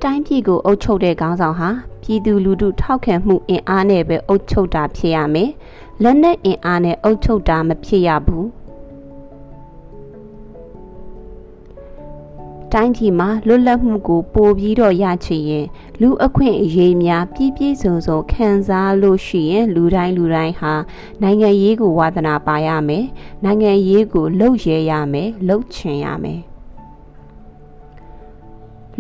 [0.02, 1.68] တိုင်းပြည်ကိုအုပ်ချုပ်တဲ့ခေါင်းဆောင်ဟာ
[2.02, 5.50] ပြည်သူလူထုထောက်ခံမှုအင်အားနဲ့ပဲအုပ်ချုပ်တာဖြစ်ရမယ်။
[6.02, 8.46] လက်နက်အင်အားနဲ့အုပ်ချုပ်တာမဖြစ်ရဘူး။
[12.72, 15.66] တိုင်းပြည်မှာလွတ်လပ်မှုကိုပိုပြီးတော့ရချင်ရင်
[16.00, 20.72] လူအခွင့်အရေးများပြည့်ပြည့်စုံစုံခံစားလို့ရှိရင်လူတိုင်းလူတိုင်းဟာ
[21.22, 23.04] နိုင်ငံရေးကိုဝါသနာပါရမယ်။
[23.44, 26.42] နိုင်ငံရေးကိုလှုပ်ရဲရမယ်။လှုပ်ချင်ရမယ်။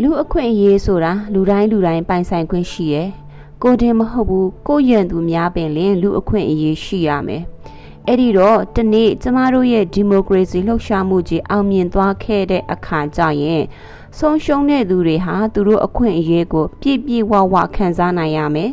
[0.02, 3.08] လူအခွင့်အရေးဆိုတာလူတိုင်းလူတိုင်းပိုင်ဆိုင်ခွင့်ရှိရယ်
[3.62, 7.42] ကိုတင်မဟုတ်ဘူးကိုရန်သူများပင်လင်လူအခွင့်အရေးရှိရမယ်
[8.06, 13.62] အဲ့ဒီတော့တနေ့ကျမတို့ရဲ့ဒီမိုကရေစီလှုပ်ရှားမှုကြီးအောင်မြင်သွားခဲ့တဲ့အခါကျရင်
[14.18, 18.70] ဆုံးရှုံးတဲ့သူတွေဟာသူတို့အခွင့်အရေးကိုပြည့်ပြည့်ဝဝခံစားနိုင်ရမယ်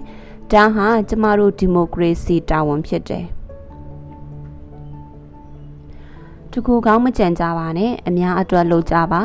[0.52, 3.26] ဒါဟာကျမတို့ဒီမိုကရေစီတာဝန်ဖြစ်တယ်
[6.52, 9.22] တကူကောင်းမကြံကြပါနဲ့အများအတွက်လုပ်ကြပါ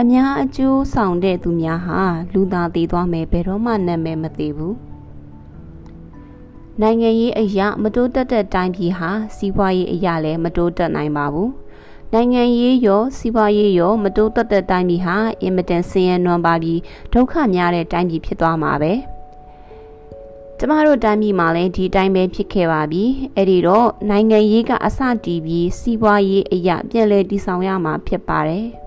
[0.00, 2.00] အများအကျိုးဆောင်တဲ့သူများဟာ
[2.32, 4.76] လူသားတည်သွားမယ်ဘယ်တော့မှနာမည်မသိဘူး
[6.80, 11.50] နိုင်ငံရေးအရာမတိုးတက်တဲ့တိုင်းပြည်ဟာစီးပွားရေးအရာလည်းမတိုးတက်နိုင်ပါဘူး
[12.12, 16.80] နိုင်ငံရေးရောစီးပွားရေးရောမတိုးတက်တဲ့တိုင်းပြည်ဟာအင်မတန်ဆင်းရဲနွမ်းပါပြီး
[17.12, 18.92] ဒုက္ခများတဲ့တိုင်းပြည်ဖြစ်သွားမှာပဲ
[20.58, 28.83] ကျမတို့တိုင်းပြည်မှာလည်းဒီတိုင်းပဲဖြစ်ခဲ့ပါပြီအဲ့ဒီတော့နိုင်ငံရေးကအစတည်ပြီးစီးပွားရေးအရာပြန်လည်တည်ဆောင်ရမှာဖြစ်ပါတယ်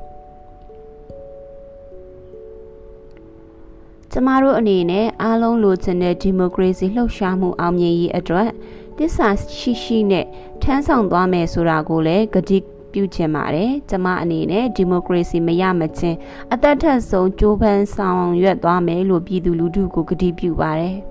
[4.19, 8.49] ကျမတို့အနေနဲ့အားလုံးလိုချင်တဲ့ဒီမိုကရေစီလှုပ်ရှားမှုအောင်မြင်ရေးအတွက်
[8.97, 10.25] တစ္ဆာရှိရှိနဲ့
[10.61, 12.57] ထမ်းဆောင်သွားမယ်ဆိုတာကိုလည်းကတိ
[12.93, 16.17] ပြုချင်ပါတယ်။ကျမအနေနဲ့ဒီမိုကရေစီမရမချင်း
[16.53, 20.95] အသက်ထက်ဆုံးကြိုးပမ်းဆောင်ရွက်သွားမယ်လို့ပြည်သူလူထုကိုကတိပြုပါတယ်။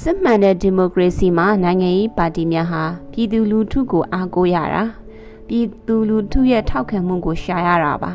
[0.00, 2.82] စစ်မှန်တဲ့ဒီမိုကရေစီမှာနိုင်ငံရေးပါတီများဟာ
[3.12, 4.82] ပြည်သူလူထုကိုအားကိုးရတာ
[5.54, 8.10] ပြည်သူလူထုရဲ့ထောက်ခံမှုကိုရှာရတာပါ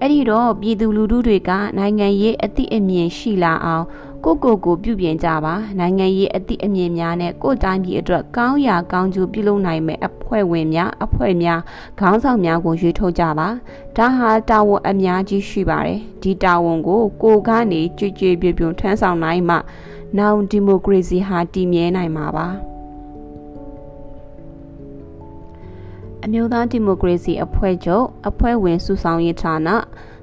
[0.00, 3.84] အဲ့ဒီတော့ပြည်သူလူထုတွေကနိုင်ငံရေးအသည့်အမြင်ရှိလာအောင်
[4.24, 11.60] ကိုကိုကိုပြုပြင်ကြပါနိုင်ငံရေးအသည့်အမြင်များနဲ့ကိုတိုင်းပြည်အတွက်ကောင်းရာကောင်းကျိုးပြုလုပ်နိုင်မဲ့အဖွဲ့ဝင်များအဖွဲ့များ
[12.00, 13.48] ခေါင်းဆောင်များကိုရွေးထုတ်ကြပါ
[13.96, 19.56] ဒါဟာတာဝန်အများကြီးရှိပါတယ်ဒီတာဝန်ကိုကိုကနေကြွကြွပြပြထမ်းဆောင်နိုင်မှ
[20.18, 22.48] နောင်ဒီမိုကရေစီဟာတည်မြဲနိုင်မှာပါ
[26.24, 29.68] အမျိုးသားဒီမိုကရေစီအဖွဲ့ချုပ်အဖွဲ့ဝင်စုဆောင်ရေးဌာန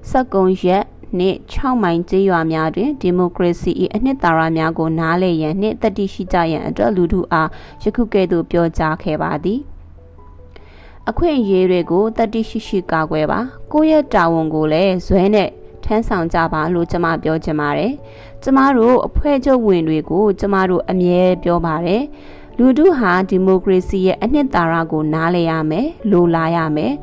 [0.10, 0.84] စက်ကုံရက်
[1.20, 7.50] နှင့်6မိုင်ကျေးရွာများတွင်ဒီမိုကရေစီ၏အနှစ်သာရများကိုနားလည်ရန်နှင့်တတိရှိကြရန်အတွက်လူထုအား
[7.84, 9.60] ယခုကဲ့သို့ပြောကြားခဲ့ပါသည်
[11.10, 13.40] အခွင့်အရေးတွေကိုတတိရှိရှိကာကွယ်ပါ
[13.72, 15.50] ကိုယ့်ရဲ့တာဝန်ကိုလည်းဇွဲနဲ့
[15.84, 17.94] ထမ်းဆောင်ကြပါလို့ကျမပြောချင်ပါတယ်
[18.44, 22.02] ကျမတို့အဖွဲ့ချုပ်ဝင်တွေကို ကျမတို့အမြဲပြောပါတယ်
[22.60, 26.94] လူထုဟာဒီမိုကရေစီရဲ့အနှစ်သာရကို နားလည်ရမယ်လိုလားရမယ်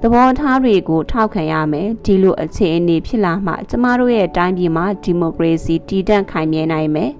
[0.00, 7.10] သဘောထားတွေကိုထောက်ခံရမယ်ဒီလိုအခြေအနေဖြစ်လာမှကျမတို့ရဲ့တိုင်းပြည်မှာဒီမိုကရေစီတည်တံ့ခိုင်မြဲနိုင်မယ်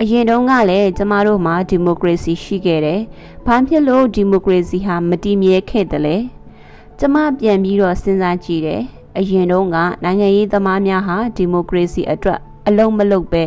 [0.00, 3.00] အရင်တုန်းကလည်းကျမတို့မှာဒီမိုကရေစီရှိခဲ့တယ်။
[3.46, 6.16] ဘာဖြစ်လို့ဒီမိုကရေစီဟာမတည်မြဲခဲ့တယ်လဲ။
[6.98, 8.82] ကျမပြန်ပြီးတော့စဉ်းစားကြည့်တယ်။
[9.18, 13.42] အရင်တုန်းကနိုင်ငံရေးသမားများဟာဒီမိုကရေစီအတွက်အလုံးမလုံးပဲ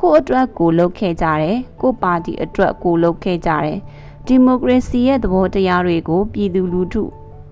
[0.00, 3.78] ကိုအတွက်ကိုလုပ်ခဲ့ကြတယ်ကိုပါတီအတွက်ကိုလုပ်ခဲ့ကြတယ်
[4.26, 7.02] ဒီမိုကရေစီရဲ့သဘောတရားတွေကို ပြည်သူလူထု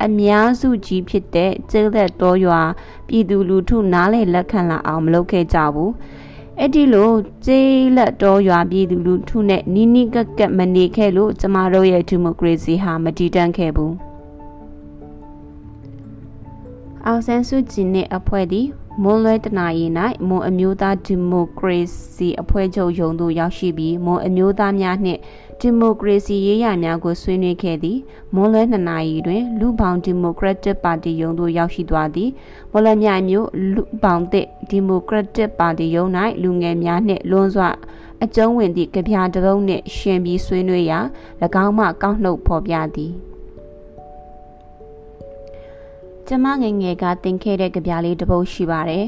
[0.04, 2.60] အများစုကြီးဖြစ်တဲ့ကျဲလက်တော်ရွာ
[3.08, 5.92] ပြည်သူလူထုနားလည်လက်ခံလာအောင်မလုပ်ခဲ့ကြဘူး
[6.58, 7.10] အဲ့ဒီလို
[7.46, 13.94] ကျေးလက်တော်ရွာပြည်သူလူထုနဲ့နီးနီးကပ်ကပ်မနေခဲ့လို့ကျမတို့ရဲ့ဒီမိုကရေစီဟာမတည်တံ့ခဲ့ဘူး
[17.06, 18.66] အောင်ဆန်းစုကြည်နဲ့အဖွဲ့သည်
[19.02, 19.86] မွန်လွဲတနာရီ၌
[20.28, 21.80] မွန်အမျိုးသားဒီမိုကရေ
[22.14, 25.20] စီအဖွဲ့ချုပ်ယုံသို့ရောက်ရှိပြီးမွန်အမျိုးသားများနှင့်
[25.60, 27.98] ဒီမိုကရေစီရေးရာများကိုဆွေးနွေးခဲ့သည်
[28.34, 32.30] မွန်လွဲ2နာရီတွင် လူပေါင်းဒီမိုကရက်တစ်ပါတီယုံသို့ရောက်ရှိသွားသည်
[32.72, 36.04] မော်လမြိုင်မြို့လူပေါင်းသည့်ဒီမိုကရက်တစ်ပါတီယုံ၌
[36.42, 37.70] လူငယ်များနှင့်လွန်စွာ
[38.22, 40.98] အကျုံးဝင်သည့်ကြပြတလုံးနှင့်ရှင်ပြီးဆွေးနွေးရာ၎
[41.64, 43.12] င်းမှကောက်နှုတ်ဖော်ပြသည်
[46.28, 49.06] ကျမငငယ်ကတင်ခဲ့တဲ့ကြပြလေးတစ်ပုဒ်ရှိပါတယ်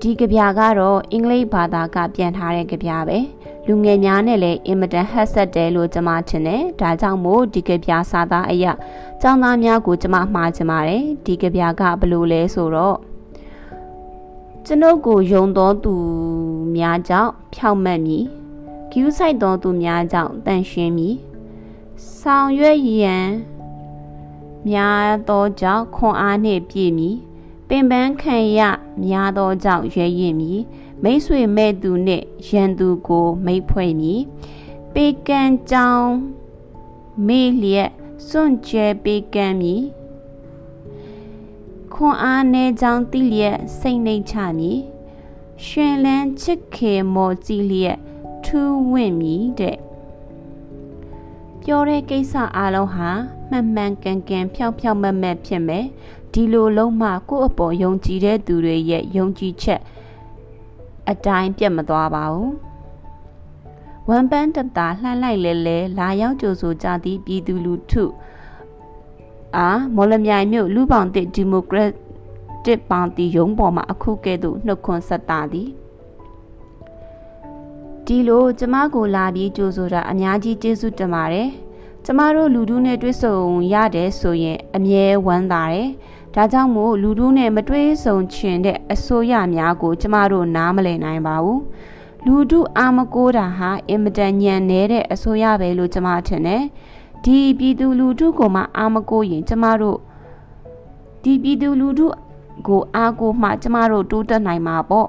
[0.00, 3.18] ဒီကြပြကတော့အင်္ဂလိပ်ဘာသာကပြန်ထားတဲ့ကြပြပဲ
[3.66, 8.72] လူငယ်များနဲ့လည်းအင်မတန်ဟက်ဆက်တယ်လို့ကျွန်မထင်တယ်ဒါကြောင့်မို့ဒီကြပြစာသားအရာ
[9.22, 12.96] ចောင်းသားများကိုကျွန်မမှားချင်ပါတယ်ဒီကြပြကဘလို့လဲဆိုတော့
[14.66, 15.94] ကျွန်ုပ်ကိုယုံတော်သူ
[16.76, 18.24] များကြောင့်ဖြောက်မှတ်မည်
[18.90, 21.16] ဂယူးဆိုင်တော်သူများကြောင့်တန်ရှင်းမည်
[22.20, 23.26] ဆောင်ရွက်ရန်
[24.68, 27.16] များသောကြောင့်ခွန်အားနှင့်ပြည့်မည်
[27.68, 28.60] ပင်ပန်းခံရ
[29.04, 30.60] များသောကြောင့်ရဲရင်မည်
[31.02, 34.20] မိတ်ဆွေမဲ့သူနှင့်ရန်သူကို မိတ်ဖွဲ့မည်
[34.94, 36.10] ပေကံကြောင်း
[37.26, 37.90] မေ့လျက်
[38.28, 39.82] စွန့်ကြဲပေကံမည်
[41.92, 44.78] ခွန်အားနေကြောင်းသိလျက်စိတ်နှိမ်ချမည်
[45.64, 47.98] ရှင်လန်းချစ်ခေမော်ကြည့်လျက်
[48.44, 49.76] ထူးဝင့်မည်တဲ့
[51.68, 53.10] ပြောတဲ့ကိစ္စအလုံးဟာ
[53.50, 55.86] မှန်မှန်ကန်ကန်ဖြောက်ဖြောက်မတ်မတ်ဖြစ်မယ်
[56.32, 59.80] ဒီလိုလုံးမှကိုယ့်အပေါ်ယုံကြည်တဲ့သူတွေရဲ့ယုံကြည်ချက်
[61.10, 62.54] အတိုင်းပြတ်မသွားပါဘူး
[64.08, 68.04] ဝမ်ပန်းတတာလှမ်းလိုက်လဲလဲလာရောက်ကြိုဆိုကြသည့်ပြည်သူလူထု
[69.56, 71.90] အာမော်လမြိုင်မြို့လူပောင်တစ်ဒီမိုကရက်
[72.64, 75.68] တစ်ပါတီရုံးပေါ်မှာအခုကဲ့သို့နှုတ်ခွန်းဆက်တာသည်
[78.06, 81.48] ဒီလိုကျမကိုလာပြီးကြိုဆိုတာအများကြီးကျေးဇူးတင်ပါတယ်
[82.04, 83.36] ကျမတို့လူထုနဲ့တွေ့ဆုံ
[83.72, 85.88] ရတယ်ဆိုရင်အမြဲဝမ်းသာတယ်
[86.34, 91.60] ဒါကြောင့်မို့လူထုနဲ့မတွေ့ဆုံချင်တဲ့အစိုးရများကို ကျမတို့နားမလည်နိုင်ပါဘူး
[92.26, 96.62] လူထုအာမကိုးတာဟာအင်မတန်ညံနေတဲ့အစိုးရပဲလို့ကျမထင်တယ်
[97.24, 99.98] ဒီပြည်သူလူထုကိုမှအာမကိုးရင် ကျမတို့
[101.22, 102.06] ဒီပြည်သူလူထု
[102.66, 105.08] ကိုအားကိုမှ ကျမတို့တိုးတက်နိုင်မှာပေါ့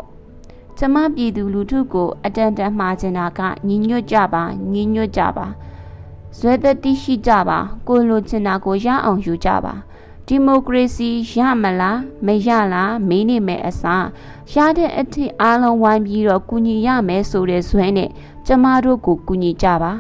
[0.80, 5.48] ကျမပြည်သူလူထုကို အတန်တန်မှားချင်တာကညီညွတ်ကြပါညီညွတ်ကြပါ
[6.38, 7.58] ဇွဲသက်တိရှိကြပါ
[7.88, 9.74] ကိုလိုချင်တာကိုရအောင်ယူကြပါ
[10.28, 14.06] ဒီမိုကရေစီရမလားမရလားမေးနေမယ်အစား
[14.54, 18.10] ရတဲ့အထက်အားလုံးဝိုင်းပြီးတော့ကူညီရမယ်ဆိုတဲ့ဇွဲနဲ့
[18.48, 19.92] ကျမတို့ကိုကူညီကြပါ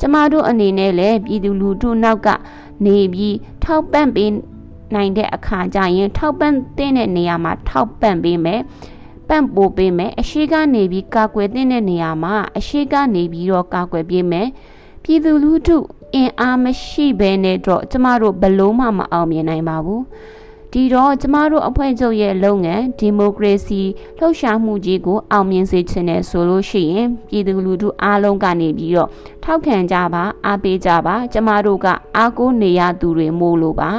[0.00, 2.28] ကျမတို့အနေနဲ့လည်းပြည်သူလူထုနောက်က
[2.84, 4.30] နေပြီးထောက်ပံ့ပေး
[4.94, 8.60] နိုင်တဲ့အခါကျရင်ထောက်ပံ့တဲ့နေရာမှာထောက်ပံ့ပေးမယ်
[9.28, 14.48] ပံ့ပိုးပေးမယ်အရှိကနေပြီးကာကွယ်တဲ့နေရာမှာအရှိကနေပြီးတော့ကာကွယ်ပေးမယ်
[15.02, 15.76] ပြည်သူလူထု
[16.14, 20.02] အင်အားမရှိဘဲနဲ့တော့ကျမတို့ဘလို့မှမအောင်မြင်နိုင်ပါဘူး
[20.72, 23.80] ဒီတော့ကျမတို့အဖွဲ့ချုပ်ရဲ့လုပ်ငန်းဒီမိုကရေစီ
[24.18, 29.08] လှုပ်ရှားမှုကြီးကိုအောင်မြင်စေချင်တယ်ဆိုလို့ရှိရင်ပြည်သူလူထုအားလုံးကနေပြီးတော့
[29.42, 33.90] ထောက်ခံကြပါအားပေးကြပါ ကျမတို့ကအားကိုးနေရသူတွေမို့လို့ပါ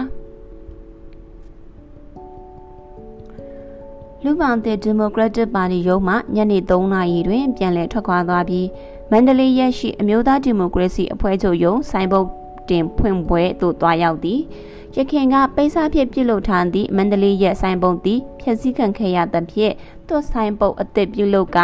[4.27, 8.67] လူပောင်တဲ့ဒီမိုကရက်တစ်ပါတီရုံးမှညနေ3နာရီတွင် ပြန်လည်ထွက်ခွာသွားပြီး
[9.11, 12.27] မန္တလေးရရှိအမျိုးသားဒီမိုကရေစီအဖွဲ့ချုပ်ရုံးဆိုင်ဘုတ်
[12.69, 14.39] တင်ဖွင့်ပွဲသို့တွားရောက်သည်
[14.99, 19.73] ရခင်ကပိစာဖြစ်ပြုလုပ်ထားသည့်မန္တလေးရဲ့ဆိုင်ပုံသည်ဖြည့်စည်းခံခဲ့ရသဖြင့်
[20.07, 21.57] သူ့ဆိုင်ပုတ်အသစ်ပြုလုပ်က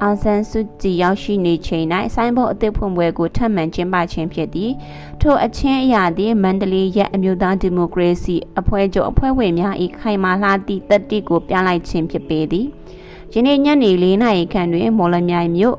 [0.00, 4.72] အောင်ဆန်းစုကြည်ရောက်ရှိနေချိန်၌ဆိုင်ပုတ်အသစ်ဖွင့်ပွဲကိုထပ်မံကျင်းပခြင်းဖြစ်သည်
[5.20, 12.66] ထို့အချင်းအရာသည်မန္တလေးရဲ့အမျိုးသားဒီမိုကရေစီအဖွဲ့ချုပ်အဖွဲ့ဝင်များ၏ခိုင်မာလှသည့်တက်တိကိုပြလိုက်ခြင်းဖြစ်ပေသည်
[13.32, 15.76] ယနေ့ညနေ၄နာရီခန့်တွင်မော်လမြိုင်မြို့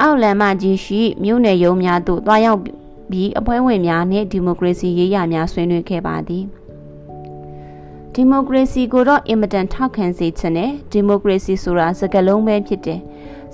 [0.00, 2.79] အောက်လမ်းမကြီးရှိမြို့နယ်ရုံးများသို့တွားရောက်
[3.10, 6.44] ပြီးအဖွဲ့ဝင်များနှင့်ဒီမိုကရေစီရေးရာများဆွေးနွေးခဲ့ပါသည်
[8.14, 13.00] ဒီမိုကရေစီကိုတော့အင်မတန်ထောက်ခံစေချင်တယ်ဒီမိုကရေစီဆိုတာစကားလုံးပဲဖြစ်တယ်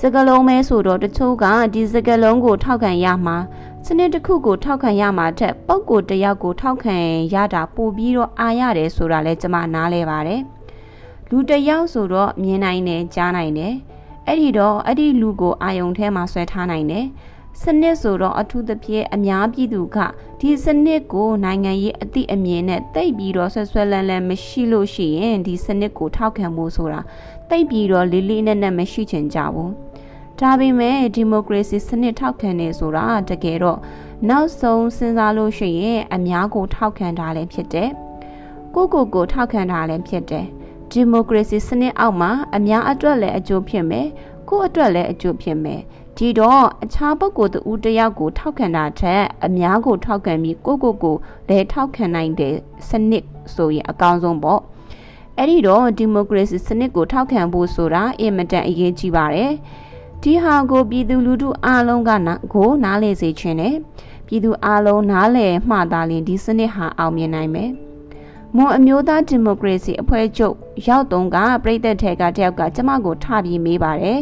[0.00, 1.44] စကားလုံးပဲဆိုတော့တချို့က
[1.74, 3.36] ဒီစကားလုံးကိုထောက်ခံရမှာ
[3.86, 6.96] စနစ်တစ်ခုကိုထောက်ခံရမှာထက်ပုံကိုတယောက်ကိုထောက်ခံ
[7.34, 10.42] ရတာပိုပြီးတော့အားရတယ်ဆိုတာလဲကျွန်မနားလဲပါတယ်
[11.30, 13.74] လူတယောက်ဆိုတော့မြင်နိုင်တယ်ကြားနိုင်တယ်
[14.26, 17.06] အဲ့ဒီတော့အဲ့ဒီလူကိုအာယုံထဲမှာဆွဲထားနိုင်တယ်
[17.62, 19.98] စနစ်ဆိုတော့အထူးသဖြင့်အများပြည်သူက
[20.40, 27.00] ဒီစနစ်ကိုနိုင်ငံရေးအသည့်အမြင်နဲ့တိတ်ပြီးတော့ဆွဆွဲလန်းလန်းမရှိလို့ရှိရင်ဒီစနစ်ကိုထောက်ခံဖို့ဆိုတာ
[27.50, 29.72] တိတ်ပြီးတော့လေးလေးနက်နက်မရှိချင်ကြဘူး
[30.40, 33.78] ဒါပေမဲ့ဒီမိုကရေစီစနစ်ထောက်ခံနေဆိုတာတကယ်တော့
[34.28, 37.90] နောက်ဆုံးစဉ်းစားလို့ရှိရင်အများကိုထောက်ခံတာလည်းဖြစ်တယ်
[38.74, 40.46] ကိုကိုကိုထောက်ခံတာလည်းဖြစ်တယ်
[40.90, 44.06] ဒီမိုကရေစီစနစ်အောက်မှာအများအတွက်လည်းအကျိုးဖြစ်မယ်
[44.48, 45.80] ကိုယ့်အတွက်လည်းအကျိုးဖြစ်မယ်
[46.18, 51.16] ဒီတော့အခြားပုဂ္ဂိုလ်တူတယောက်ကိုထောက်ခံတာထက်အများကိုထောက်ခံပြီးကိုကိုကို
[51.48, 52.54] လည်းထောက်ခံနိုင်တဲ့
[52.88, 53.24] စနစ်
[53.54, 54.60] ဆိုရင်အကောင်းဆုံးပေါ့
[55.38, 59.52] အဲ့ဒီတော့ဒီမိုကရေစီစနစ်ကိုထောက်ခံဖို့ဆိုတာအင်မတန်အရေးကြီးပါတယ်
[60.22, 63.76] ဒီဟာကိုပြည်သူလူထုအားလုံးကနာကိုနားလေစေချင်တယ်
[64.26, 67.70] ပြည်သူအားလုံးနားလည်မှသာလျှင်ဒီစနစ်ဟာအောင်မြင်နိုင်မယ်
[68.56, 70.54] မွန်အမျိုးသားဒီမိုကရေစီအဖွဲ့ချုပ်
[70.86, 74.20] ရောက်တုန်းကပြည်သက်ထဲကတယောက်ကကျမကိုထပြီးမေးပါတယ်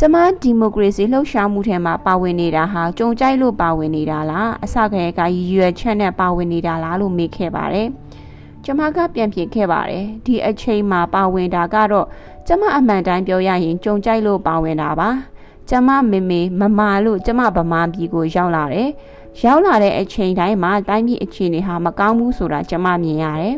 [0.00, 7.88] ကျမဒီမိုကရေစီလှုပ်ရှားမှုထဲမှာပါဝင်နေတာဟာကြုံကြိုက်လို့ပါဝင်နေတာလားအစကတည်းကရည်ရွယ်ချက်နဲ့ပါဝင်နေတာလားလို့မေးခဲ့ပါတယ်
[8.64, 12.06] ကျမကပြန်ပြေခဲ့ပါတယ်ဒီအချိန်မှာပါဝင်တာကတော့
[12.46, 15.10] ကျမအမှန်တိုင်းပြောရရင်ကြုံကြိုက်လို့ပါဝင်တာပါ
[15.70, 18.88] ကျမမေမေမမာလို့ကျမဗမာပြည်ကိုရောက်လာတယ်
[19.42, 23.56] ရောက်လာတဲ့အချိန်တိုင်းမှာတိုင်းပြည်အခြေအနေဟာမကောင်းဘူးဆိုတာကျမမြင်ရတယ်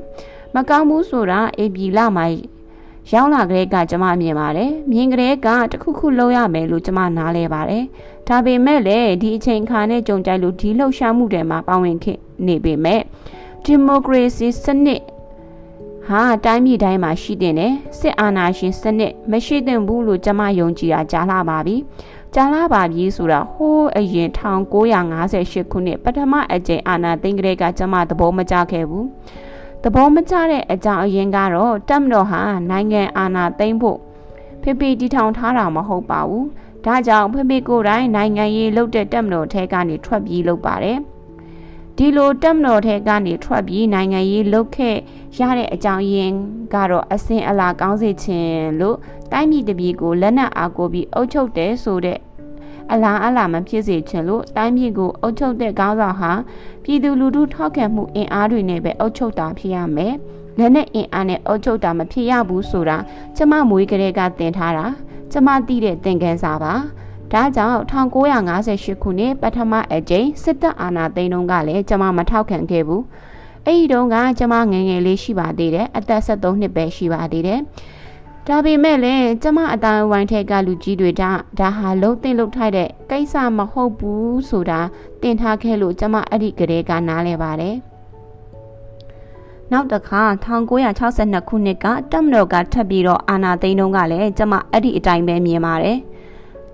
[0.55, 2.25] မကောင်းဘူးဆိုတာအေဘီလာမှာ
[3.13, 7.85] ရောက်လာကြတဲ့ကကျမမြင်ပါတယ်မြင်ကြတဲ့ကတခုခုလုပ်ရမယ်လို့ကျမနားလဲပါတယ်
[8.29, 13.01] ဒါပေမဲ့လည်းဒီအချိန်ခါနဲ့ကြုံကြိုက်လို့ဒီလှုပ်ရှားမှုတွေမှာပါဝင်ခဲ့နေပေမဲ့
[13.65, 15.03] ဒီမိုကရေစီစနစ်
[16.09, 21.77] ဟာတိုင်းပြည်တိုင်းမှာရှိတဲ့နဲ့စစ်အာဏာရှင်စနစ်မရှိသင့်ဘူးလို့ကျမယုံကြည်တာကြားလာပါပြီ
[22.35, 29.07] ကြားလာပါပြီဆိုတာဟိုးအရင်1958ခုနှစ်ပထမအကြိမ်အာဏာသိမ်းကလေးကကျမသဘောမကျခဲ့ဘူး
[29.83, 32.41] သဘောမကျတဲ့အကြောင်းအရင်းကတော့တက်မတော်ဟာ
[32.71, 33.99] နိုင်ငံအာဏာသိမ်းဖို့
[34.63, 36.47] ဖေဖေတီထောင်ထားတာမဟုတ်ပါဘူး
[36.85, 40.99] ဒါကြောင့်ဖေဖေကိုယ်တိုင်နိုင်ငံရေးလှုပ်တဲ့တက်မတော်ထဲကနေထွက်ပြေးလုပ်ပါတယ်
[41.97, 44.97] ဒီလိုတက်မတော်ထဲကနေထွက်ပြီးနိုင်ငံရေးလှုပ်ခဲ့
[45.39, 46.37] ရတဲ့အကြောင်းရင်း
[46.75, 48.97] ကတော့အစင်အလာကောင်းစေခြင်းလို့
[49.33, 52.19] တိုင်းပြည်တပြည်ကိုလက်နက်အားကိုပြီးအုပ်ချုပ်တယ်ဆိုတဲ့
[52.93, 56.33] အလားအလာမဖြစ်စေချင်လို့တိုင်းပြည်ကိုအုပ်ချုပ်တဲ့ခေါင်းဆောင်ဟာ
[56.85, 60.15] ပြည်သူလူထုထောက်ခံမှုအင်အားတွေနဲ့ပဲအုပ်ချုပ်တာဖြစ်ရမယ်။
[60.59, 62.99] လက်နဲ့အင်အားနဲ့အုပ်ချုပ်တာမဖြစ်ရဘူးဆိုတာ
[63.37, 64.87] ကျမမွေးကလေးကသင်ထားတာ
[65.33, 66.73] ကျမသိတဲ့သင်ခန်းစာပါ။
[67.33, 73.03] ဒါကြောင့်1958ခုနှစ်ပထမအကြိမ်စစ်တပ်အာဏာသိမ်းတုန်းကလည်းကျမမထောက်ခံခဲ့ဘူး။
[73.67, 77.61] အဲ့ဒီတုန်းကကျမငငယ်လေးရှိပါသေးတယ်။အသက်73နှစ်ပဲရှိပါသေးတယ်။
[78.51, 84.81] ဒါပေမဲ့လည်းကျမအတိုင်းဝိုင်းထက်ကလူကြီးတွေဒါဒါဟာလုံးသိမ့်လုံးထိုက်တဲ့ကိစ္စမဟုတ်ဘူးဆိုတာ
[85.23, 87.77] တင်ထားခဲ့လို့ကျမအဲ့ဒီကလေးကနားလဲပါတယ်
[89.73, 90.23] နောက်တစ်ခါ
[90.85, 95.99] 1962ခုနှစ်ကတက်မတော်ကထပ်ပြီးတော့အာနာသိန်းတုံးကလည်းကျမအဲ့ဒီအတိုင်းပဲမြင်ပါတယ်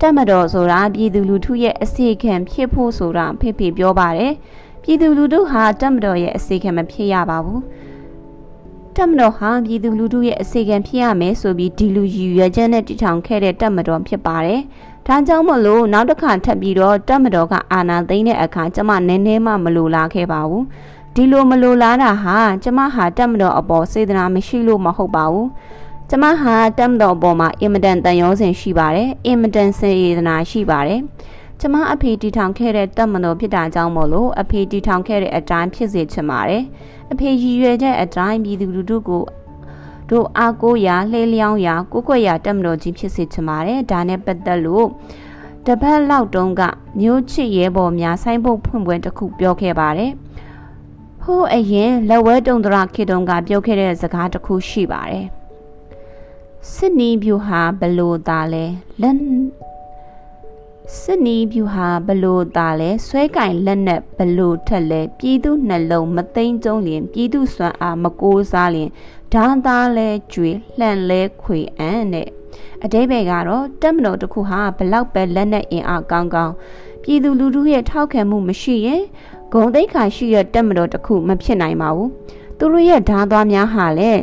[0.01, 4.33] တက်မတော်ဆိုတာပြည်သူလူထုရဲ့အစီခံဖြစ်ဖို့ဆိုတာဖေဖေပြောပါတယ်
[4.83, 7.63] ပြည်သူလူထုဟာတက်မတော်ရဲ့အစီခံမဖြစ်ရပါဘူး
[8.97, 14.61] တက်မတော်ဟာပြည်သူလူထုရဲ့အစီအကံဖြစ်ရမယ်ဆိုပြီးဒီလူရည်ရွယ်ချက်နဲ့တည်ထောင်ခဲ့တဲ့တက်မတော်ဖြစ်ပါတယ်။
[15.07, 20.63] ဒါကြောင့်မလို့နောက်တစ်ခါထပ်ပြီးတော့တက်မတော်ကအာဏာသိမ်းတဲ့အခါကျမနည်းနည်းမှမလိုလားခဲ့ပါဘူး။
[21.15, 25.49] ဒီလိုမလိုလားတာဟာကျမဟာတက်မတော်အပေါ်စေတနာမရှိလို့မဟုတ်ပါဘူး။
[26.11, 31.01] ကျမဟာတက်မတော်အပေါ်မှာအင်မတန်တန်ရောစင်ရှိပါတယ်။အင်မတန်စေတနာရှိပါတယ်။
[31.67, 36.63] ကျမအဖေတီထောင်ခဲ့တဲ့တက်မတော်ဖြစ်တာကြောင့်မို့လို့အဖေတီထောင်ခဲ့တဲ့အတိုင်းဖြစ်စေချင်ပါတယ်။
[37.13, 39.25] အဖေရည်ရွယ်တဲ့အတိုင်းပြည်သူလူထုကို
[40.11, 44.87] တို့အားကိုးရာလှဲလျောင်းရာကိုကိုွက်ရာတက်မတော်ကြီးဖြစ်စေချင်ပါတယ်ဒါနဲ့ပတ်သက်လို့
[45.67, 46.63] တပတ်လောက်တုန်းက
[47.01, 50.13] မျိုးချစ်ရဲဘော်များဆိုင်းပုတ်ဖွင့်ပွဲတစ်ခုပြောခဲ့ပါတယ်
[51.23, 55.27] ဟိုးအရင်လက်ဝဲတုံတရခေတုံးကပြောခဲ့တဲ့စကားတစ်ခုရှိပါတယ်
[56.73, 58.65] စစ်နီးဖြူဟာဘလို့သားလဲ
[59.01, 59.17] လက်
[60.93, 68.89] စစ်နီးဖြူဟာဘလို့သားလဲဆွဲကင်လက်နဲ့ဘလို့ထက်လဲပြည်သူနှလုံးမသိမ့်ကျုံလင်ပြည်သူစွမ်းအားမကိုးစားလင်
[69.33, 72.29] ဓာသားလဲကြွေလှန့်လဲခွေအံ့တဲ့
[72.85, 76.55] အတိဘယ်ကတော့တက်မတော်တစ်ခုဟာဘလောက်ပဲလက်နဲ့အင်အားကောင်းကောင်း
[77.03, 79.03] ပြည်သူလူထုရဲ့ထောက်ခံမှုမရှိရင်
[79.53, 82.11] ဂုံတိတ်ခါရှိတဲ့တက်မတော်တစ်ခုမဖြစ်နိုင်ပါဘူး
[82.59, 84.21] သူတို့ရဲ့ဓာသွားများဟာလည်း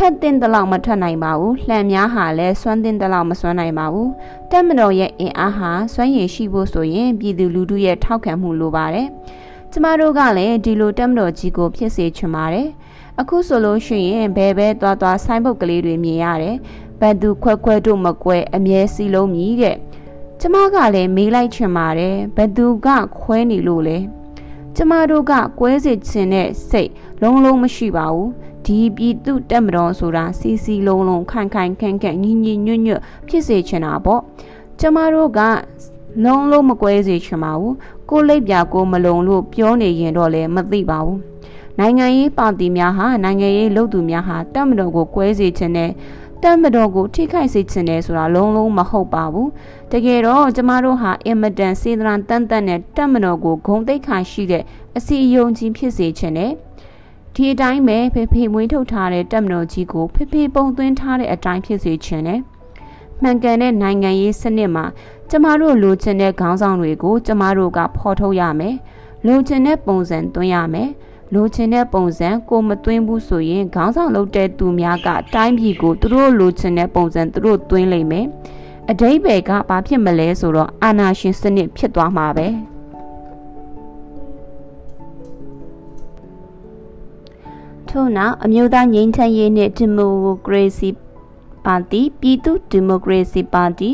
[0.00, 4.10] ထက်တင်တလောက်မထက်နိုင်ပါဘူးလှန်များဟာလည်းစွမ်းတင်တလောက်မစွမ်းနိုင်ပါဘူး
[4.50, 9.08] တက်မတော်ရဲ့အင်အားဟာစွမ်းရည်ရှိဖို့ဆိုရင်ပြည်သူလူထုရဲ့ထောက်ခံမှုလိုပါတယ်
[9.72, 12.68] ကျမတို့ကလည်းဒီလိုတက်မတော်ကြီးကိုဖြစ်စေချင်ပါတယ်
[13.20, 16.56] အခုဆိုလို့ရှိရင်ဘယ်ပဲသွားသွားဆိုင်းပုတ်ကလေးတွေမြင်ရတယ်
[17.00, 19.76] ဘန်သူခွဲခွဲတို့မကွဲအမြဲစီလုံးမြည်တဲ့
[20.40, 22.88] ကျမကလည်းမေးလိုက်ချင်ပါတယ်ဘသူက
[23.20, 23.98] ခွဲနေလို့လဲ
[24.76, 26.90] ကျမတို့ကကွဲစေခြင်းတဲ့စိတ်
[27.22, 28.28] လုံးလုံးမရှိပါဘူး
[28.68, 34.20] ဒီပြည်သူတက်မတော်ဆိုတာစီစီလုံးလုံးခိုင်ခိုင်ခန့်ခန့်ညင်ညင်ညွတ်ညွတ်ဖြစ်စေချင်တာပေါ့
[34.80, 35.40] ကျမတို့က
[36.24, 37.74] လုံးလုံးမကွဲစေချင်ပါဘူး
[38.10, 41.18] ကိုလိပ်ပြကိုမလုံလို့ပြောနေရင်တော့လည်းမသိပါဘူး
[41.78, 45.90] နိုင်ငံရေးပါတီများဟာနိုင်ငံရေးလုပ်သူများဟာတက်မတော်ကိုကွဲစေချင်တဲ့
[46.42, 49.50] တက်မတော်ကိုထိခိုက်စေချင်တယ်ဆိုတာလုံးလုံးမဟုတ်ပါဘူး
[49.92, 54.62] တကယ်တော့ကျမတို့ဟာအင်မတန်စေတနာတန်တန်နဲ့တက်မတော်ကိုဂုံတိတ်ခါရှိတဲ့
[54.96, 56.52] အစီအယုံကြီးဖြစ်စေချင်တယ်
[57.34, 62.40] ဒီအတိုင်းပဲဖေဖေမွေးထုတ်ထားတဲ့တက်မတော်ကြီးကိုဖေဖေပုံသွင်းထားတဲ့အတိုင်းဖြစ်စေချင်တယ်
[63.22, 64.84] မှန်ကန်တဲ့နိုင်ငံရေးစနစ်မှာ
[65.30, 68.76] ကျမတို့လိုချင်တဲ့ခေါင်းဆောင်တွေကို ကျမတို့ကဖော်ထုတ်ရမယ်
[69.26, 70.90] လိုချင်တဲ့ပုံစံသွင်းရမယ်
[71.34, 78.26] လိုချင်တဲ့ပုံစံကိုမသွင်းဘူးဆိုရင်ခေါင်းဆောင်လုပ်တဲ့သူများကတိုင်းပြည်ကိုသူတို့လိုချင်တဲ့ပုံစံသူတို့သွင်းလိမ့်မယ်
[78.90, 82.46] အတိဘယ်ကဘာဖြစ်မလဲဆိုတော့အာနာရှင်စနစ်ဖြစ်သွားမှာပဲ
[87.90, 90.12] ထို့နောက်အမျိုးသားငြိမ်းချမ်းရေးနှင့်ဒီမို
[90.46, 90.88] ကရေစီ
[91.64, 93.90] ပါတီပြည်သူဒီမိုကရေစီပါတီ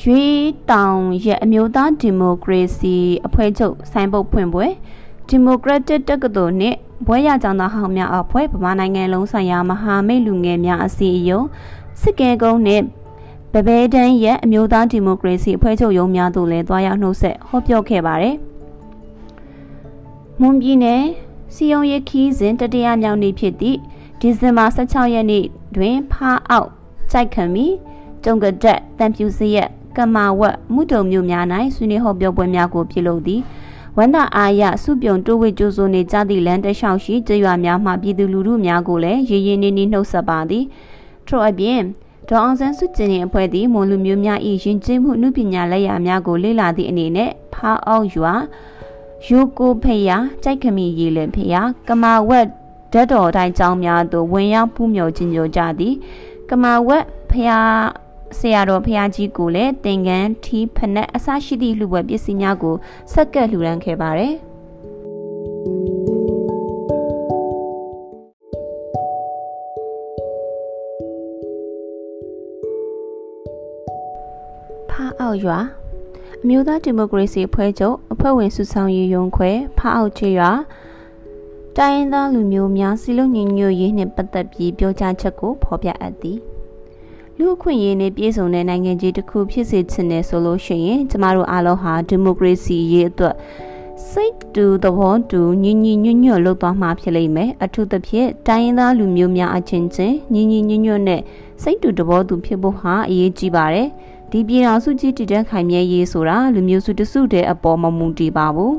[0.00, 0.36] ရွေး
[0.70, 2.94] တောင်ရဲ့အမျိုးသားဒီမိုကရေစီ
[3.26, 4.66] အဖွဲ့ချုပ်ဆိုင်းပုတ်ဖွင့်ပွဲ
[5.28, 11.46] ဒီမိုကရက်တစ်တက္ကသိုလ်နှင့်ဘွဲရကျောင်းသားဟောင်းများအဖွဲ့ဗမာနိုင်ငံလုံးဆိုင်ရာမဟာမိတ်လူငယ်များအစည်းအရုံး
[12.00, 12.84] စစ်ကဲကုန်းနှင့်
[13.54, 18.36] ဗဘဲတန်းရဲ့အမျိုးသားဒီမိုကရေစီအဖွဲ့ချုပ်ရုံးများသို့လည်းတွားရောက်နှုတ်ဆက်ဟောပြောခဲ့ပါတယ်။
[20.40, 21.02] မွန်ပြည်နယ်
[21.54, 23.78] စီယုံရခီးစဉ်တတိယမြောက်နေ့ဖြစ်သည့်
[24.20, 25.44] ဒီဇင်ဘာ16ရက်နေ့
[25.76, 26.68] တွင်ဖားအောက်
[27.10, 27.66] ကြိုက်ခံမီ
[28.24, 31.44] ကျုံကတက်တန်ဖြူစရက်ကမာဝတ်မှုတုံမျိုးများ၌
[31.74, 33.40] ဆွေးနွေးဟောပြောပွဲများကိုပြုလုပ်သည်
[33.96, 40.64] ဝန္တာအာရစုပြုံတိုးဝိကျိုးစိုးနေကြသည့်လမ်းတလျှောက်ရှိကျေးရွာများမှပြည်သူလူထုများကိုလည်းရေရင်နေနေနှုတ်ဆက်ပါသည်
[41.26, 41.80] ထို့အပြင်
[42.28, 48.34] ဒေါအောင်ဆန်းစုကြည်နှင့်အဖွဲ့သည်မွန်လူမျိုးများ၏ယဉ်ကျေးမှုနှုပညာလက်ရာများကိုလေ့လာသည့်အနေနဲ့ဖားအောင်ရွာ
[49.28, 52.46] ယိုကိုဖယာကြိုက်ခမီရေလဖယာကမာဝက်
[52.92, 55.94] ဓာတ်တော်တိုင်းကျောင်းများသို့ဝင်ရောက်ဖူးမြော်ခြင်းကြကြသည်
[56.50, 57.58] ကမာဝက်ဖယာ
[58.38, 62.76] ဆရာတော်ဖယာကြီးကိုလည်းတင်ကန်းထီးဖနက်အစရှိသည့်လှူပွဲပစ္စည်းများကို
[63.12, 64.34] ဆက်ကပ်လှူဒန်းခဲ့ပါတယ်
[74.90, 75.58] ဖားအောက်ရွာ
[76.46, 80.50] အမျိုးသားဒီမိုကရေစီအဖွဲ့ချုပ်အဖွဲ့ဝင်စုဆောင်ရေးရုံးခွဲဖားအောက်ချေရွာ
[81.76, 86.38] တိုင်းရင်းသားလူမျိုးများစီလုံးညီညွတ်ရေးနှင့်ပတ်သက်ပြီးပြောကြားချက်ကိုဖော်ပြအပ်သည်
[87.38, 93.34] လူအခွင့်အရေးနဲ့ပြည်စုံတဲ့နိုင်ငံကြီးတစ်ခုဖြစ်စေချင်တယ်ဆိုလို့ရှိရင်ကျမတို့အားလုံးဟာဒီမိုကရေစီရေးအတွက်
[94.10, 101.20] စိတ်တူသဘောတူညီညီညွတ်ညွတ်လုပ်သွားမှာဖြစ်လိမ့်မယ်အထူးသဖြင့်တိုင်းရင်းသားလူမျိုးများအချင်းချင်းညီညီညွတ်ညွတ်နဲ့
[101.62, 103.88] စိတ်တူသဘောတူဖြစ်ဖို့ဟာအရေးကြီးပါတယ်
[104.36, 108.74] ဒီပြည်တော်စုကြီးတည်တဲ့ခိုင်မြဲရေးဆိုတာလူမျိုးစုတစုတဲ့အပေါ်မမူတည်ပါဘူး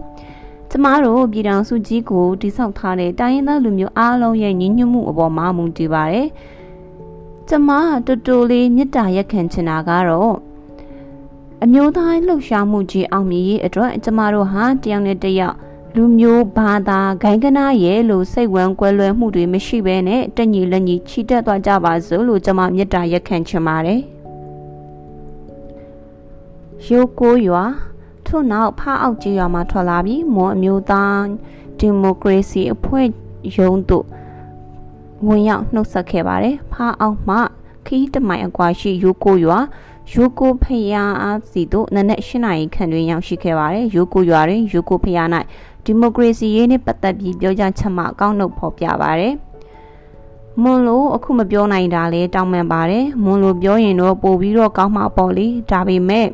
[0.69, 6.27] ကျမတို့ပြည်တော်စုကြီးကိုတိဆောက်ထားတဲ့တိုင်းရင်းသားလူမျိုးအားလုံးရဲ့ညီညွတ်မှုအပေါ်မှာမူတည်ပါတယ်
[7.49, 7.69] ကျမ
[8.06, 10.36] တူတူလေးမေတ္တာရက်ခံချင်တာကတော့
[11.64, 15.56] အမျိုးသားလှုပ်ရှားမှုကြီးအောင်မြင်ရေးအတွက်ကျမတို့ဟာတယောက်နဲ့တယောက်
[15.95, 24.02] လူမျိုးဘာသာဂိုင်းကနာရဲ့လို့စိတ်ဝမ်းကွဲလွဲမှုတွေမရှိဘဲနဲ့တညီလက်ညီချီတက်သွားကြပါစို့လို့ကျမမေတ္တာရက်ခံချင်ပါတယ်။
[26.84, 27.64] ရိုးကိုရွာ
[28.26, 31.22] ထို့နောက်ဖားအောက်ကြီးရွာမှာထွက်လာပြီးမွန်အမျိုးသား
[31.80, 33.08] ဒီမိုကရေစီအဖွဲ့
[33.56, 34.06] ရုံးသို့
[35.26, 37.38] ဝင်ရောက်နှုတ်ဆက်ခဲ့ပါတယ်။ဖားအောက်မှ
[37.86, 39.60] ခီးတမိုင်အကွာရှိရိုးကိုရွာ
[40.12, 45.28] ရိုးကိုဖျားအားစီတို့နနက်၈နာရီခန့်တွင်ရောက်ရှိခဲ့ပါတယ်။ရိုးကိုရွာတွင်ရိုးကိုဖျား၌
[45.84, 49.34] ဒီမိုကရေစီရေးနှင့်ပတ်သက်ပြီးပြောကြားချက်မှအကောင့်နှုတ်ဖော်ပြပါတယ်။
[50.62, 56.28] မွန်လို့အခုမပြောနိုင်တာလေတောင်းပန်ပါတယ်။မွန်လို့ပြောရင်တော့ပို့ပြီးတော့ကောင်းမှာပေါ့လေ။ဒါပေမဲ့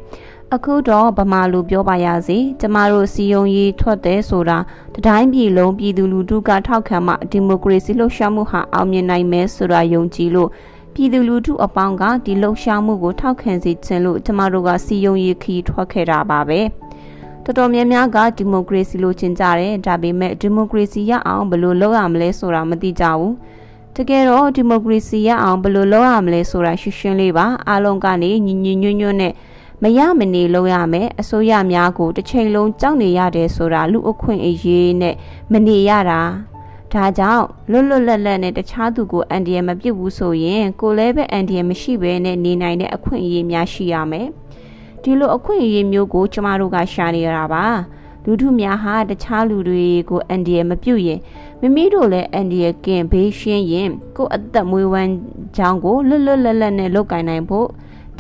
[0.56, 4.58] အခုတော့ဗမာလူပြောပါရစေကျမတို့စီယုံရေးထွက်တဲ့ဆိုတာ
[4.96, 10.50] တတိုင်းပြည်လုံးပြည်သူလူထုကထောက်ခံမှဒီမိုကရေစီလှုပ်ရှားမှုဟာအောင်မြင်နိုင်မယ်ဆိုတာယုံကြည်လို့
[10.94, 16.60] ပြည်သူလူထုအပေါင်းကဒီလှုပ်ရှားမှုကိုထောက်ခံစေခြင်းလို့ကျမတို့ကစီယုံရေးခီးထွက်ခဲ့တာပါပဲ
[17.44, 23.34] တော်တော်များများကဒီမိုကရေစီလိုချင်ကြတယ်ဒါပေမဲ့ဒီမိုကရေစီရအောင်ဘယ်လိုလုပ်ရမလဲဆိုတာမသိကြဘူး
[23.96, 29.34] တကယ်တော့ဒီမိုကရေစီရအောင်ဘယ်လိုလုပ်ရမလဲဆိုတာရှင်းရှင်းလေးပါအားလုံးကနေညီညီညွတ်ညွတ်နဲ့
[29.84, 35.16] မရမနေလုပ်ရမယ်အစိုးရများကိုတစ်ချိန်လုံးကြောက်နေရတယ်ဆိုတာလူအခွင့်အရေးနဲ့
[35.52, 36.22] မနေရတာ
[36.94, 44.28] ဒါကြောင့်လွတ်လွတ်လပ်လပ်နဲ့တခြားသူကိုအန်ဒီယမပြစ်ဘူးဆိုရင်ကိုလည်းပဲအန်ဒီယမရှိဘဲနဲ့နေနိုင်တဲ့အခွင့်အရေးများရှိရမယ်
[45.04, 47.66] ဒီလိုအခွင့်အရေးမျိုးကိုကျမတို့ကရှာနေရတာပါ
[48.26, 51.20] လူထုများဟာတခြားလူတွေကိုအန်ဒီယမပြုတ်ရင်
[51.62, 55.12] မိမိတို့လည်းအန်ဒီယကင်ဘေးရှင်းရင်ကိုယ်အသက်မွေးဝမ်း
[55.58, 57.68] ကြောင်းကိုလွတ်လွတ်လပ်လပ်နဲ့လုပ်ကိုင်နိုင်ဖို့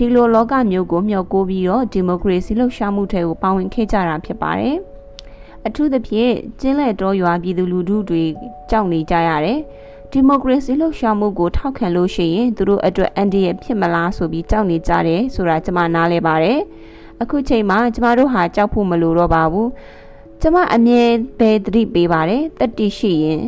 [0.03, 4.77] ဒီလိုလောကမျိုးကိုမျှော်ကိုပြီးတော့ဒီမိုကရေစီလှုပ်ရှားမှုထဲကိုပါဝင်ခဲ့ကြတာဖြစ်ပါတယ်။
[5.67, 8.23] အထူးသဖြင့်ကျင်းလက်တော်ရွာပြည်သူလူထုတွေ
[8.69, 9.59] ကြောက်နေကြရတယ်။
[10.11, 16.59] ဒီမိုကရေစီလှုပ်ရှားမှုကိုထောက်ခံလို့ရှိရင်သူတို့အတွက်အန်ဒီရဲ့ဖြစ်မလားဆိုပြီးကြောက်နေကြတယ်ဆိုတာကျွန်မနားလဲပါတယ်။
[17.21, 19.67] အခုချိန်မှာကျမတို့ဟာကြောက်ဖို့မလိုတော့ပါဘူး။
[20.41, 21.03] ကျမအမြဲ
[21.39, 23.41] ပဲသတိပေးပါတယ်။တတိရှိရင်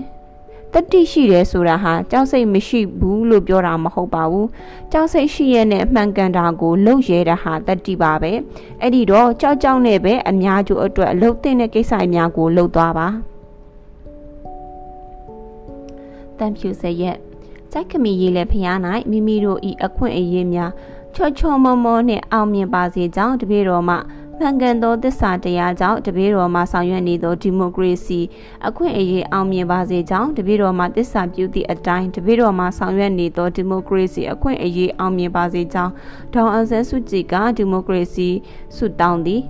[0.74, 4.48] တတိရှိတယ်ဆိုတာဟာကြောက်စိတ်မရှိဘူးလို့ပြောတာမဟုတ်ပါဘူး
[4.92, 8.32] ကြောက်စိတ်ရှိရတဲ့အမှန်ကန်တာကိုလုံရဲတာဟာတတိပါပဲ
[8.82, 13.08] အဲ့ဒီတော့ကြောက်ကြောက်နဲ့ပဲအများကျိုးအတွက်အလုပ်တဲ့ကိစ္စအများကိုလုပ်သွားပါ
[16.38, 17.18] တန်ဖြူစရက်
[17.72, 18.78] ကြိုက်ခမီရေးလဲဖျား၌
[19.12, 20.72] မိမိတို့ဤအခွင့်အရေးများ
[21.16, 23.96] ချောချောမောမောနှင့်အောင်မြင်ပါစေကြောင်းတပည့်တော်မှ
[24.46, 28.20] မှန်ကန်သောသစ္စာတရားကြောင့်တပည့်တော်မှာဆောင်ရွက်နေသောဒီမိုကရေစီ
[28.68, 35.92] အခွင့်အရေးအောင်မြင်ပါစေကြောင်းတပည့်တော်မှာသစ္စာပြုသည့်အတိုင်းတပည့်တော်မှာဆောင်ရွက်နေသောဒီမိုကရေစီအခွင့်အရေးအောင်မြင်ပါစေကြောင်း
[36.34, 38.30] ဒေါအောင်ဆန်းစုကြည်ကဒီမိုကရေစီ
[38.76, 39.42] ဆုတောင်းသည်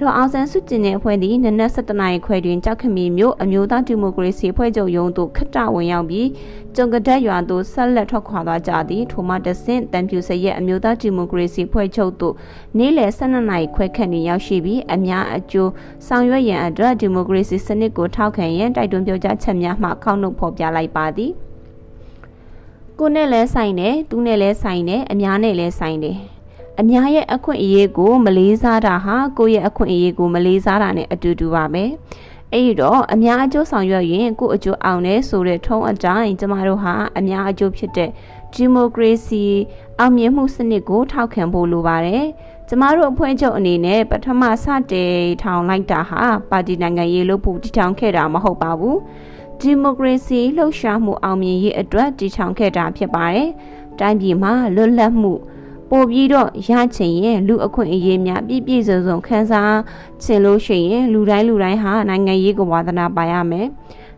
[0.00, 6.28] ဒေါ်အောင်ဆန်းစုကြည်နဲ့အဖွဲ့သည်နနက်7:00နာရီခွဲတွင်ကြောက်ခမီမြို့အမျိုးသားဒီမိုကရေစီအဖွဲ့ချုပ်ရုံးသို့ခတဝင်ရောက်ပြီး
[6.76, 12.34] ကျုံကတက်ရွာသို့ဆက်လက်ထွက်ခွာသွားကြသည်ထိုမှတဆင့်တန်ပြူစရက်အမျိုးသားဒီမိုကရေစီအဖွဲ့ချုပ်သို့
[12.78, 15.70] နေ့လယ်12:00နာရီခွဲခန့်တွင်ရောက်ရှိပြီးအများအကျိုး
[16.06, 21.32] ဆောင်ရွက်ရန်အတွက်ဒီမိုကရေစီစနစ်ကိုထောက်ခံရန်တိုက်တွန်းပြောကြားချက်များမှခေါင်းနှုတ်ဖော်ပြလိုက်ပါသည်
[22.98, 26.16] ကိုနဲ့လဲဆိုင်တယ်သူနဲ့လဲဆိုင်တယ်အများနဲ့လဲဆိုင်တယ်
[26.80, 31.84] အများရဲ့အခွင့်အရေးကိုမလေးစားတာဟာကိုယ့်ရဲ့အခွင့်အရေးကိုမလေးစားတာနဲ့အတူတူပါပဲ
[32.52, 38.10] အဲ့ဒီတော့အများအကျိုးဆောင်ရွက်ရင်ကိုယ့်အကျိုးအောင်တယ်ဆိုတဲ့ထုံးအတိုင်းကျမတို့ဟာအများအကျိုးဖြစ်တဲ့
[38.54, 39.44] ဒီမိုကရေစီ
[39.98, 42.24] အောင်မြင်မှုစနစ်ကိုထောက်ခံဖို့လိုပါတယ်
[42.68, 48.98] ကျမတို့အဖွဲ့ချုပ်အနေနဲ့ပထမစတင်ထောင်လိုက်တာဟာပါတီနိုင်ငံရေးလို့ပူတည်ထောင်ခဲ့တာမဟုတ်ပါဘူး
[49.60, 53.48] ဒီမိုကရေစီလှုပ်ရှားမှုအောင်မြင်ရေးအတွက်တည်ထောင်ခဲ့တာဖြစ်ပါတယ်
[54.00, 55.32] တိုင်းပြည်မှာလွတ်လပ်မှု
[55.90, 59.76] ပို့ပြီးတော့ရချင်ရင်လူအခွင့်အရေးများပြည့်ပြည့်စုံစုံခန်းစား
[60.22, 63.66] ချင်လို့ရှိရင်လူတိုင်းလူတိုင်းဟာနိုင်ငံရေးကိုဝါသနာပါရမယ်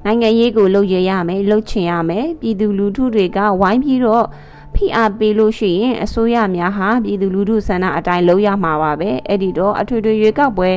[0.04, 4.26] နိုင်ငံရေးကိုလုပ်ရရမယ်လုပ်ချင်ရမယ်ပြည်သူလူထုတွေကဝိုင်းပြီးတော့
[4.74, 10.70] ဖိအားပေးလို့ရှိရင်အစိုးရများဟာပြည်သူလူထုဆန္ဒအတိုင်းလုပ်ရမှာပါပဲအဲ့ဒီတော့အထွေထွေရွေးကောက်ပွဲ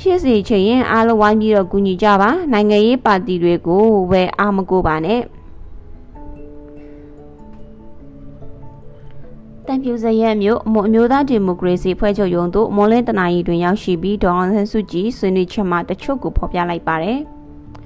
[0.00, 5.20] ရှေ့စီချင်ရင်အားလုံးဝိုင်းပြီးတော့ကူညီကြပါနိုင်ငံရေးပါတီတွေကိုဝယ်အားမကိုပါနဲ့
[9.68, 17.18] တန်ပြူစရက်မြို့အမအမျိုးသားဒီမိုကရေစီဖွဲ့ချုပ်ရုံးသို့မွန်လင်းတနာရီတွင်ရောက်ရှိပြီးဒေါအောင်ဆန်းစုကြည်ဆွေးနွေးချက်မှတချို့ကိုဖော်ပြလိုက်ပါတယ်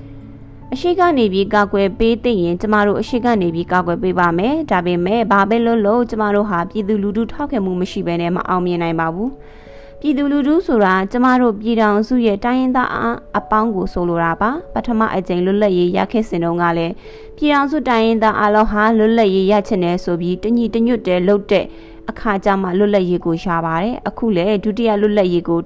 [0.73, 9.31] ။အရှိကနေပြီးကာကွယ်ပေးသိရင်ကျမတို့အရှိကနေပြီးကာကွယ်ပေးပါမယ်။ဒါပေမဲ့ဘာပဲလို့လို့ကျမတို့ဟာပြည်သူလူထုထောက်ခံမှုမရှိဘဲနဲ့မအောင်မြင်နိုင်ပါဘူး။
[10.01, 12.91] ပြည်သူလူထုဆိုတာကျမတို့ပြည်ထောင်စုရဲ့တိုင်းရင်းသား
[13.39, 16.93] အပေါင်းကိုဆိုလိုတာပါပထမအကြိမ်လွတ်လပ်ရေးရခဲ့စဉ်တုန်းကလည်း
[17.37, 21.65] ပြည်ထောင်စုတိုင်းရင်းသားအလုံးဟာလွတ်လပ်ရေးရချင်တယ်ဆိုပြီးတညီတညွတ်တဲ့လှုပ်တဲ့
[22.11, 25.61] အခါကျမှလွတ်လပ်ရေးကိုရှားပါတယ်အခုလည်းဒုတိယလွတ်လပ်ရေးကို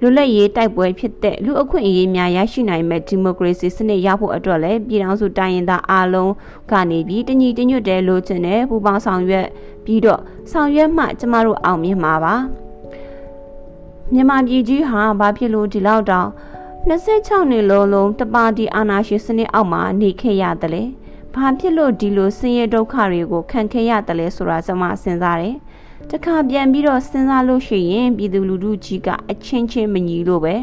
[0.00, 6.32] လွတ်လပ်ရေးတိုက်ပွဲဖြစ်တဲ့လူအခွင့်အရေးများရရှိနိုင်မဲ့ဒီမိုကရေစီစနစ်ရဖို့အတွက်လည်းပြည်ထောင်စုတိုင်းရင်းသားအားလုံး
[6.70, 9.46] ကနေပြီးတညီတညွတ်တဲ့လိုချင်တဲ့ပူပေါင်းဆောင်ရွက်
[9.84, 10.20] ပြီးတော့
[10.52, 12.34] ဆောင်ရွက်မှကျမတို့အောင်မြင်မှာပါ
[14.12, 16.28] မြန်မာပြည်ကြီးဟာဘာဖြစ်လို့ဒီလောက်တောင်
[16.88, 20.84] 26နှစ်လုံးလုံးတပါတီအာဏာရှင်စနစ်အောက်မှာနေခဲ့ရတယ်လေ
[21.34, 25.56] ဘာဖြစ်လို့ဒီလိုဆင်းရဲဒုက္ခတွေကိုခံခဲ့ရတယ်လဲဆိုတာကျွန်မစဉ်းစားတယ်
[26.10, 30.54] တခါပြန်ပြီးတော့စဉ်းစားလို့ရှိရင်ပြည်သူလူထုကြီးကအချင်းချင်းမညီလို့ပဲ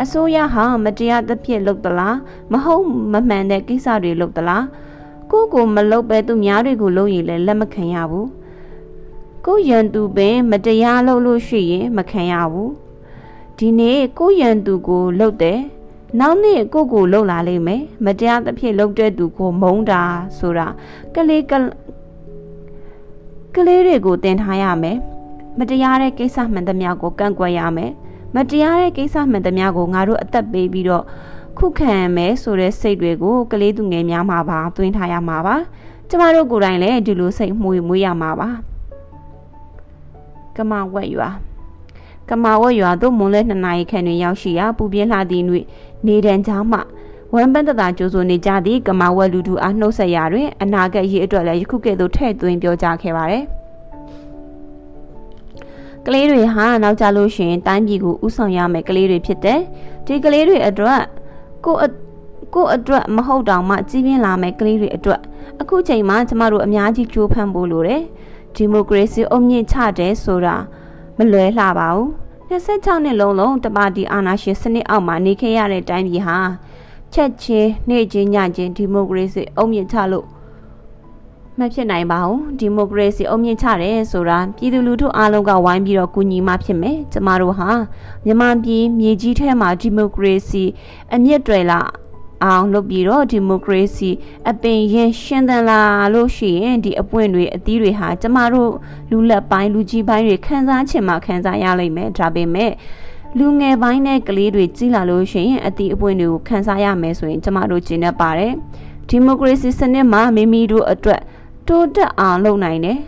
[0.00, 2.16] အစိုးရဟာမတရားသဖြင့်လုပ်သလား
[2.52, 4.64] မဟုတ်မမှန်တဲ့ကိစ္စတွေလုပ်သလား
[5.30, 8.28] ကိုကိုမလုပ်ပဲသူများတွေကိုလုပ်ရင်လည်းလက်မခံရဘူး
[9.46, 12.72] ကိုရန်သူပင် မတရားလုပ်လို့ရှိရင်မခံရဘူး
[13.58, 15.60] ဒီနေ့ကိုရန်သူကိုလှုပ်တယ်
[16.20, 20.02] နောက်နေ့ကိုကိုလှုပ်လာလိမ့်မယ်မတရားသဖြင့်လှုပ်တဲ့သူကိုမုန်းတာ
[20.38, 20.66] ဆိုတာ
[21.14, 21.52] ကလေးက
[23.54, 24.98] ကလေးတွေကိုတင်ထားရမယ်
[25.58, 27.92] မတရားတဲ့ကိစ္စမှန်သမျှကိုကန့်ကွက်ရမယ်
[28.36, 31.04] မတရားတဲ့ကိစ္စမှန်သမျှကိုငါတို့အသက်ပေးပြီးတော့
[31.58, 35.56] ခုခံမယ်ဆိုတဲ့စိတ်တွေကိုကလေးသူငယ်များမှာပါသွင်းထားရမှာပါ
[36.08, 38.71] ကျမတို့ကိုယ်တိုင်လည်းဒီလိုစိတ်မှုမွေးရမှာပါ
[40.56, 41.28] ကမဝက်ရွာ
[42.28, 45.66] ကမဝက်ရွာသို့မွန်လဲ2နာရီခန့်တွင်ရောက်ရှိရာပူပြင်းလှသည့်နှင့်
[46.06, 46.78] နေတံကြားမှ
[47.34, 53.44] ဝမ်ပန်းတတာကြိုးဆိုနေကြသည့်ကမဝက်လူတူအားနှုတ်ဆက်ရာတွင်အနာဂတ်ရေးအတွက်လည်းယခုကဲ့သို့ထဲ့သွင်းပြောကြားခဲ့ပါတယ်
[56.06, 59.60] ကလေးတွေဟာနောက်ကြလို့ရှိရင်တိုင်းပြည်ကိုဥဆောင်ရမယ်ကလေးတွေဖြစ်တယ်
[60.06, 61.00] ဒီကလေးတွေအတွက်
[61.64, 61.76] ကို
[62.54, 65.20] ကိုအတွက်မဟုတ်တောင်မှကြီးပြင်းလာမယ်ကလေးတွေအတွက်
[65.60, 68.02] အခုချိန်မှာကျမတို့အများကြီးကြိုးပမ်းဖို့လိုတယ်
[68.56, 70.56] ဒီမိုကရေစီအုံမြင့်ချတယ်ဆိုတာ
[71.16, 72.08] မလွဲလှပါဘူး
[72.50, 76.38] 26နှစ်လုံးလုံးတပါတီအာဏာရှင်စနစ်အောက်မှာနေခဲ့ရတဲ့တိုင်းပြည်ဟာ
[77.12, 80.26] ချက်ချင်းနေ့ချင်းညချင်းဒီမိုကရေစီအုံမြင့်ချလို့
[81.58, 87.70] မဖြစ်နိုင်ပါဘူးဒီမိုကရေစီအုံမြင့်ချတယ်ဆိုတာပြည်သူလူထုအားလုံးကဝိုင်းပြီးတော့ကူညီမှဖြစ်မယ်ကျမတို့ဟာ
[88.24, 90.64] မြန်မာပြည်မြေကြီးထဲမှာဒီမိုကရေစီ
[91.14, 91.80] အမြင့်တွေလာ
[92.42, 94.10] အောင်လုပ်ပြီးတော့ဒီမိုကရေစီ
[94.50, 95.80] အပင်ရင်ရှင်းသန်လာ
[96.14, 98.72] လို့ရှိရင်ဒီအပွင့်တွေအသီးတွေဟာကျမတို့
[99.10, 102.72] လူလက်ပိုင်းလူကြီးပိုင်းတွေခံစားချင်မှခံစားရလိမ့်မယ်ဒါပေမဲ့
[103.38, 108.52] လူငယ်ပိုင်းနဲ့ကလေးတွေကြီးလာလို့ရှိရင်အသီးအပွင့်တွေကိုခံစားရမယ်ဆိုရင်ကျမတို့ကျင့်တတ်ပါတယ်
[109.08, 111.20] ဒီမိုကရေစီစနစ်မှာမိမိတို့အတွက်
[111.68, 112.98] တိုးတက်အောင်လုပ်နိုင်တယ်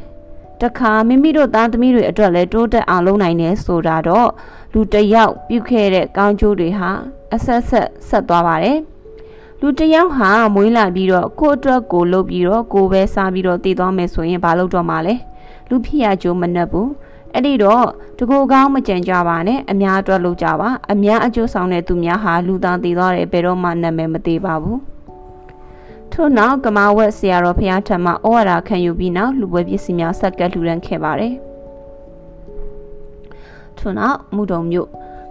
[0.62, 4.30] တခါမိမိတို့သားသမီးတွေအတွက်လည်းတိုးတက်အောင်လုပ်နိုင်တယ်ဆိုတာတော့
[4.72, 6.90] လူတယောက်ပြုခဲ့တဲ့ကောင်းကျိုးတွေဟာ
[7.34, 8.78] အဆက်ဆက်ဆက်သွားပါတယ်
[9.66, 15.14] လူတယောက်ဟာမွေးလာပြီးတော့ကိုယ့်အတွက်ကိုလုပ်ပြီးတော့ကိုယ်ပဲစားပြီးတော့တည်သွားမယ်ဆိုရင်ဘာလုပ်တော့မှာလဲ
[15.68, 16.90] လူဖြစ်ရကြိုးမနှက်ဘူး
[17.32, 17.86] အဲ့ဒီတော့
[18.18, 24.80] တကူကောင်းမကြံကြပါနဲ့အများအတွက်လုပ်ကြပါအများအကျိုးဆောင်တဲ့သူများဟာလူသားတည်သွားတယ်ဘယ်တော့မှနာမည်မသေးပါဘူး
[26.12, 31.34] ထို့နောက်ကမာဝက်ဆရာတော်ဖះထံမှဩဝါဒခံယူပြီးနောက်လူပွဲပစ္စည်းများဆက်ကပ်လှူဒန်းခဲ့ပါတယ်
[33.78, 34.88] ထို့နောက်မူတုံမြို့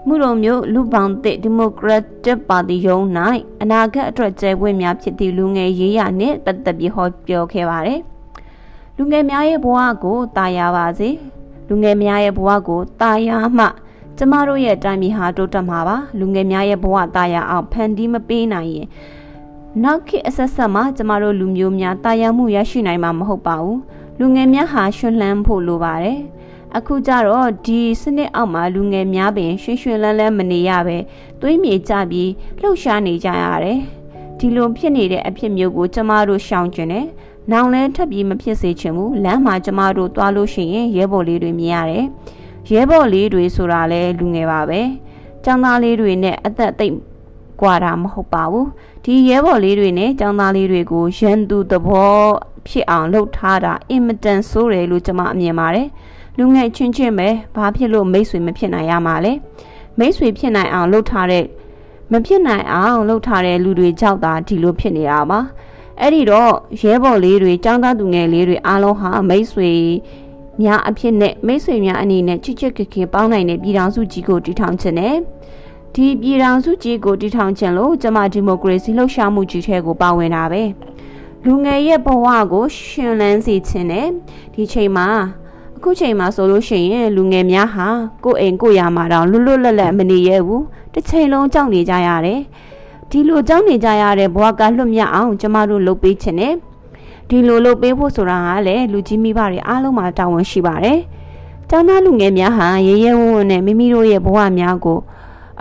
[0.07, 3.03] မှုတော်မျိုးလူပေါင်းသစ်ဒီမိုကရက်တစ်ပါတီရုံး၌
[3.61, 7.99] အနာဂတ်အတွက်ကျဲဝင့်များဖြစ်သည့်လူငယ်ရေးရနှင့်ပတ်သက်ပြီးဟောပြောခဲ့ပါတယ်။
[8.97, 11.09] လူငယ်များရဲ့ဘဝကိုတာယာပါစေ။
[11.67, 13.65] လူငယ်များရဲ့ဘဝကိုတာယာမှ
[14.17, 18.87] ကျမတို့ရဲ့တိုင်းပြည်ဟာတိုးတက်မှာပါ။လူငယ်များရဲ့ဘဝတာယာအောင်ဖန်တီးမပေးနိုင်ရင်
[19.83, 23.77] နောက်ခေတ်အဆက်ဆက်မှာကျမတို့လူမျိုးများတာယာမှုရရှိနိုင်မှာမဟုတ်ပါဘူး။
[24.19, 26.19] လူငယ်များဟာရှင်လန်းဖို့လိုပါတယ်။
[26.76, 30.96] အခုကျတော့ဒီစနစ်အောက်မှာလူငယ်များပင်ရွှင်ရွှင်လန်းလန်းမနေရပဲ
[31.40, 32.30] သွေးမြေကြပြီး
[32.60, 33.78] လှုပ်ရှားနေကြရတယ်
[34.38, 37.06] ဒီလိုဖြစ်နေတဲ့အဖြစ်မျိုးကိုကျမတို့ရှောင်ကျင်တယ်
[37.52, 42.04] နောင်လဲထပ်ပြီးမဖြစ်စေချင်ဘူးလမ်းမှာကျမတို့သွားလို့ရှိရင်ရဲဘော်လေးတွေမြင်ရတယ်
[42.72, 44.80] ရဲဘော်လေးတွေဆိုတာလဲလူငယ်ပါပဲ
[45.44, 46.94] ចောင်းသားလေးတွေနဲ့အသက်သိပ်
[47.60, 48.68] กว่าတာမဟုတ်ပါဘူး
[49.04, 52.18] ဒီရဲဘော်လေးတွေနဲ့ចောင်းသားလေးတွေကိုရန်သူသဘော
[52.66, 55.88] ဖြစ်အောင်လှုပ်ထားတာအင်မတန်ဆိုးတယ်လို့ကျွန်မအမြင်ပါတယ်
[56.37, 59.33] လူငယ်ချင်းချင်းပဲဘာဖြစ်လို့မိတ်ဆွေမဖြစ်နိုင်ရမှာလဲ
[59.99, 61.45] မိတ်ဆွေဖြစ်နိုင်အောင်လှုပ်ထားတဲ့
[62.11, 65.39] မဖြစ်နိုင်အောင်လှုပ်ထားတဲ့လူတွေကြောက်တာဒီလိုဖြစ်နေတာပါ
[65.99, 69.71] အဲ့ဒီတော့ရဲဘော်လေးတွေចောင်းသားသူငယ်လေးတွေအားလုံးဟာမိတ်ဆွေ
[70.61, 75.15] များအဖြစ်နဲ့မိတ်ဆွေများအနေနဲ့ချစ်ချစ်ခင်ခင်ပေါင်းနိုင်တဲ့ပြည်ထောင်စုကြီးကိုတည်ထောင်ခြင်းနဲ့
[75.95, 80.63] ဒီပြည်ထောင်စုကြီးကိုတည်ထောင်ခြင်းလို့ကျမဒီမိုကရေစီလှုပ်ရှားမှုကြီးထဲကိုပါဝင်တာပဲ
[81.45, 84.07] လူငယ်ရဲ့ဘဝကိုရှင်လန်းစေခြင်းနဲ့
[84.53, 85.07] ဒီချိန်မှာ
[85.85, 87.87] အခုချိန်မှာဆိုလို့ရှိရင်လူငယ်များဟာ
[88.23, 92.39] ကိုယ်အိမ်ကိုယ်ယာမှာတော့လွတ်လွတ်လပ်လပ်မနေရဘူးတစ်ချိန်လုံးကြောက်နေကြရတယ်
[93.09, 96.53] ဒီလိုကြောက်နေကြရတဲ့ဘဝကလွတ်မြောက်အောင်ကျမတို့လုပ်ပေးခြင်းနဲ့
[97.29, 100.99] ဒီလိုလုပ်ပေးဖို့ဆိုတာကလည်းလူကြီးမိဘတွေအားလုံးမှာတာဝန်ရှိပါတယ်
[101.69, 104.99] ကျောင်းသားလူငယ်များဟာရဲရဲဝံ့ဝံ့နဲ့မိမိတို့ရဲ့ဘဝများကို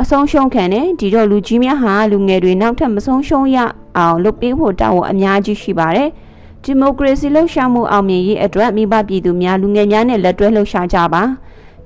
[0.01, 3.57] အဆုံးရှုံးခံတယ်ဒီတော့လူကြီးများဟာလူငယ်တွေနောက်ထပ်မဆုံးရှုံးရ
[3.97, 6.11] အောင်လုပ်ပေးဖို့တာဝန်အများကြီးရှိပါတယ်။
[6.64, 11.22] ဒီမိုကရေစီလှုပ်ရှားမှုအောင်မြင်ရေးအတွက်မိဘပြည်သူများလူငယ်များနဲ့လက်တွဲလှုပ်ရှားကြပါ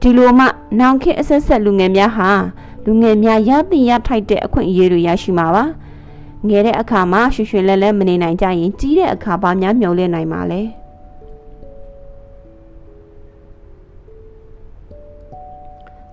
[0.00, 0.46] ဒီလိုမှ
[0.80, 2.30] နောင်ခေတ်အဆက်ဆက်လူငယ်များဟာ
[2.84, 5.64] လူငယ်များရသင့်ရထိုက်တဲ့အခွင့်အရေးတွေရရှိမှာပါ
[6.48, 10.62] ငယ်တဲ့အခါမှာရွှေရွှေလဲလဲမနေနိုင်ကြရင်ကြီးတဲ့အခါပါများမျောလင့်နိုင်ပါလေ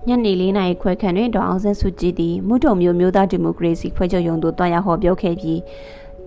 [0.08, 5.60] ညနေ၄နာရီခွဲခန့်တွင်ဒေါအောင်ဆန်းစုကြည်သည်မုထုံမျိုးမျိုးသားဒီမိုကရေစီဖွဲ့ချုပ်ရုံသို့တွားရောက်ဟောပြောခဲ့ပြီး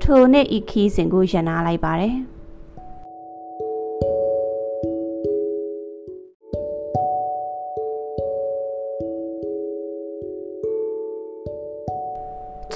[0.04, 2.16] ထိုနေ့ဤခီးစဉ်ကိုရန်နာလိုက်ပါတယ်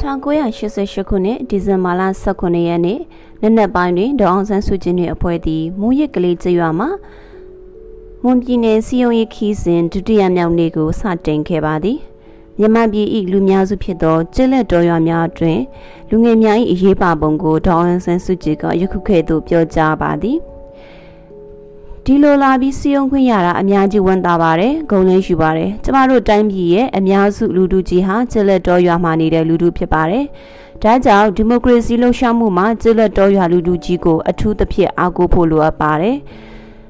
[0.02, 2.99] 1988ခုနှစ်ဒီဇင်ဘာလ18ရက်နေ့
[3.41, 6.88] နနက်ပိုင်းတွင်ဒေါအောင်ဆန်းစုကြည်နှင့်အဖွဲ့သည်မူရစ်ကလေးကျွာမှ
[8.23, 11.98] မွန်ပြည်နယ်စီယုံရခီးစဉ်ဒုတိယမြောက်နေ့ကိုစတင်ခဲ့ပါသည်
[12.60, 15.60] မြန်မာပြည်၏လူများစုဖြစ်သောကျက်လက်တော်ရွာများတွင်
[16.10, 20.38] လူငယ်များ၏အရေးပါပုံကိုဒေါအောင်ဆန်းစုကြည်ကယခုခေတ်သို့ပြောကြားပါသည်
[22.06, 30.26] ဒီလိုလာပြီးစီယုံခွင့်ရတာအများကြီးဝန်တာပါတယ်ဂုံလင်းယူပါတယ်ကျမတို့တိုင်းပြည်ရဲ့အများစုလူထုကြီးဟာကျက်လက်တော်ရွာမှာနေတဲ့လူထုဖြစ်ပါတယ်
[30.84, 36.18] ဒါကြောင့်ဒီမိုကရေစီလှုပ်ရှားမှုမှာကျက်လက်တော်ရွာလူထုကြီးကိုအထူးသဖြင့်အားကိုးဖို့လိုအပ်ပါတယ်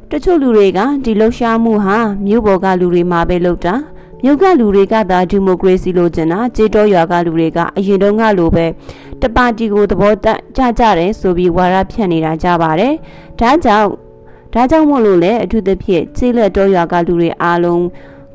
[0.09, 3.75] တချို့လူတွေကဒီလှုပ်ရှားမှုဟာမြို့ပေါ်ကလူတွေမှာပဲလုပ်တာ
[4.23, 8.65] မြို့ကလူတွေကသာဒီမိုကရေစီလိုချင်တာကြေးတော်ရွာကလူတွေကအရင်တုန်းကလိုပဲ
[9.21, 12.93] တပါတီကိုသဘောတကြကြတယ်ဆိုပြီးဝါရဖြန့်နေတာကြပါတယ်။
[13.39, 13.87] ဒါကြောင့်
[14.53, 17.83] ဒါကြောင့်မို့လို့လေအထူးသဖြင့်ကြေးလက်တော်ရွာကလူတွေအားလုံး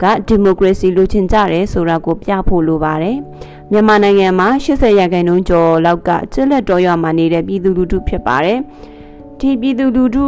[0.02, 3.16] ကဒီမိုကရေစီလိုချင်ကြတယ်ဆိုတာကိုပြဖို့လိုပါတယ်။
[3.70, 8.58] မြန်မာနိုင်ငံမှာ80ရာခိုင်နှုန်းကျော်လောက်ကကြေးလက်တော်ရွာမှာနေတဲ့ပြည်သူလူထုဖြစ်ပါတယ်။
[9.40, 10.26] ဒီပြည်သူလူထု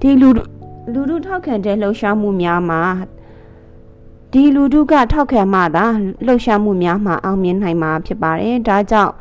[0.00, 0.28] ဒီလူ
[0.92, 2.80] လူထုထောက်ခံတဲ့လှုပ်ရှားမှုများမှာ
[4.32, 5.84] ဒီလူထုကထောက်ခံမှသာ
[6.26, 9.12] လှုပ်ရှားမှုများမှာအောင်မြင်နိုင်မှာဖြစ်ပါတယ်။ဒါကြောင့်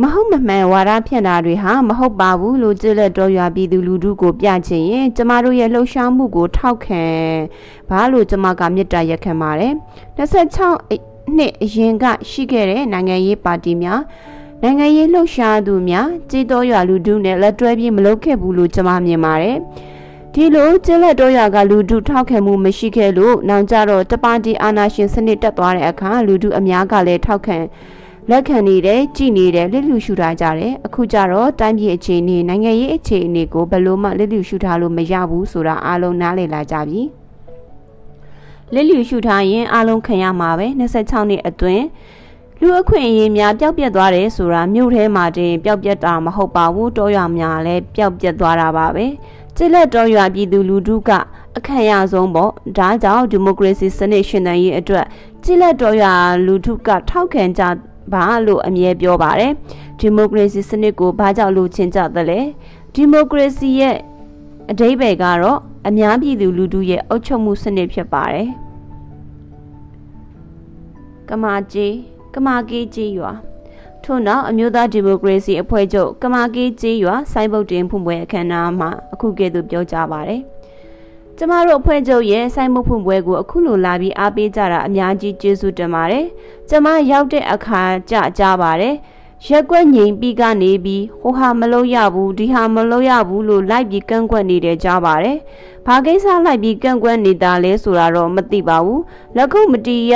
[0.00, 7.04] မဟုတ်မမှန်ဝါဒဖြန့်တာတွေဟာမဟုတ်ပါဘူးလို့ကြည်လက်တော်ရွာပြည်သူလူထုကိုပြချင်ရင်ကျမတို့ရဲ့လှုပ်ရှားမှုကိုထောက်ခံ
[7.88, 9.72] ဘာလို့ကျမကမေတ္တာရက်ခံပါတယ်
[10.18, 14.00] 26နှစ်အရင်ကရှိခဲ့တဲ့နိုင်ငံရေးပါတီများ
[14.62, 19.58] နိုင်ငံရေးလှုပ်ရှားသူများကြေးတော်ရွာလူထုနဲ့လက်တွဲပြီးမလုပ်ခဲ့ဘူးလို့ကျမမြင်ပါတယ်။
[20.38, 27.58] ဒီလိုကျလက်တော်ရကလူထုထောက်ခံမှုမရှိခဲ့လို့နောင်ကြတော့တပါတီအာဏာရှင်စနစ်တက်သွားတဲ့အခါလူထုအများကလည်းထောက်ခံ
[28.30, 37.02] လက်ခံနေတယ်ကြည်နေတယ်လစ်လျူရှုထားကြတယ်အခုကြတော့တိုင်းပြည်အခြေအနေနိုင်ငံရေးအခြေအနေကိုဘယ်လိုမှလစ်လျူရှုထားလို့မရဘူးဆိုတာအားလုံးနားလည်လာကြပြီ
[38.74, 41.84] လစ်လျူရှုထားရင်အားလုံးခံရမှာပဲ26နှစ်အတွင်း
[42.60, 49.06] လူအခွင့်အရေးများပျောက်ပြက်သွားတယ်ဆိုတာမြို့ထဲမှာတင်ပျောက်ပြက်တာမဟုတ်ပါဘူးတောရွာများလည်းပျောက်ပြက်သွားတာပါပဲ
[49.58, 51.10] ကျစ်လက်တော်ရွာပြည်သူလူထုက
[51.56, 55.06] အခမ်းရဆုံးပေါ့ဒါကြောင့်ဒီမိုကရေစီစနစ်ရှင်သန်ရေးအတွက်
[55.44, 56.12] ကျစ်လက်တော်ရွာ
[56.46, 57.62] လူထုကထောက်ခံကြ
[58.12, 59.52] ပါလို့အမြဲပြောပါတယ်
[60.00, 62.40] ဒီမိုကရေစီစနစ်ကိုဘာကြောင့်လိုချင်ကြသလဲ
[62.94, 63.96] ဒီမိုကရေစီရဲ့
[64.70, 65.58] အဓိပ္ပာယ်ကတော့
[65.88, 68.48] အများပြည်သူလူထုရဲ့အုပ်ချုပ်မှုစနစ်ဖြစ်ပါတယ်
[71.28, 71.94] ကမာကြီး
[72.34, 73.32] ကမာကီးကြီးရွာ
[74.06, 80.42] ထို့နောက်အမျိုးသားဒီမိုကရေစီအဖွဲ့ချုပ်ကမာကီးကြီးရွာစိုင်းပုတ်တင်ဖွင့်ပွဲအခမ်းအနားမှာအခုကဲ့သို့ပြောကြားပါတယ်
[81.36, 86.24] ကျမတို့အဖွဲ့ချုပ်ရဲ့စိုင်းမုတ်ဖွင့်ပွဲကိုအခုလိုလာပြီးအားပေးကြတာအများကြီးကျေးဇူးတင်ပါတယ်။
[86.68, 88.94] ကျမရောက်တဲ့အခါကြကြပါတယ်။
[89.46, 95.36] ရက်ွက်ငိမ်ပြီးကနေပြီးဟိုဟာမလုပ်ရဘူးဒီဟာမလုပ်ရဘူးလို့လိုက်ပြီးကန့်ကွက်နေတယ်ကြားပါတယ်။
[95.86, 99.00] ဘာကိစ္စလိုက်ပြီးကန့်ကွက်နေတာလဲဆိုတာတော့မသိပါဘူး။
[99.36, 100.14] လက်ခုပ်မတီးရ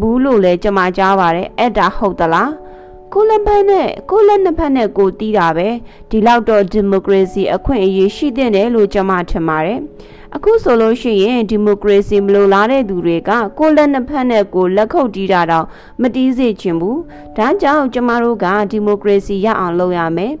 [0.00, 2.50] ဘူးလို့လည်းကျမကြားပါတယ်။အဲ့ဒါဟုတ်သလား။
[3.16, 5.68] ကိုလက်ဖက်နဲ့ကိုလက်နှစ်ဖက်နဲ့ကိုတီးတာပဲ
[6.10, 9.80] ဒီလောက်တော့ဒီမိုကရေစီအခွင့်အရေးရှိတဲ့လို့ကျမထင်ပါတယ်။
[10.36, 15.66] အခုဆိုလို့ရှိရင်ဒီမိုကရေစီမလိုလားတဲ့သူတွေကကိုလက်နှစ်ဖက်နဲ့ကိုလက်ခုပ်တီးတာတော့
[16.00, 17.00] မတီးစေချင်ဘူး
[17.36, 20.32] ဒါကြောင့်ကျမတို့ကဒီမိုကရေစီရအောင်လုပ်ရမယ်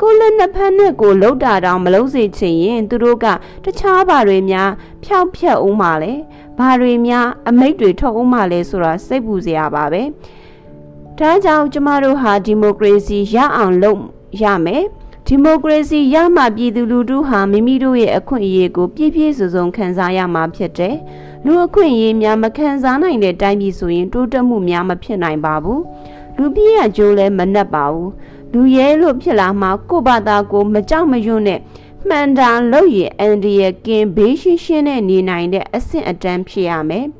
[0.00, 3.26] ကိုလက်နှစ်ဖက်နဲ့ကိုလှုပ်တာတောင်မလှုပ်စေချင်ရင်သူတို့က
[3.64, 4.70] တခြားဘာတွေများ
[5.04, 6.12] ဖြောက်ဖြက်ဦးမှာလဲ
[6.58, 10.02] ဘာတွေများအမိတ်တွေထုတ်ဦးမှာလဲဆိုတာစိတ်ပူစရာပါပဲ
[11.22, 14.00] ဒါကြောင့်ကျမတို့ဟာဒီမိုကရေစီရအောင်လုပ်
[14.42, 14.84] ရမယ်
[15.26, 20.96] ဒီမိုကရေစီရမှပြည်သူလူထုဟာမိမိတို့ရဲ့အခွင့်အရေးကိုပြည့်ပြည့်စုံစုံခံစားရမှာဖြစ်တယ်။
[21.44, 25.80] လူအခွင့်အရေးများမခံစားနိုင်တဲ့တိုင်းပြည်ဆိုရင်တိုးတက်မှုများမဖြစ်နိုင်ပါဘူး။
[26.36, 28.08] လူပြည့်ရကြိုးလည်းမနှက်ပါဘူး။
[28.52, 31.60] လူရဲလို့ဖြစ်လာမှကိုယ့်ဘာသာကိုမကြောက်မရွံ့နဲ့
[32.08, 37.06] မှန်တန်လို့ရအန်ဒီရဲ့ကင်ဘေးရှင်းရှင်းနဲ့နေနိုင်တဲ့အဆင့်အတန်းဖြစ်ရမယ်။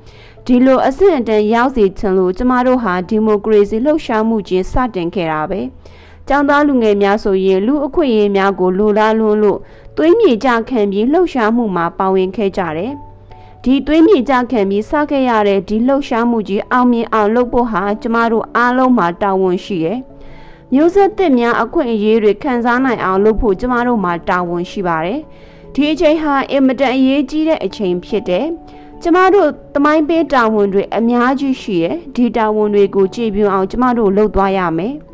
[0.52, 5.60] ဒီလိုအဆင့်အတန်းရောက်စီချင်လို့ကျမတို့ဟာဒီမိုကရေစီလှုပ်ရှားမှုချင်းစတင်ခဲ့တာပဲ။
[6.28, 9.58] ကျောင်းသားလူငယ်များဆိုရင်လူအခွင့်အရေးများကိုလိုလားလွန်းလို့
[9.96, 12.92] သွေးမြေကြခံပြီးလှုပ်ရှားမှုမှာပါဝင်ခဲ့ကြတယ်။
[13.64, 19.98] ဒီသွေးမြေကြခံပြီးစခဲ့ရတဲ့ဒီလှုပ်ရှားမှုကြီးအောင်မြင်အောင်လုပ်ဖို့ဟာကျမတို့အားလုံးမှာတာဝန်ရှိရဲ့။
[20.72, 25.20] မျိုးဆက်သစ်များအခွင့်အရေးတွေခံစားနိုင်အောင်လုပ်ဖို့ကျမတို့မှာတာဝန်ရှိပါတယ်။
[25.74, 28.46] ဒီအချိန်ဟာအင်မတန်အရေးကြီးတဲ့အချိန်ဖြစ်တယ်။
[29.02, 34.94] ကျမတို့တမိုင်းပေးတာဝန်တွေအများကြီးရှိရဲ့ဒီတာဝန်တွေကိုကြည်ပြွန်အောင်ကျမတို့လုပ်သွားရမယ်။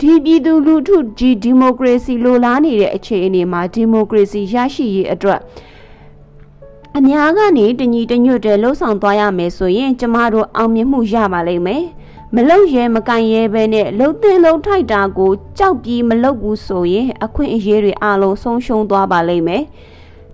[0.00, 5.40] ဒီပြည်သူလူထုဒီဒီမိုကရေစီလိုလားနေတဲ့အခြေအနေမှာဒီမိုကရေစီရရှိရေးအတွက်
[6.96, 11.84] အများကနေတညီတညွတ်တဲ့လှုပ်ဆောင်သွားရမယ်ဆိုရင် ကျမတို့အောင်မြင်မှုရပါလိမ့်မယ်
[12.34, 19.62] မလုံရဲမကန်ရဲပဲနဲ့လှုပ်တဲ့လှုပ်ထိုက်တာကိုကြောက်ပြီးမလှုပ်ဘူးဆိုရင် အခွင့်အရေးတွေအလုံးဆုံးရှုံးသွားပါလိမ့်မယ်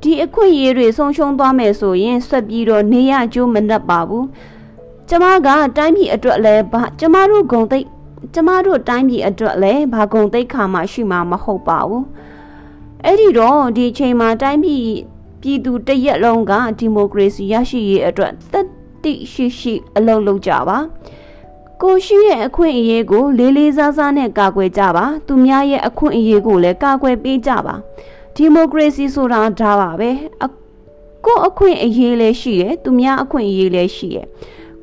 [0.02, 4.26] ဒီအခွင့်အရေးတွေဆုံးရှုံးသွားမယ်ဆိုရင်ဆက်ပြီးတော့နေရကျိုးမနှက်ပါဘူး
[5.08, 6.62] ကျမကတိုင်းပြည်အတွက်လည်း
[7.00, 7.86] ကျမတို့ဂုံသိပ်
[8.34, 12.04] ကျမတို့တိုင်းပြည်အတွက်လည်းဘာကုန်သိက္ခာမှရှိမှာမဟုတ်ပါဘူး
[13.04, 14.86] အဲ့ဒီတော့ဒီချိန်မှာတိုင်းပြည်
[15.42, 18.54] ပြည်သူတရက်လုံးကဒီမိုကရေစီရရှိရေးအတွက်တ
[19.02, 20.78] တိရှိရှိအလုပ်လုပ်ကြပါ
[21.82, 27.74] ကိုရှိရဲ့အခွင့်အရေးကိုလေးလေးစားစားနဲ့ကာကွယ်ကြပါသူများရဲ့အခွင့်အရေးကိုလည်းကာကွယ်ပေးကြပါ
[28.35, 30.09] ဒီမိုကရေစီဆိုတာဒါပါပဲ
[31.25, 34.27] ကိုအခွင့်အရေးလည်းရှိတယ်သူများအခွင့်အရေးလည်းရှိတယ်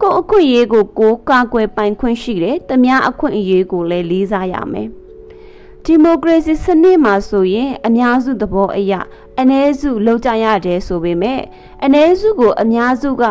[0.00, 4.88] ကိုအခွင့်အရေးကိုကိုကာကွယ်ပိုင်ခွင့်ရှိတယ်။တမ ्या အခွင့်အရေးကိုလည်းလေးစားရမယ်။
[5.84, 8.92] ဒီမိုကရေစီစနစ်မှာဆိုရင်အများစုသဘောအရ
[9.40, 11.40] အ ਨੇ စုလောက်ကြရတယ်ဆိုပေမဲ့
[11.84, 13.22] အ ਨੇ စုကိုအများစုက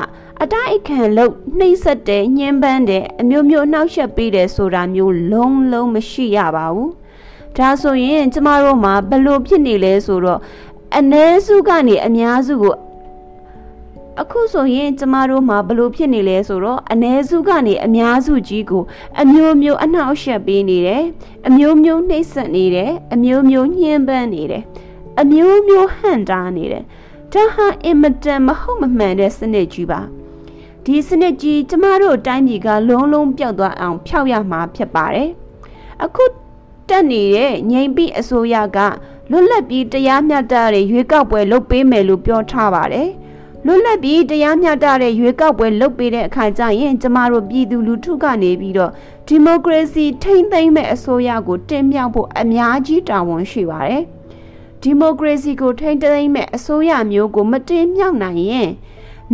[0.42, 6.90] အတိုက်ခံလို့နှိမ့်ဆက်တဲ့ညှင်းပန်းတဲ့အမျိုးမျိုးနှောက်ယှက်ပေးတယ်ဆိုတာမျိုးလုံးလုံးမရှိရပါဘူး။
[7.57, 10.41] ဒါဆိုရင်ကျမတို့မှာဘလို့ဖြစ်နေလဲဆိုတော့
[10.99, 12.77] အ ਨੇ စုကနေအများစုကို
[14.21, 18.83] အခုဆိုရင်ကျမတို့မှာဘလို့ဖြစ်နေလဲဆိုတော့အ ਨੇ စုကနေအများစုကြီးကို
[19.21, 21.05] အမျိုးမျိုးအနှောက်အယှက်ပေးနေတယ်
[21.47, 24.63] အမျိုးမျိုးနှိပ်စက်နေတယ်အမျိုးမျိုးညှဉ်းပန်းနေတယ်
[25.21, 26.85] အမျိုးမျိုးဟန့်တားနေတယ်
[27.33, 30.01] ဒါဟာအင်မတန်မဟုတ်မမှန်တဲ့စနစ်ကြီးပါ
[30.85, 35.31] ဒီစနစ်ကြီးကျမတို့တိုင်းပြည်ကလုံးလုံးပြောက်သွားအောင်ဖျောက်ရမှာဖြစ်ပါတယ်
[36.05, 36.25] အခု
[36.89, 38.79] တက်နေတဲ့ငြိမ်ပိအစိုးရက
[39.31, 43.09] လွတ်လပ်ပြီးတရားမျှတတဲ့ရွေးကောက်ပွဲလုပ်ပေးမယ်လို့ပြောထားပါတယ်။
[43.67, 48.93] လွတ်လပ်ပြီးတရားမျှတတဲ့ရွေးကောက်ပွဲလုပ်ပေးတဲ့အခါကျရင်ကျမတို့ပြည်သူလူထုကနေပြီးတော့
[49.27, 54.03] ဒီမိုကရေစီထိမ့်သိမ်းမဲ့အစိုးရကိုတင်မြှောက်ဖို့အများကြီးတာဝန်ရှိပါတယ်။
[54.83, 58.71] ဒီမိုကရေစီကိုထိမ့်သိမ်းမဲ့အစိုးရမျိုးကိုမတင်မြှောက်နိုင်ရင်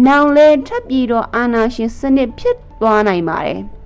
[0.07, 3.61] နောင်လဲထပ်ပြီးတော့အာဏာရှင်စနစ်ဖြစ်သွားနိုင်ပါတယ်။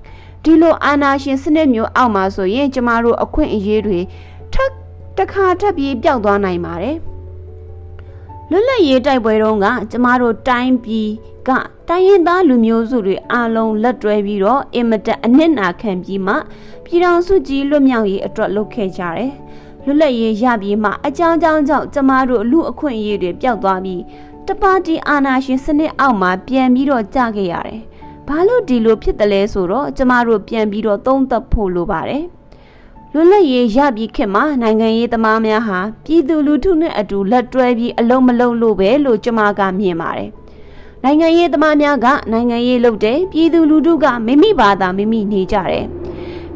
[0.47, 4.01] ဒီလိုအာဏာရှင်စနစ်မျိုးအောက်မှာဆိုရင်ကျမတို့အခွင့်အရေးတွေ
[4.53, 4.71] ထပ်
[5.17, 6.97] တစ်ခါထပ်ပြီးပျောက်သွားနိုင်ပါတယ်။
[8.51, 11.09] လွတ်လပ်ရေးတိုက်ပွဲတုန်းကကျမတို့တိုင်းပြည်
[11.49, 11.51] က
[11.89, 16.35] တိုင်းရင်းသားလူမျိုးစုတွေအားလုံးလက်တွဲပြီးတော့အင်မတန်အနစ်နာခံပြီးမှ
[16.85, 19.31] ပြည်တော်စုကြီးလွတ်မြောက်ရေးအတွက်လုပ်ခဲ့ကြတယ်။
[19.85, 24.03] လွတ်လပ်ရေးရပြီးမှအကြောင်းကြောင်းကြောင့်ကျမတို့လူအခွင့်အရေးတွေပျောက်သွားပြီး
[24.47, 27.83] တပါတီအာဏာရှင်စနစ်အောက်မှာပြန်ပြီးတော့ကြာခဲ့ရတယ်။
[28.29, 32.25] ဘာလို့ဒီလိုဖြစ်တယ်လဲဆိုတော့ကျမတို့ပြန်ပြီးတော့သုံးသပ်ဖို့လိုပါတယ်။
[33.13, 40.31] လွတ်လပ်ရေးရပြီးခေတ်မှာနိုင်ငံရေးသမားများဟာပြည်သူလူထုနဲ့အတူလက်တွဲပြီးအလုံးမလုံးလို့ပဲလို့ကျွန်မကမြင်ပါတယ်။
[41.05, 45.85] နနိုင်ငံရေးသမားများကနိုင်ငံရေးလုပ်တယ်ပြည်သူလူထုကမိမိဘာသာမိမိနေကြတယ်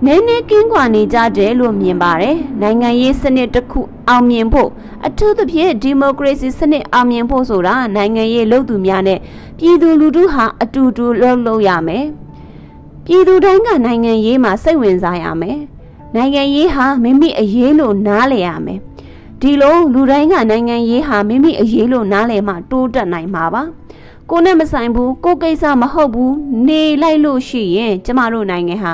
[0.06, 4.70] နည်းနည်းကင်းကွာနေကြတယ်လို့မြင်ပါတယ်နိုင်ငံရေးစနစ်တစ်ခုအောင်မြင်ဖို့
[5.06, 9.18] အထူးသဖြင့်ဒီမိုကရေစီစနစ်အောင်မြင်ဖို့ဆိုတာနိုင်ငံရေးလုပ်သူများနဲ့
[9.58, 12.04] ပြည်သူလူထုဟာအတူတူလှုပ်လို့ရမယ်
[13.04, 15.58] ပြည်သူတိုင်းကနိုင်ငံရေးမှာစိတ်ဝင်စားရမယ်
[16.14, 18.78] နိုင်ငံရေးဟာမိမိအရေးလို့နားလည်ရမယ်
[19.40, 23.62] ဒီလိုလူတိုင်းကနိုင်ငံရေးဟာမိမိအရေးလို့နားလည်မှတိုးတက်နိုင်မှာပါ
[24.30, 26.34] ကိုနဲ့မဆိုင်ဘူးကိုကိစ္စမဟုတ်ဘူး
[26.68, 28.92] နေလိုက်လို့ရှိရင်ကျမတို့နိုင်ငံဟာ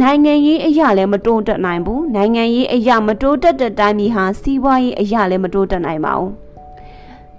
[0.00, 6.32] နိုင်ငံရေးအရာလည်းမတိုးတက်နိုင်ဘူးနိုင်ငံရေးအရာမတိုးတက်တဲ့တိုင်းပြည်ဟာစီးပွားရေးအရာလည်းမတိုးတက်နိုင်ပါဘူး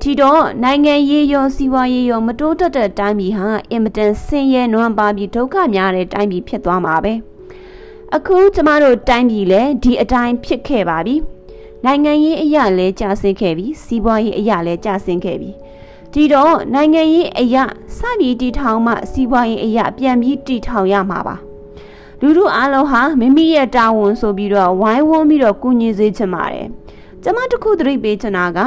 [0.02, 7.14] ဒီတော့နိုင်ငံရေးရောစီးပွားရေးရောမတိုးတက်တဲ့တိုင်းပြည်ဟာအင်မတန်ဆင်းရဲနွမ်းပါပြီးဒုက္ခများတဲ့တိုင်းပြည်ဖြစ်သွားမှာပဲ
[8.16, 11.16] အခုကျမတို့တိုင်းပြည်လည်းဒီအတိုင်းဖြစ်ခဲ့ပါပြီ
[11.86, 15.52] နိုင်ငံရေးအရာလည်းကျဆင်းခဲ့ပြီစီးပွားရေးအရာလည်းကျဆင်းခဲ့ပြီ
[16.14, 17.64] ဒီတော့နိုင်ငံရေးအရာ
[17.98, 21.38] စပြီးတီထောင်မှစီးပွားရေးအရာပြန်ပြီးတီထောင်ရမှာပါ
[22.22, 26.68] လူတို့အားလုံးဟာမိမိရဲ့တာဝန်ဆိုပြီးတော့ဝိုင်းဝန်းပြီးတော့ကူညီစေချင်ပါတယ်
[27.24, 28.60] ကျမတခုသတိပေးချင်တာက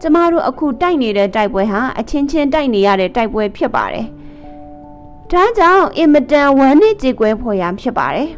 [0.00, 4.06] ကျမတို့အခုတိုက်နေတဲ့တိုက်ပွဲဟာအချင်းချင်းတိုက်နေရတဲ့တိုက်ပွဲဖြစ်ပါတယ်
[5.30, 8.28] ဒါကြောင့်အင်မတန်ဝမ်းနည်းကြေကွဲဖွယ်ရာဖြစ်ပါတယ်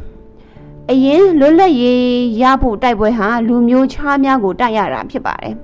[0.91, 2.05] အရင်လွတ်လပ်ရေး
[2.43, 5.55] ရဖို့တိုက်ပွဲဟာလူမျိုးခြားများကိုတိုက်ရတာဖြစ်ပါတယ်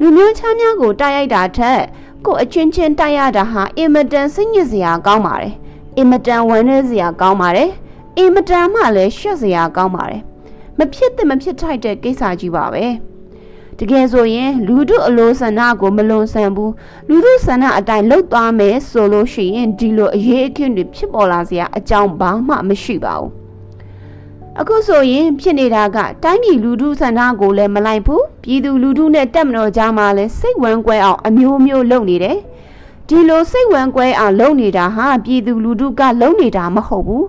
[0.00, 1.80] လူမျိုးခြားများကိုတိုက်ရိုက်တာထက်
[2.24, 5.54] ကိုအချင်းချင်းတိုက်ရတာဟာအင်မတန်စိတ်ညစ်စရာကောင်းပါတယ်
[5.96, 7.70] အင်မတန်ဝမ်းနည်းစရာကောင်းပါတယ်
[8.18, 10.22] အင်မတန်မှလည်းရှက်စရာကောင်းပါတယ်
[10.78, 12.84] မဖြစ်တဲ့မဖြစ်ထိုက်တဲ့ကိစ္စကြီးပါပဲ
[13.78, 16.72] တကယ်ဆိုရင်လူတို့အလိုဆန္ဒကိုမလွန်ဆန်ဘူး
[17.08, 23.30] လူတို့ဆန္ဒအတိုင်းလှုပ်သွားမယ်ဆိုလို့ရှိရင်ဒီလိုအရေးအခင်းတွေဖြစ်ပေါ်လာစရာအကြောင်းဘာမှမရှိပါဘူး
[24.60, 32.38] အခုဆိုရင်ဖြစ်နေတာကတိုင်းပြည်လူထုဆန္ဒကိုလည်းမလိုက်ဘူးပြည်သူလူထုနဲ့တက်မတော်ကြားမှာလည်းစိတ်ဝမ်းကွဲအောင်အမျိုးမျိုးလုပ်နေတယ်
[33.08, 37.26] ဒီလိုစိတ်ဝမ်းကွဲအောင်လုပ်နေတာဟာပြည်သူလူထုကလုပ်နေတာမဟုတ်ဘူး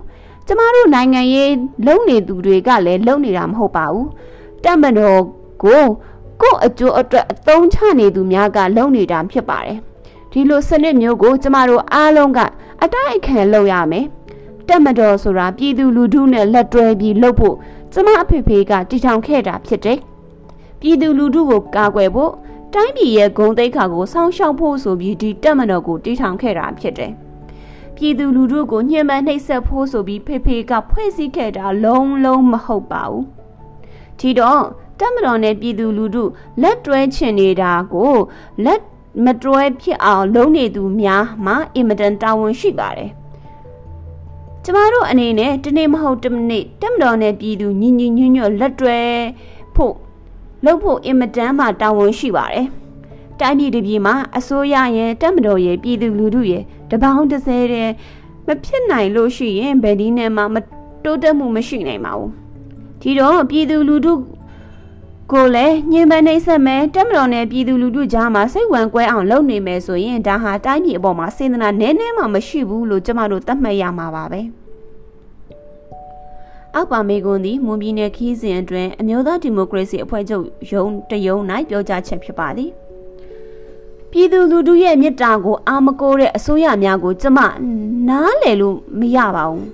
[0.48, 1.52] ကျမတို့နိုင်ငံရေး
[1.86, 4.08] လုံနေသူတွေကလည်းလုံနေတာမဟုတ်ပါဘူး
[4.64, 5.20] တက်မတော်
[5.62, 5.82] ကို
[6.42, 9.78] ကို့အကျိုးအတွက်အသုံးချနေသူများကလုံနေတာဖြစ်ပါတယ်
[10.32, 12.38] ဒီလိုစနစ်မျိုးကို ကျမတို့အားလုံးက
[12.82, 14.06] အတိုက်အခံလုပ်ရမယ်
[14.68, 17.56] တက်မတော်ဆိုတာပြည်သူလူထုနဲ့လက်တွဲပြီးလုပ်ဖို့
[17.92, 19.98] ကျမအဖေဖေကတည်ထောင်ခဲ့တာဖြစ်တယ်
[20.80, 22.32] ပြည်သူလူထုကိုကာကွယ်ဖို့
[22.74, 27.12] တိုင်းပြည်ရဲ့ဂုဏ်သိက္ခာကိုစောင့်ရှောက်ဖို့ဆိုပြီးဒီတက်မတော်ကိုတည်ထောင်ခဲ့တာဖြစ်တယ်
[27.98, 33.24] ပြည်သူလူထုကိုညှဉ်းပန်းနှိပ်စက်ဖို့ဆိုပြီးဖေဖေကဖွဲ့စည်းခဲ့တာလုံးလုံးမဟုတ်ပါဘူး
[34.18, 34.62] ဒီတော့
[34.98, 36.24] တက်မတော်နဲ့ပြည်သူလူထု
[36.62, 38.14] လက်တွဲချင်နေတာကို
[38.64, 38.82] လက်
[39.24, 43.10] မတွဲဖြစ်အောင်လုပ်နေသူများမှာအင်မတန်တာဝန်ရှိပါတယ်
[44.64, 48.98] ကျမတို့အနေနဲ့တနေ့မဟုတ်တနေ့တက်မတော်နဲ့ပြည်သူညီညီညွတ်ညွတ်လက်တွဲ
[49.74, 49.94] ဖို့
[50.64, 52.66] လုပ်ဖို့အင်မတန်မှတာဝန်ရှိပါတယ်
[53.40, 57.90] တိုင်းပြည်တစ်ပြည်မှာအစိုးရရဲ့တက်မတော်ရဲ့ပြည်သူလူထုရဲ့ တပေါင်းတစ်စဲတဲ့
[58.46, 60.56] မဖြစ်နိုင်လို့ရှိရင်ဘယ်ဒီနဲ့မှမ
[61.04, 62.30] တိုးတက်မှုမရှိနိုင်ပါဘူး
[63.02, 64.14] ဒီတော့ပြည်သူလူထု
[65.32, 74.40] ကိုလည်းညင်ပန်းနှိမ့်ဆက်မယ်တက်မတော်နဲ့ပြည်သူလူထုကြားမှာစိတ်ဝင်ကွဲအောင်လုပ်နေမယ်ဆိုရင်ဒါဟာတိုင်းပြည်အပေါ်မှာစေတနာနည်းနည်းမှမရှိဘူးလို့ကျမတို့သတ်မှတ်ရမှာပါပဲ
[76.74, 81.36] အောက်ပါမေကွန်သည်မွန်ပြည်နယ်ခီးစဉ်အတွင်းအမျိုးသားဒီမိုကရေစီအဖွဲ့ချုပ်ရုံးတရုံ၌
[81.68, 82.70] ပြောကြားချက်ဖြစ်ပါသည်
[84.12, 87.38] ပြည်သူလူထုရဲ့မေတ္တာကိုအာမကိုတဲ့အစိုးရများကို ကျမ
[88.08, 89.66] နားလည်လို့မရပါဘူး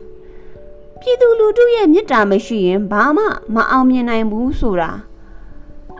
[1.01, 3.25] ပြည်သူလူထုရဲ့မေတ္တာမရှိရင်ဘာမှ
[3.55, 4.91] မအောင်မြင်နိုင်ဘူးဆိုတာ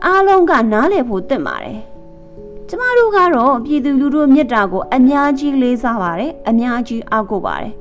[0.05, 1.79] အားလုံးကနားလည်ဖို့သင့်ပါတယ်
[2.69, 7.73] ကျမတို့ကတော့ပြည်သူလူထုမေတ္တာကိုအများကြီးလေးစားပါတယ်အများကြီးအားကိုးပါတယ်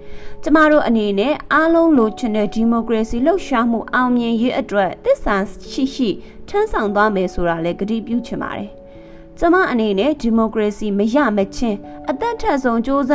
[0.42, 5.36] ကျမတို့အနေနဲ့အားလုံးလိုချင်တဲ့ဒီမိုကရေစီလှုပ်ရှားမှုအောင်မြင်ရေးအတွက်သစ္စာ
[5.72, 6.10] ရှိရှိ
[6.48, 8.70] ထမ်းဆောင်သွားမယ်ဆိုတာလည်းကတိပြုချင်ပါတယ်
[9.38, 11.78] ကျမအနေနဲ့ဒီမိုကရေစီမရမချင်း
[12.10, 13.12] အသက်ထက်ဆုံးစ조사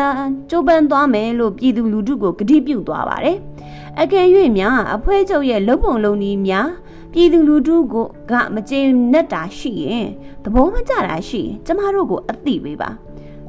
[0.50, 3.38] ကြိုးပမ်းသွားမယ်လို့ပြည်သူလူထုကိုကတိပြုသွားပါတယ်။
[4.02, 4.26] အကယ်၍
[4.58, 6.68] များအဖွဲ့ချုပ်ရဲ့လုံပုံလုံနည်းများ
[7.14, 8.80] ပြည်သူလူထုကိုကမကျေ
[9.12, 10.08] နပ်တာရှိရင်
[10.44, 12.90] သဘောမကျတာရှိရင်ကျမတို့ကိုအသိပေးပါ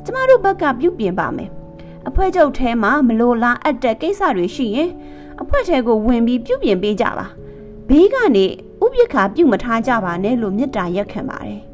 [0.04, 1.50] ကျမတို့ဘက်ကပြုပြင်ပါမယ်
[2.08, 4.90] အဖွဲ့ချုပ်ထဲမှာမလိုလားအပ်တဲ့ကိစ္စတွေရှိရင်
[5.42, 7.26] အဖွဲ့ထဲကိုဝင်ပြီးပြုပြင်ပေးကြပါ
[7.88, 8.46] ဘေးကနေ
[8.84, 11.69] ဥပိ္ပခါပြုတ်မထားကြပါနဲ့လို့မေတ္တာရက်ခံပါတယ်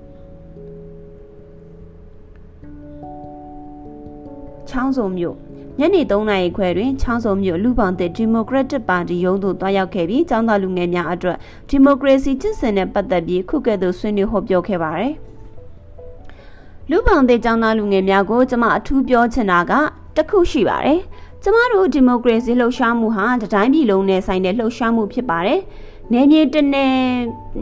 [4.70, 5.36] ချောင်းစုံမြို့
[5.80, 11.36] ညနေ3နာရီခွဲတွင်ချောင်းစုံမြို့လူပောင်တဲ့ဒီမိုကရက်တစ်ပါတီရုံးသို့တွားရောက်ခဲ့ပြီးចောင်းသားလူငယ်များအတွက်
[11.68, 15.14] ဒီမိုကရေစီကျင့်စဉ်နဲ့ပတ်သက်ပြီးခုကဲ့သို့ဆွေးနွေးဟောပြောခဲ့ပါတယ်။
[16.90, 19.72] လူပောင်တဲ့ចောင်းသားလူငယ်များကိုကျွန်မအထူးပြောချင်တာက
[20.16, 21.00] တခုရှိပါတယ်။
[21.42, 25.60] ကျမတို့ဒီမိုကရေစီလှုပ်ရှားမှုဟာတိုင်းပြည်လုံးနဲ့ဆိုင်တဲ့လှုပ်ရှားမှုဖြစ်ပါတယ်။
[26.12, 26.84] နေမြေတနေ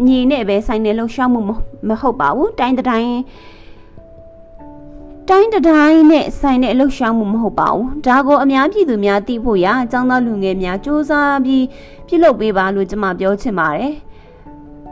[0.07, 1.41] ညီနဲ့ပဲဆိုင်တဲ့လှုပ်ရှားမှု
[1.89, 3.13] မဟုတ်ပါဘူး။တိုင်းတိုင်း
[5.31, 11.11] တိုင်းတိုင်းနဲ့ဆိုင်တဲ့အလှရှောင်းမှုမဟုတ်ပါဘူးဒါကိုအများပြည်သူများသိဖို့ရအကြောင်းသားလူငယ်များစ조사
[11.45, 11.65] ပြီး
[12.07, 13.93] ပြုလုပ်ပေးပါလို့ကျွန်မပြောချင်ပါတယ်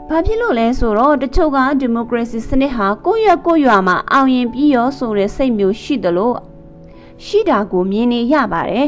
[0.07, 6.37] ဘာဖြစ်လို့လဲဆိုတော့တချို့ကဒီမိုကရေစီစနစ်ဟာကိုယ့်ရွက်ကိုယ့်ရွာမှာအောင်ရင်ပြီးရောဆိုတဲ့စိတ်မျိုးရှိတယ်လို့
[7.25, 8.87] ရှိတာကိုမြင်နေရပါတယ်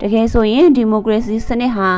[0.00, 1.88] တကယ်ဆိုရင်ဒီမိုကရေစီစနစ်ဟာ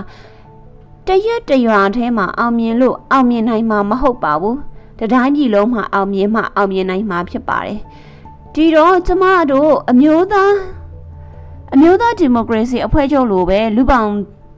[1.06, 4.58] တရက်တရွာထဲမှာအောင်မြင်လို့အောင်မြင်နိုင်မှာမဟုတ်ပါဘူး
[4.98, 7.78] တတိုင်းပြည်လုံးမှာအောင်မြင်မှအောင်မြင်နိုင်မှာဖြစ်ပါတယ်
[8.54, 10.54] ဒီတော့ကျမတို့အမျိုးသား
[11.74, 14.10] အမျိုးသားဒီမိုကရေစီအဖွဲ့ချုပ်လိုပဲလူပောင်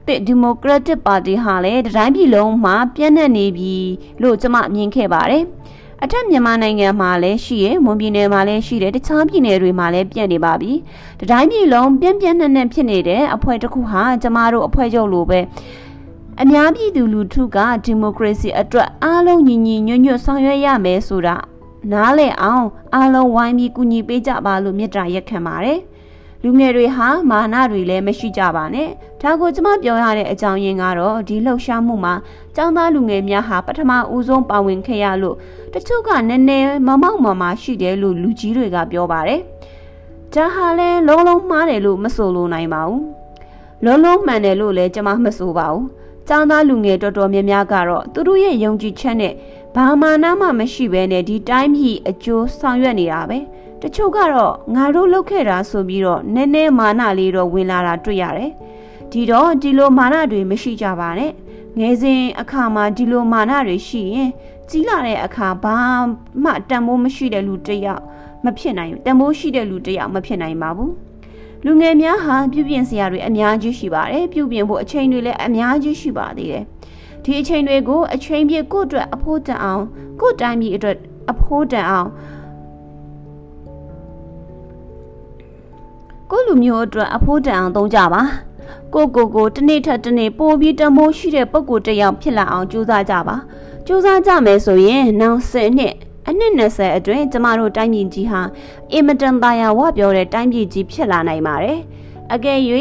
[0.06, 3.74] တစ်ဒီမိုကရက်တစ်ပါတီဟာလည်းတတိုင်းပြည်လုံးမှာပြန့်နှံ့နေပြီ
[4.22, 5.44] လို့ကျမမြင်ခဲ့ပါတယ်
[6.02, 10.72] အထက်မြန်မာနိုင်ငံမှာလည်းရှိရမွန်ပြည်နယ်မှာလည်းရှိတယ်တခြားပြည်နယ်တွေမှာလည်းပြန့်နေပါပြီ
[11.20, 15.40] တတိုင်းပြည်လုံးပြန့်ပြန့်နှံ့နှံ့ဖြစ်နေတဲ့အဖွဲ့တစ်ခုဟာကျမတို့အဖွဲ့ချုပ်လိုပဲ
[16.42, 21.36] အများပြည်သူလူထုကဒီမိုကရေစီအတွက်အားလုံးညီညီညွတ်ညွတ်ဆောင်ရွက်ရမယ်ဆိုတာ
[21.90, 25.78] နားလည်အောင်အားလုံးဝိုင်းပြီးကူညီပေးကြပါလို့မေတ္တာရက်ခံပါတယ်
[26.42, 28.88] လူငယ်တွေဟာမာနတွေလည်းမရှိကြပါနဲ့
[29.20, 32.14] ဒါကိုကျွန်မပြောရတဲ့အကြောင်းရင်းကတော့ဒီလှုပ်ရှားမှုမှာ
[32.56, 35.36] ចောင်းသားလူငယ်များဟာပထမဦးဆုံးပါဝင်ခဲ့ရလို့
[35.72, 39.40] တချို့ကနည်းနည်းမမောက်မမရှိတယ်လို့လူကြီးတွေကပြောပါတယ်
[40.34, 43.02] ဒါဟာလဲလုံးလုံးမှားတယ်လို့မဆိုလိုနိုင်ပါဘူး
[43.84, 45.86] လုံးလုံးမှန်တယ်လို့လည်းကျွန်မမဆိုပါဘူး
[46.28, 49.34] ចောင်းသားလူငယ်တော်တော်များများကတော့သူတို့ရဲ့ယုံကြည်ချက်နဲ့
[49.76, 53.38] ဘာမှနာမှမရှိဘဲနဲ့ဒီတိုင်းပြည်အကျိုးဆောင်ရွက်နေတာပဲ
[53.82, 58.52] တချို့ကတော့ငါတို့လုပ်ခဲ့တာဆိုပြီးတော့နည်းနည်းမာနလေးတော့ဝင်လာတာတွေ့ရတယ်
[59.12, 61.32] ဒီတော့ဒီလိုမာနတွေမရှိကြပါနဲ့
[61.78, 64.30] ငယ်စဉ်အခါမှာဒီလိုမာနတွေရှိရင်
[64.70, 65.76] ကြီးလာတဲ့အခါဘာ
[66.42, 68.02] မှတန်ဖိုးမရှိတဲ့လူတစ်ယောက်
[68.44, 70.92] မဖြစ်နိုင်ဘူးတန်ဖိုးရှိတဲ့လူတစ်ယောက်မဖြစ်နိုင်ပါဘူး
[71.64, 76.64] လူငယ်များဟာပြုပြင်စရာတွေအများကြီးရှိပါတယ်ပြုပြင်ဖို့အချိန်တွေလည်းအများကြီးရှိပါသေးတယ်
[77.24, 79.84] ဒီအချိန်တွေကိုအချိန်ပြည့်ကိုယ့်အတွက်အဖို့တန်အောင်
[80.20, 80.96] ကိုယ့်တိုင်းပြည်အတွက်
[81.30, 82.08] အဖို့တန်အောင်
[86.30, 88.22] ကိုလူမျိုးအတွက်အဖို့တန်အောင်သုံးကြပါ
[88.94, 93.36] ကိုကိုကိုတနေ့ထက်တနေ့ပိုပြီးတမိုးရှိတဲ့ပုံကိုတယောက်ဖြစ်လာအောင်ကြိုးစားကြပါ
[93.86, 95.94] ကြိုးစားကြမယ်ဆိုရင်နောက်10နှစ်
[96.28, 98.40] အနှစ်20အတွင်းကျမတို့တိုင်းပြည်ကြီးဟာ
[98.92, 101.78] အင်မတန်သာယာဝပြောတဲ့တိုင်းပြည်ကြီးဖြစ်လာနိုင်ပါတယ်
[102.34, 102.58] အကယ်၍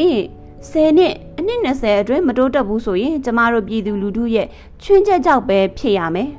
[0.69, 4.47] 10နှစ်အနှစ်20အတွင်းမတိုးတက်ဘူးဆိုရင်ကျမတို့ပြည်သူလူထုရဲ့
[4.83, 6.29] ချွင်းချက်ကြောက်ပဲဖြစ်ရမယ်